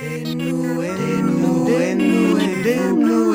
Des 0.01 0.35
nous 0.35 0.83
et 0.83 0.95
des 0.95 1.23
nous, 1.23 1.67
des 1.67 1.95
nous 1.95 2.39
et 2.39 2.63
des 2.63 2.93
nous 2.93 3.35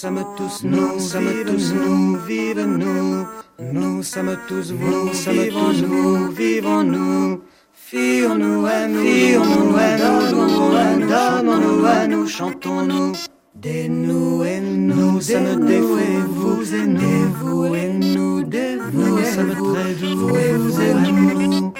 sommes 0.00 0.24
tous, 0.34 0.64
nous 0.64 0.98
sommes 0.98 1.44
tous, 1.46 1.74
nous 1.74 2.16
vivons 2.26 2.66
nous. 2.66 3.26
Nous 3.58 4.02
sommes 4.02 4.34
tous 4.48 4.72
vous, 4.72 5.08
nous 5.08 5.12
sommes 5.12 5.46
tous 5.50 5.82
vous, 5.82 6.30
vivons-nous. 6.30 7.42
Fions-nous 7.74 8.64
à 8.64 8.86
nous, 8.88 9.04
fions-nous 9.04 9.76
à 9.76 10.96
nous, 10.96 11.06
donnons-nous 11.06 11.84
à 11.84 12.06
nous, 12.06 12.26
chantons-nous. 12.26 13.12
Des 13.54 13.90
nous 13.90 14.42
et 14.42 14.60
nous, 14.60 15.12
nous 15.12 15.20
sommes 15.20 15.66
des 15.66 15.80
vous. 15.80 15.98
et 15.98 16.86
nous, 16.86 17.32
vous 17.38 17.74
et 17.74 17.92
nous, 17.92 18.42
des 18.44 18.76
vous 18.76 19.18
nous 19.18 19.24
sommes 19.24 19.74
très 19.74 19.94
doux, 20.00 20.16
vous 20.16 20.36
et 20.36 20.52
vous 20.54 20.80
et 20.80 20.94
nous, 20.94 21.74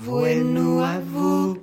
vous 0.00 0.26
et 0.26 0.40
nous 0.42 0.80
à 0.80 0.98
vous. 1.00 1.55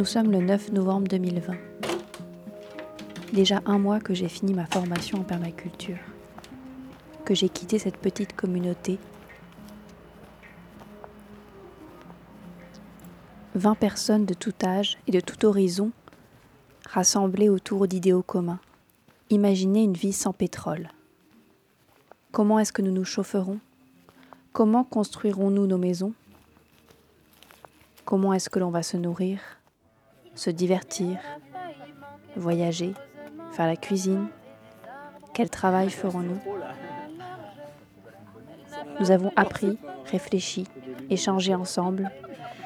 Nous 0.00 0.06
sommes 0.06 0.32
le 0.32 0.38
9 0.38 0.72
novembre 0.72 1.08
2020. 1.08 1.52
Déjà 3.34 3.60
un 3.66 3.78
mois 3.78 4.00
que 4.00 4.14
j'ai 4.14 4.30
fini 4.30 4.54
ma 4.54 4.64
formation 4.64 5.18
en 5.18 5.24
permaculture, 5.24 5.98
que 7.26 7.34
j'ai 7.34 7.50
quitté 7.50 7.78
cette 7.78 7.98
petite 7.98 8.34
communauté 8.34 8.98
20 13.56 13.74
personnes 13.74 14.24
de 14.24 14.32
tout 14.32 14.54
âge 14.64 14.96
et 15.06 15.12
de 15.12 15.20
tout 15.20 15.44
horizon 15.44 15.90
rassemblées 16.88 17.50
autour 17.50 17.86
d'idéaux 17.86 18.22
communs. 18.22 18.60
Imaginez 19.28 19.82
une 19.82 19.92
vie 19.92 20.14
sans 20.14 20.32
pétrole. 20.32 20.88
Comment 22.32 22.58
est-ce 22.58 22.72
que 22.72 22.80
nous 22.80 22.90
nous 22.90 23.04
chaufferons? 23.04 23.58
Comment 24.54 24.82
construirons-nous 24.82 25.66
nos 25.66 25.76
maisons? 25.76 26.14
Comment 28.06 28.32
est-ce 28.32 28.48
que 28.48 28.60
l'on 28.60 28.70
va 28.70 28.82
se 28.82 28.96
nourrir, 28.96 29.40
se 30.40 30.48
divertir, 30.48 31.18
voyager, 32.34 32.94
faire 33.52 33.66
la 33.66 33.76
cuisine 33.76 34.28
Quel 35.34 35.50
travail 35.50 35.90
ferons-nous? 35.90 36.40
Nous 38.98 39.10
avons 39.10 39.32
appris, 39.36 39.78
réfléchi, 40.10 40.66
échangé 41.10 41.54
ensemble 41.54 42.10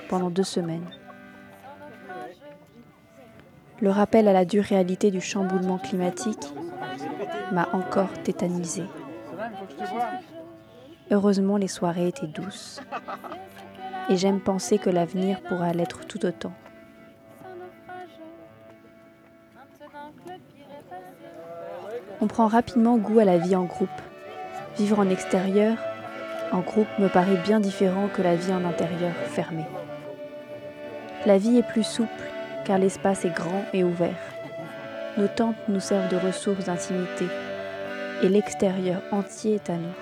pendant 0.08 0.30
deux 0.30 0.44
semaines. 0.44 0.88
Le 3.80 3.90
rappel 3.90 4.28
à 4.28 4.32
la 4.32 4.44
dure 4.44 4.62
réalité 4.62 5.10
du 5.10 5.20
chamboulement 5.20 5.78
climatique 5.78 6.54
m'a 7.50 7.68
encore 7.72 8.12
tétanisé. 8.22 8.84
Heureusement, 11.10 11.56
les 11.56 11.66
soirées 11.66 12.06
étaient 12.06 12.28
douces 12.28 12.80
et 14.08 14.16
j'aime 14.16 14.38
penser 14.38 14.78
que 14.78 14.90
l'avenir 14.90 15.42
pourra 15.42 15.72
l'être 15.72 16.06
tout 16.06 16.24
autant. 16.24 16.52
On 22.24 22.26
prend 22.26 22.46
rapidement 22.46 22.96
goût 22.96 23.18
à 23.18 23.26
la 23.26 23.36
vie 23.36 23.54
en 23.54 23.64
groupe. 23.64 23.90
Vivre 24.78 24.98
en 24.98 25.10
extérieur, 25.10 25.76
en 26.52 26.60
groupe, 26.60 26.88
me 26.98 27.08
paraît 27.08 27.36
bien 27.44 27.60
différent 27.60 28.08
que 28.08 28.22
la 28.22 28.34
vie 28.34 28.50
en 28.50 28.64
intérieur, 28.64 29.12
fermée. 29.26 29.66
La 31.26 31.36
vie 31.36 31.58
est 31.58 31.68
plus 31.68 31.82
souple 31.82 32.08
car 32.64 32.78
l'espace 32.78 33.26
est 33.26 33.36
grand 33.36 33.62
et 33.74 33.84
ouvert. 33.84 34.16
Nos 35.18 35.28
tentes 35.28 35.68
nous 35.68 35.80
servent 35.80 36.08
de 36.08 36.16
ressources 36.16 36.64
d'intimité 36.64 37.26
et 38.22 38.30
l'extérieur 38.30 39.02
entier 39.12 39.56
est 39.56 39.68
à 39.68 39.76
nous. 39.76 39.92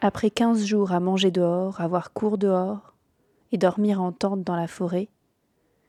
Après 0.00 0.30
15 0.30 0.64
jours 0.64 0.90
à 0.90 0.98
manger 0.98 1.30
dehors, 1.30 1.80
avoir 1.80 2.12
cours 2.12 2.36
dehors 2.36 2.91
et 3.52 3.58
dormir 3.58 4.02
en 4.02 4.12
tente 4.12 4.42
dans 4.42 4.56
la 4.56 4.66
forêt, 4.66 5.08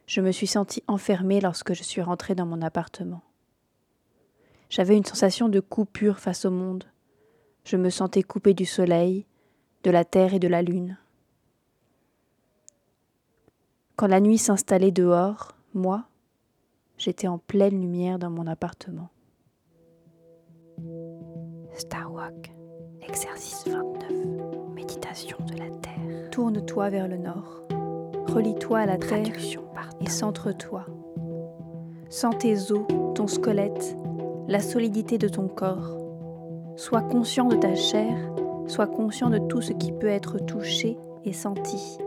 je 0.06 0.22
me 0.22 0.32
suis 0.32 0.48
sentie 0.48 0.84
enfermée 0.88 1.40
lorsque 1.40 1.74
je 1.74 1.84
suis 1.84 2.02
rentrée 2.02 2.36
dans 2.36 2.46
mon 2.46 2.62
appartement. 2.62 3.22
J'avais 4.70 4.98
une 4.98 5.06
sensation 5.06 5.50
de 5.50 5.60
coupure 5.60 6.20
face 6.20 6.46
au 6.46 6.52
monde. 6.52 6.84
Je 7.64 7.78
me 7.78 7.90
sentais 7.90 8.24
coupée 8.24 8.54
du 8.54 8.66
soleil, 8.66 9.26
de 9.84 9.92
la 9.92 10.04
terre 10.04 10.34
et 10.34 10.40
de 10.40 10.48
la 10.48 10.62
lune. 10.62 10.98
Quand 13.96 14.08
la 14.08 14.20
nuit 14.20 14.38
s'installait 14.40 14.92
dehors, 14.92 15.56
moi, 15.74 16.06
j'étais 16.98 17.28
en 17.28 17.38
pleine 17.38 17.80
lumière 17.80 18.20
dans 18.20 18.32
mon 18.32 18.48
appartement. 18.48 19.10
Star 21.76 22.12
Walk, 22.12 22.52
exercice 23.02 23.68
29, 23.68 24.23
méditation. 25.14 25.38
Création 25.38 25.38
de 25.46 25.60
la 25.60 25.70
Terre. 25.78 26.30
Tourne-toi 26.32 26.90
vers 26.90 27.08
le 27.08 27.18
nord. 27.18 27.62
Relie-toi 28.28 28.80
à 28.80 28.86
la 28.86 28.98
Terre 28.98 29.28
et 30.02 30.10
centre-toi. 30.10 30.86
Sens 32.10 32.38
tes 32.40 32.72
os, 32.72 32.86
ton 33.16 33.28
squelette, 33.28 33.96
la 34.48 34.60
solidité 34.60 35.18
de 35.18 35.28
ton 35.28 35.48
corps. 35.48 35.98
Sois 36.76 37.02
conscient 37.02 37.46
de 37.46 37.56
ta 37.56 37.76
chair, 37.76 38.16
sois 38.68 38.88
conscient 38.88 39.30
de 39.30 39.38
tout 39.38 39.62
ce 39.62 39.74
qui 39.74 39.92
peut 39.92 40.08
être 40.08 40.40
touché 40.40 40.98
et 41.26 41.34
senti. 41.34 41.98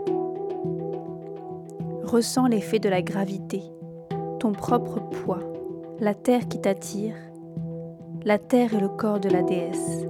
Ressens 2.03 2.49
l'effet 2.49 2.79
de 2.79 2.89
la 2.89 3.03
gravité, 3.03 3.63
ton 4.39 4.53
propre 4.53 5.01
poids, 5.01 5.41
la 6.01 6.15
terre 6.15 6.49
qui 6.49 6.61
t'attire. 6.61 7.15
La 8.25 8.39
terre 8.39 8.75
est 8.75 8.81
le 8.81 8.89
corps 8.89 9.21
de 9.21 9.29
la 9.29 9.43
déesse. 9.43 10.07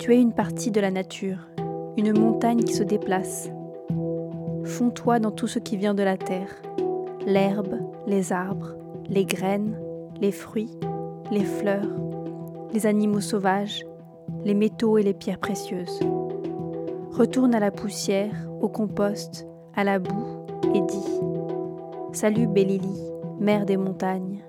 Tu 0.00 0.14
es 0.14 0.18
une 0.18 0.32
partie 0.32 0.70
de 0.70 0.80
la 0.80 0.90
nature, 0.90 1.46
une 1.98 2.18
montagne 2.18 2.64
qui 2.64 2.72
se 2.72 2.82
déplace. 2.82 3.50
Fonds-toi 4.64 5.18
dans 5.18 5.30
tout 5.30 5.46
ce 5.46 5.58
qui 5.58 5.76
vient 5.76 5.92
de 5.92 6.02
la 6.02 6.16
terre, 6.16 6.48
l'herbe, 7.26 7.78
les 8.06 8.32
arbres, 8.32 8.76
les 9.10 9.26
graines, 9.26 9.78
les 10.18 10.32
fruits, 10.32 10.70
les 11.30 11.44
fleurs, 11.44 11.90
les 12.72 12.86
animaux 12.86 13.20
sauvages, 13.20 13.84
les 14.42 14.54
métaux 14.54 14.96
et 14.96 15.02
les 15.02 15.12
pierres 15.12 15.38
précieuses. 15.38 16.00
Retourne 17.10 17.54
à 17.54 17.60
la 17.60 17.70
poussière, 17.70 18.48
au 18.62 18.70
compost, 18.70 19.46
à 19.76 19.84
la 19.84 19.98
boue 19.98 20.46
et 20.74 20.80
dis 20.80 21.20
Salut 22.12 22.46
Bélili, 22.46 23.02
mère 23.38 23.66
des 23.66 23.76
montagnes. 23.76 24.40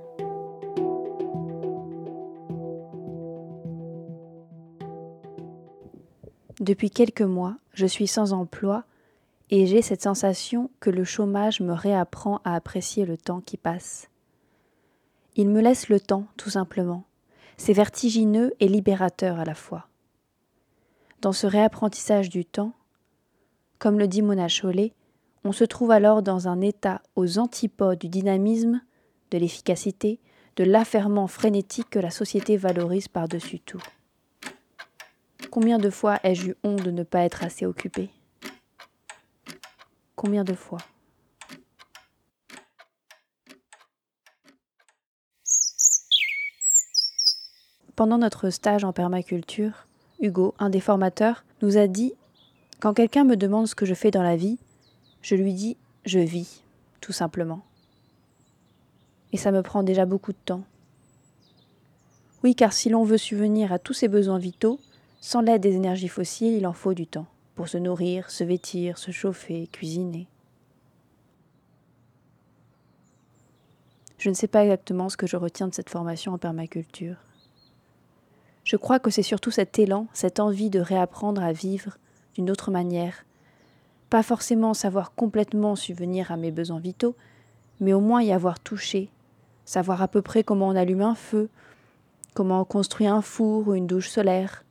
Depuis 6.71 6.89
quelques 6.89 7.21
mois, 7.21 7.57
je 7.73 7.85
suis 7.85 8.07
sans 8.07 8.31
emploi 8.31 8.85
et 9.49 9.65
j'ai 9.65 9.81
cette 9.81 10.03
sensation 10.03 10.71
que 10.79 10.89
le 10.89 11.03
chômage 11.03 11.59
me 11.59 11.73
réapprend 11.73 12.39
à 12.45 12.55
apprécier 12.55 13.05
le 13.05 13.17
temps 13.17 13.41
qui 13.41 13.57
passe. 13.57 14.07
Il 15.35 15.49
me 15.49 15.59
laisse 15.59 15.89
le 15.89 15.99
temps, 15.99 16.27
tout 16.37 16.49
simplement. 16.49 17.03
C'est 17.57 17.73
vertigineux 17.73 18.53
et 18.61 18.69
libérateur 18.69 19.37
à 19.37 19.43
la 19.43 19.53
fois. 19.53 19.89
Dans 21.19 21.33
ce 21.33 21.45
réapprentissage 21.45 22.29
du 22.29 22.45
temps, 22.45 22.71
comme 23.77 23.99
le 23.99 24.07
dit 24.07 24.21
Mona 24.21 24.47
Chollet, 24.47 24.93
on 25.43 25.51
se 25.51 25.65
trouve 25.65 25.91
alors 25.91 26.21
dans 26.21 26.47
un 26.47 26.61
état 26.61 27.01
aux 27.17 27.37
antipodes 27.37 27.99
du 27.99 28.07
dynamisme, 28.07 28.79
de 29.31 29.37
l'efficacité, 29.37 30.21
de 30.55 30.63
l'affairement 30.63 31.27
frénétique 31.27 31.89
que 31.89 31.99
la 31.99 32.11
société 32.11 32.55
valorise 32.55 33.09
par-dessus 33.09 33.59
tout. 33.59 33.83
Combien 35.51 35.79
de 35.79 35.89
fois 35.89 36.17
ai-je 36.23 36.51
eu 36.51 36.55
honte 36.63 36.81
de 36.81 36.91
ne 36.91 37.03
pas 37.03 37.25
être 37.25 37.43
assez 37.43 37.65
occupée 37.65 38.09
Combien 40.15 40.45
de 40.45 40.53
fois? 40.53 40.77
Pendant 47.97 48.17
notre 48.17 48.49
stage 48.49 48.85
en 48.85 48.93
permaculture, 48.93 49.87
Hugo, 50.21 50.55
un 50.57 50.69
des 50.69 50.79
formateurs, 50.79 51.43
nous 51.61 51.75
a 51.75 51.87
dit 51.87 52.13
Quand 52.79 52.93
quelqu'un 52.93 53.25
me 53.25 53.35
demande 53.35 53.67
ce 53.67 53.75
que 53.75 53.85
je 53.85 53.93
fais 53.93 54.09
dans 54.09 54.23
la 54.23 54.37
vie, 54.37 54.57
je 55.21 55.35
lui 55.35 55.53
dis 55.53 55.75
Je 56.05 56.19
vis, 56.19 56.63
tout 57.01 57.11
simplement. 57.11 57.59
Et 59.33 59.37
ça 59.37 59.51
me 59.51 59.61
prend 59.61 59.83
déjà 59.83 60.05
beaucoup 60.05 60.31
de 60.31 60.37
temps. 60.45 60.63
Oui, 62.41 62.55
car 62.55 62.71
si 62.71 62.87
l'on 62.87 63.03
veut 63.03 63.17
subvenir 63.17 63.73
à 63.73 63.79
tous 63.79 63.93
ses 63.93 64.07
besoins 64.07 64.39
vitaux, 64.39 64.79
sans 65.21 65.41
l'aide 65.41 65.61
des 65.61 65.75
énergies 65.75 66.07
fossiles, 66.07 66.57
il 66.57 66.67
en 66.67 66.73
faut 66.73 66.95
du 66.95 67.05
temps 67.07 67.27
pour 67.55 67.67
se 67.67 67.77
nourrir, 67.77 68.31
se 68.31 68.43
vêtir, 68.43 68.97
se 68.97 69.11
chauffer, 69.11 69.67
cuisiner. 69.67 70.27
Je 74.17 74.29
ne 74.29 74.35
sais 74.35 74.47
pas 74.47 74.63
exactement 74.63 75.09
ce 75.09 75.17
que 75.17 75.27
je 75.27 75.37
retiens 75.37 75.67
de 75.67 75.73
cette 75.73 75.89
formation 75.89 76.33
en 76.33 76.37
permaculture. 76.39 77.17
Je 78.63 78.77
crois 78.77 78.99
que 78.99 79.11
c'est 79.11 79.23
surtout 79.23 79.51
cet 79.51 79.77
élan, 79.79 80.07
cette 80.13 80.39
envie 80.39 80.69
de 80.69 80.79
réapprendre 80.79 81.43
à 81.43 81.51
vivre 81.51 81.97
d'une 82.33 82.49
autre 82.49 82.71
manière. 82.71 83.25
Pas 84.09 84.23
forcément 84.23 84.73
savoir 84.73 85.13
complètement 85.13 85.75
subvenir 85.75 86.31
à 86.31 86.37
mes 86.37 86.51
besoins 86.51 86.79
vitaux, 86.79 87.15
mais 87.79 87.93
au 87.93 87.99
moins 87.99 88.21
y 88.21 88.31
avoir 88.31 88.59
touché, 88.59 89.09
savoir 89.65 90.01
à 90.01 90.07
peu 90.07 90.21
près 90.21 90.43
comment 90.43 90.67
on 90.67 90.75
allume 90.75 91.01
un 91.01 91.15
feu, 91.15 91.49
comment 92.33 92.61
on 92.61 92.65
construit 92.65 93.07
un 93.07 93.21
four 93.21 93.67
ou 93.67 93.73
une 93.73 93.87
douche 93.87 94.09
solaire, 94.09 94.63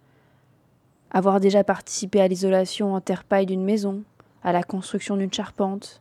avoir 1.11 1.41
déjà 1.41 1.65
participé 1.65 2.21
à 2.21 2.29
l'isolation 2.29 2.95
en 2.95 3.01
terre-paille 3.01 3.47
d'une 3.47 3.65
maison, 3.65 4.03
à 4.43 4.53
la 4.53 4.63
construction 4.63 5.17
d'une 5.17 5.33
charpente, 5.33 6.01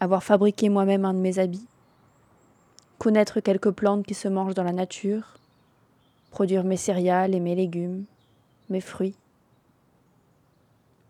avoir 0.00 0.22
fabriqué 0.22 0.68
moi-même 0.68 1.04
un 1.04 1.14
de 1.14 1.20
mes 1.20 1.38
habits, 1.38 1.68
connaître 2.98 3.40
quelques 3.40 3.70
plantes 3.70 4.04
qui 4.04 4.14
se 4.14 4.28
mangent 4.28 4.54
dans 4.54 4.64
la 4.64 4.72
nature, 4.72 5.38
produire 6.30 6.64
mes 6.64 6.76
céréales 6.76 7.34
et 7.34 7.40
mes 7.40 7.54
légumes, 7.54 8.04
mes 8.68 8.80
fruits. 8.80 9.14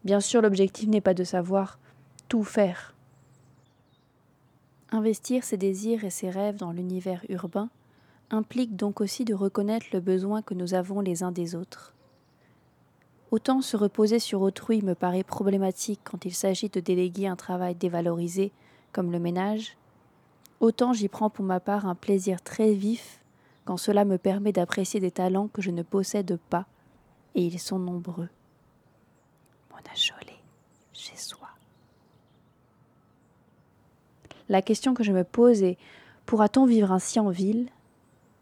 Bien 0.04 0.20
sûr, 0.20 0.42
l'objectif 0.42 0.88
n'est 0.88 1.00
pas 1.00 1.14
de 1.14 1.24
savoir 1.24 1.78
tout 2.28 2.44
faire. 2.44 2.94
Investir 4.90 5.44
ses 5.44 5.56
désirs 5.56 6.04
et 6.04 6.10
ses 6.10 6.28
rêves 6.28 6.56
dans 6.56 6.72
l'univers 6.72 7.22
urbain 7.28 7.70
implique 8.32 8.74
donc 8.76 9.00
aussi 9.00 9.24
de 9.24 9.34
reconnaître 9.34 9.86
le 9.92 10.00
besoin 10.00 10.42
que 10.42 10.54
nous 10.54 10.74
avons 10.74 11.00
les 11.00 11.22
uns 11.22 11.30
des 11.30 11.54
autres. 11.54 11.94
Autant 13.30 13.62
se 13.62 13.76
reposer 13.76 14.18
sur 14.18 14.42
autrui 14.42 14.82
me 14.82 14.94
paraît 14.94 15.22
problématique 15.22 16.00
quand 16.04 16.24
il 16.24 16.34
s'agit 16.34 16.68
de 16.68 16.80
déléguer 16.80 17.26
un 17.26 17.36
travail 17.36 17.74
dévalorisé 17.74 18.52
comme 18.92 19.12
le 19.12 19.18
ménage, 19.18 19.76
autant 20.60 20.92
j'y 20.92 21.08
prends 21.08 21.30
pour 21.30 21.44
ma 21.44 21.60
part 21.60 21.86
un 21.86 21.94
plaisir 21.94 22.42
très 22.42 22.72
vif 22.72 23.20
quand 23.64 23.76
cela 23.76 24.04
me 24.04 24.18
permet 24.18 24.52
d'apprécier 24.52 24.98
des 24.98 25.10
talents 25.10 25.48
que 25.48 25.62
je 25.62 25.70
ne 25.70 25.82
possède 25.82 26.38
pas, 26.50 26.66
et 27.34 27.42
ils 27.42 27.60
sont 27.60 27.78
nombreux. 27.78 28.28
Mon 29.70 29.78
acholé, 29.78 30.36
chez 30.92 31.16
soi. 31.16 31.48
La 34.48 34.62
question 34.62 34.94
que 34.94 35.04
je 35.04 35.12
me 35.12 35.24
pose 35.24 35.62
est 35.62 35.78
pourra-t-on 36.26 36.66
vivre 36.66 36.92
ainsi 36.92 37.20
en 37.20 37.30
ville? 37.30 37.70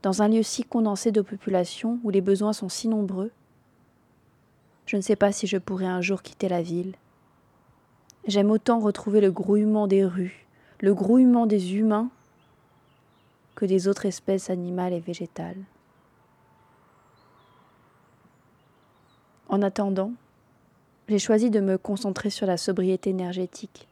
Dans 0.02 0.22
un 0.22 0.28
lieu 0.28 0.42
si 0.42 0.64
condensé 0.64 1.12
de 1.12 1.20
population 1.20 1.98
où 2.04 2.10
les 2.10 2.20
besoins 2.20 2.52
sont 2.52 2.68
si 2.68 2.88
nombreux 2.88 3.30
Je 4.86 4.96
ne 4.96 5.02
sais 5.02 5.16
pas 5.16 5.32
si 5.32 5.46
je 5.46 5.58
pourrai 5.58 5.86
un 5.86 6.00
jour 6.00 6.22
quitter 6.22 6.48
la 6.48 6.62
ville. 6.62 6.94
J'aime 8.26 8.50
autant 8.50 8.78
retrouver 8.78 9.20
le 9.20 9.30
grouillement 9.30 9.86
des 9.86 10.04
rues, 10.04 10.46
le 10.80 10.94
grouillement 10.94 11.46
des 11.46 11.76
humains, 11.76 12.10
que 13.54 13.66
des 13.66 13.88
autres 13.88 14.06
espèces 14.06 14.50
animales 14.50 14.92
et 14.92 15.00
végétales. 15.00 15.62
En 19.48 19.62
attendant, 19.62 20.12
j'ai 21.08 21.18
choisi 21.18 21.50
de 21.50 21.60
me 21.60 21.76
concentrer 21.76 22.30
sur 22.30 22.46
la 22.46 22.56
sobriété 22.56 23.10
énergétique, 23.10 23.88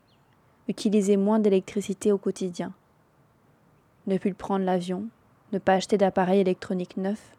utiliser 0.69 1.17
moins 1.17 1.41
d'électricité 1.41 2.13
au 2.13 2.19
quotidien, 2.19 2.73
ne 4.07 4.19
plus 4.19 4.35
prendre 4.35 4.65
l'avion, 4.65 5.09
ne 5.53 5.59
pas 5.59 5.75
acheter 5.75 5.99
d'appareils 5.99 6.41
électroniques 6.41 6.97
neufs, 6.97 7.37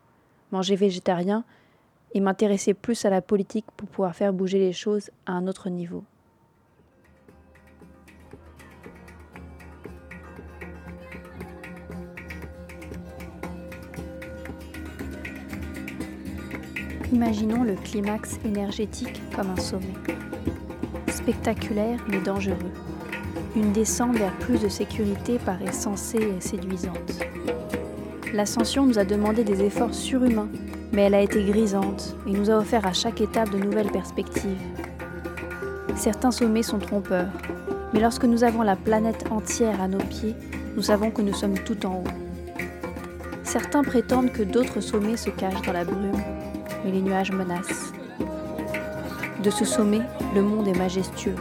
manger 0.51 0.75
végétarien 0.75 1.43
et 2.13 2.19
m'intéresser 2.19 2.73
plus 2.73 3.05
à 3.05 3.09
la 3.09 3.21
politique 3.21 3.65
pour 3.77 3.87
pouvoir 3.87 4.15
faire 4.15 4.33
bouger 4.33 4.59
les 4.59 4.73
choses 4.73 5.11
à 5.25 5.33
un 5.33 5.47
autre 5.47 5.69
niveau. 5.69 6.03
Imaginons 17.11 17.63
le 17.63 17.73
climax 17.73 18.39
énergétique 18.45 19.19
comme 19.35 19.49
un 19.49 19.57
sommet. 19.57 19.87
Spectaculaire 21.07 21.99
mais 22.07 22.19
dangereux. 22.19 22.71
Une 23.55 23.71
descente 23.71 24.15
vers 24.15 24.37
plus 24.37 24.61
de 24.61 24.69
sécurité 24.69 25.39
paraît 25.39 25.73
sensée 25.73 26.19
et 26.37 26.39
séduisante. 26.39 27.23
L'ascension 28.33 28.85
nous 28.85 28.99
a 28.99 29.05
demandé 29.05 29.43
des 29.43 29.63
efforts 29.63 29.93
surhumains, 29.93 30.49
mais 30.93 31.03
elle 31.03 31.15
a 31.15 31.21
été 31.21 31.43
grisante 31.43 32.15
et 32.27 32.31
nous 32.31 32.51
a 32.51 32.57
offert 32.57 32.85
à 32.85 32.93
chaque 32.93 33.21
étape 33.21 33.49
de 33.49 33.57
nouvelles 33.57 33.91
perspectives. 33.91 34.61
Certains 35.95 36.29
sommets 36.29 36.61
sont 36.61 36.77
trompeurs, 36.77 37.31
mais 37.91 37.99
lorsque 37.99 38.25
nous 38.25 38.43
avons 38.43 38.61
la 38.61 38.75
planète 38.75 39.25
entière 39.31 39.81
à 39.81 39.87
nos 39.87 39.97
pieds, 39.97 40.35
nous 40.75 40.83
savons 40.83 41.09
que 41.09 41.23
nous 41.23 41.33
sommes 41.33 41.57
tout 41.57 41.85
en 41.87 41.95
haut. 41.95 42.03
Certains 43.43 43.83
prétendent 43.83 44.31
que 44.31 44.43
d'autres 44.43 44.79
sommets 44.79 45.17
se 45.17 45.31
cachent 45.31 45.63
dans 45.63 45.73
la 45.73 45.83
brume, 45.83 46.21
mais 46.85 46.91
les 46.91 47.01
nuages 47.01 47.31
menacent. 47.31 47.93
De 49.43 49.49
ce 49.49 49.65
sommet, 49.65 50.01
le 50.35 50.43
monde 50.43 50.67
est 50.67 50.77
majestueux. 50.77 51.35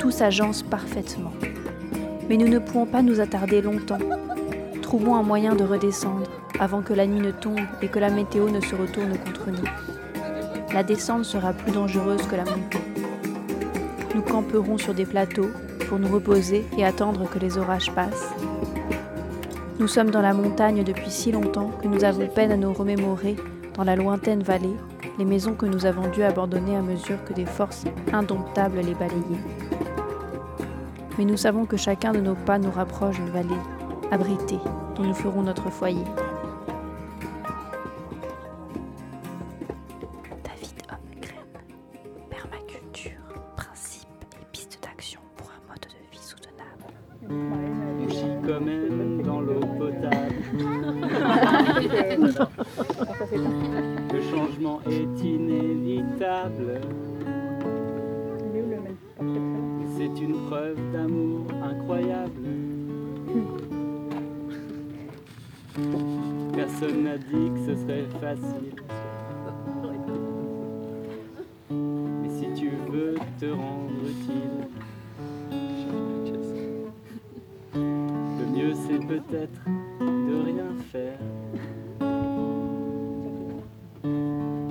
Tout 0.00 0.10
s'agence 0.10 0.64
parfaitement. 0.64 1.32
Mais 2.28 2.36
nous 2.36 2.48
ne 2.48 2.58
pouvons 2.58 2.86
pas 2.86 3.02
nous 3.02 3.20
attarder 3.20 3.62
longtemps 3.62 3.98
trouvons 4.96 5.16
un 5.16 5.24
moyen 5.24 5.56
de 5.56 5.64
redescendre 5.64 6.30
avant 6.60 6.80
que 6.80 6.92
la 6.92 7.04
nuit 7.04 7.18
ne 7.18 7.32
tombe 7.32 7.58
et 7.82 7.88
que 7.88 7.98
la 7.98 8.10
météo 8.10 8.48
ne 8.48 8.60
se 8.60 8.76
retourne 8.76 9.18
contre 9.18 9.50
nous. 9.50 10.72
la 10.72 10.84
descente 10.84 11.24
sera 11.24 11.52
plus 11.52 11.72
dangereuse 11.72 12.22
que 12.28 12.36
la 12.36 12.44
montée. 12.44 12.78
Nous 14.14 14.22
camperons 14.22 14.78
sur 14.78 14.94
des 14.94 15.04
plateaux 15.04 15.50
pour 15.88 15.98
nous 15.98 16.06
reposer 16.06 16.64
et 16.78 16.84
attendre 16.84 17.28
que 17.28 17.40
les 17.40 17.58
orages 17.58 17.90
passent. 17.90 18.30
Nous 19.80 19.88
sommes 19.88 20.12
dans 20.12 20.22
la 20.22 20.32
montagne 20.32 20.84
depuis 20.84 21.10
si 21.10 21.32
longtemps 21.32 21.72
que 21.82 21.88
nous 21.88 22.04
avons 22.04 22.28
peine 22.28 22.52
à 22.52 22.56
nous 22.56 22.72
remémorer, 22.72 23.34
dans 23.74 23.82
la 23.82 23.96
lointaine 23.96 24.44
vallée, 24.44 24.76
les 25.18 25.24
maisons 25.24 25.54
que 25.54 25.66
nous 25.66 25.86
avons 25.86 26.08
dû 26.10 26.22
abandonner 26.22 26.76
à 26.76 26.82
mesure 26.82 27.24
que 27.24 27.32
des 27.32 27.46
forces 27.46 27.82
indomptables 28.12 28.78
les 28.78 28.94
balayaient. 28.94 29.44
Mais 31.18 31.24
nous 31.24 31.36
savons 31.36 31.66
que 31.66 31.76
chacun 31.76 32.12
de 32.12 32.20
nos 32.20 32.36
pas 32.36 32.58
nous 32.58 32.70
rapproche 32.70 33.16
d'une 33.16 33.30
vallée 33.30 33.60
abritée 34.12 34.60
dont 34.94 35.04
nous 35.04 35.14
ferons 35.14 35.42
notre 35.42 35.70
foyer. 35.70 36.04
Peut-être 79.06 79.60
de 80.00 80.44
rien 80.44 80.74
faire. 80.92 81.18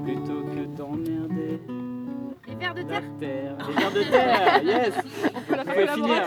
Plutôt 0.03 0.43
que 0.43 0.65
d'emmerder 0.77 1.59
Les 2.47 2.55
vers 2.55 2.73
de 2.73 2.81
terre. 2.83 3.03
terre. 3.19 3.57
Les 3.67 3.73
vers 3.73 3.91
de 3.91 4.03
terre, 4.11 4.63
yes 4.63 4.93
On 5.35 5.41
peut 5.41 5.55
la 5.55 5.93
finir, 5.93 6.23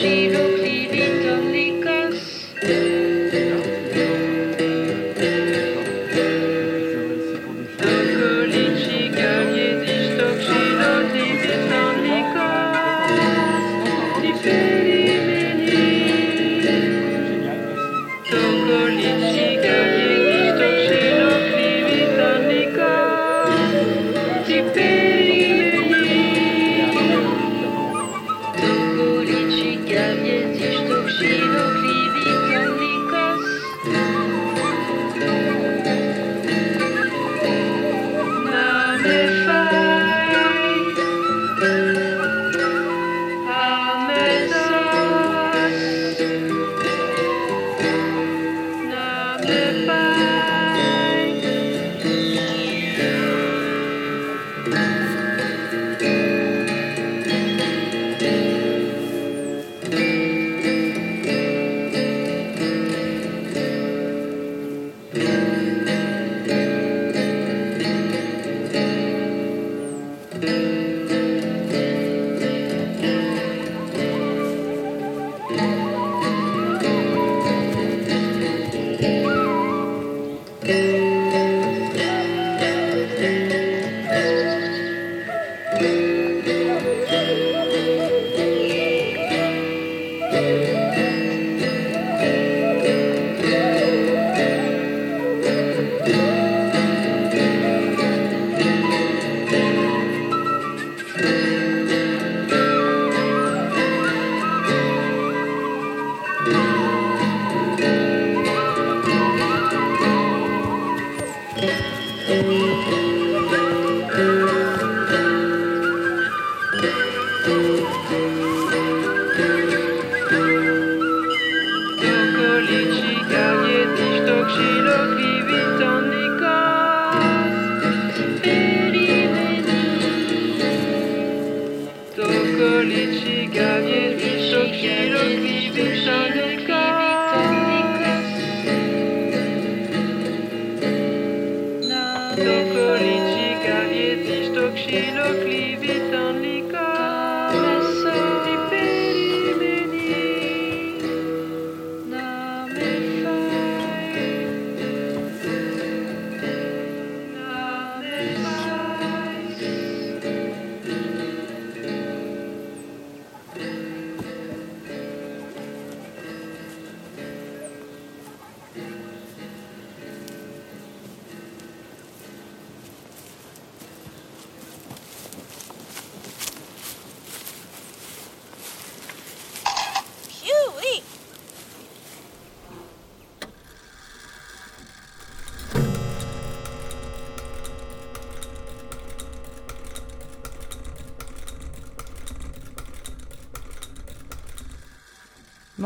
she 0.00 0.49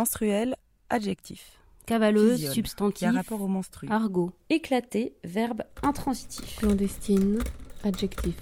Menstruel, 0.04 0.54
adjectif. 0.90 1.58
Cavaleuse, 1.86 2.52
substantif. 2.52 2.98
qui 2.98 3.06
a 3.06 3.12
rapport 3.12 3.40
au 3.40 3.48
menstru. 3.48 3.88
Argot. 3.88 4.32
Éclaté, 4.50 5.14
verbe 5.24 5.62
intransitif. 5.82 6.58
Clandestine, 6.58 7.38
adjectif. 7.84 8.34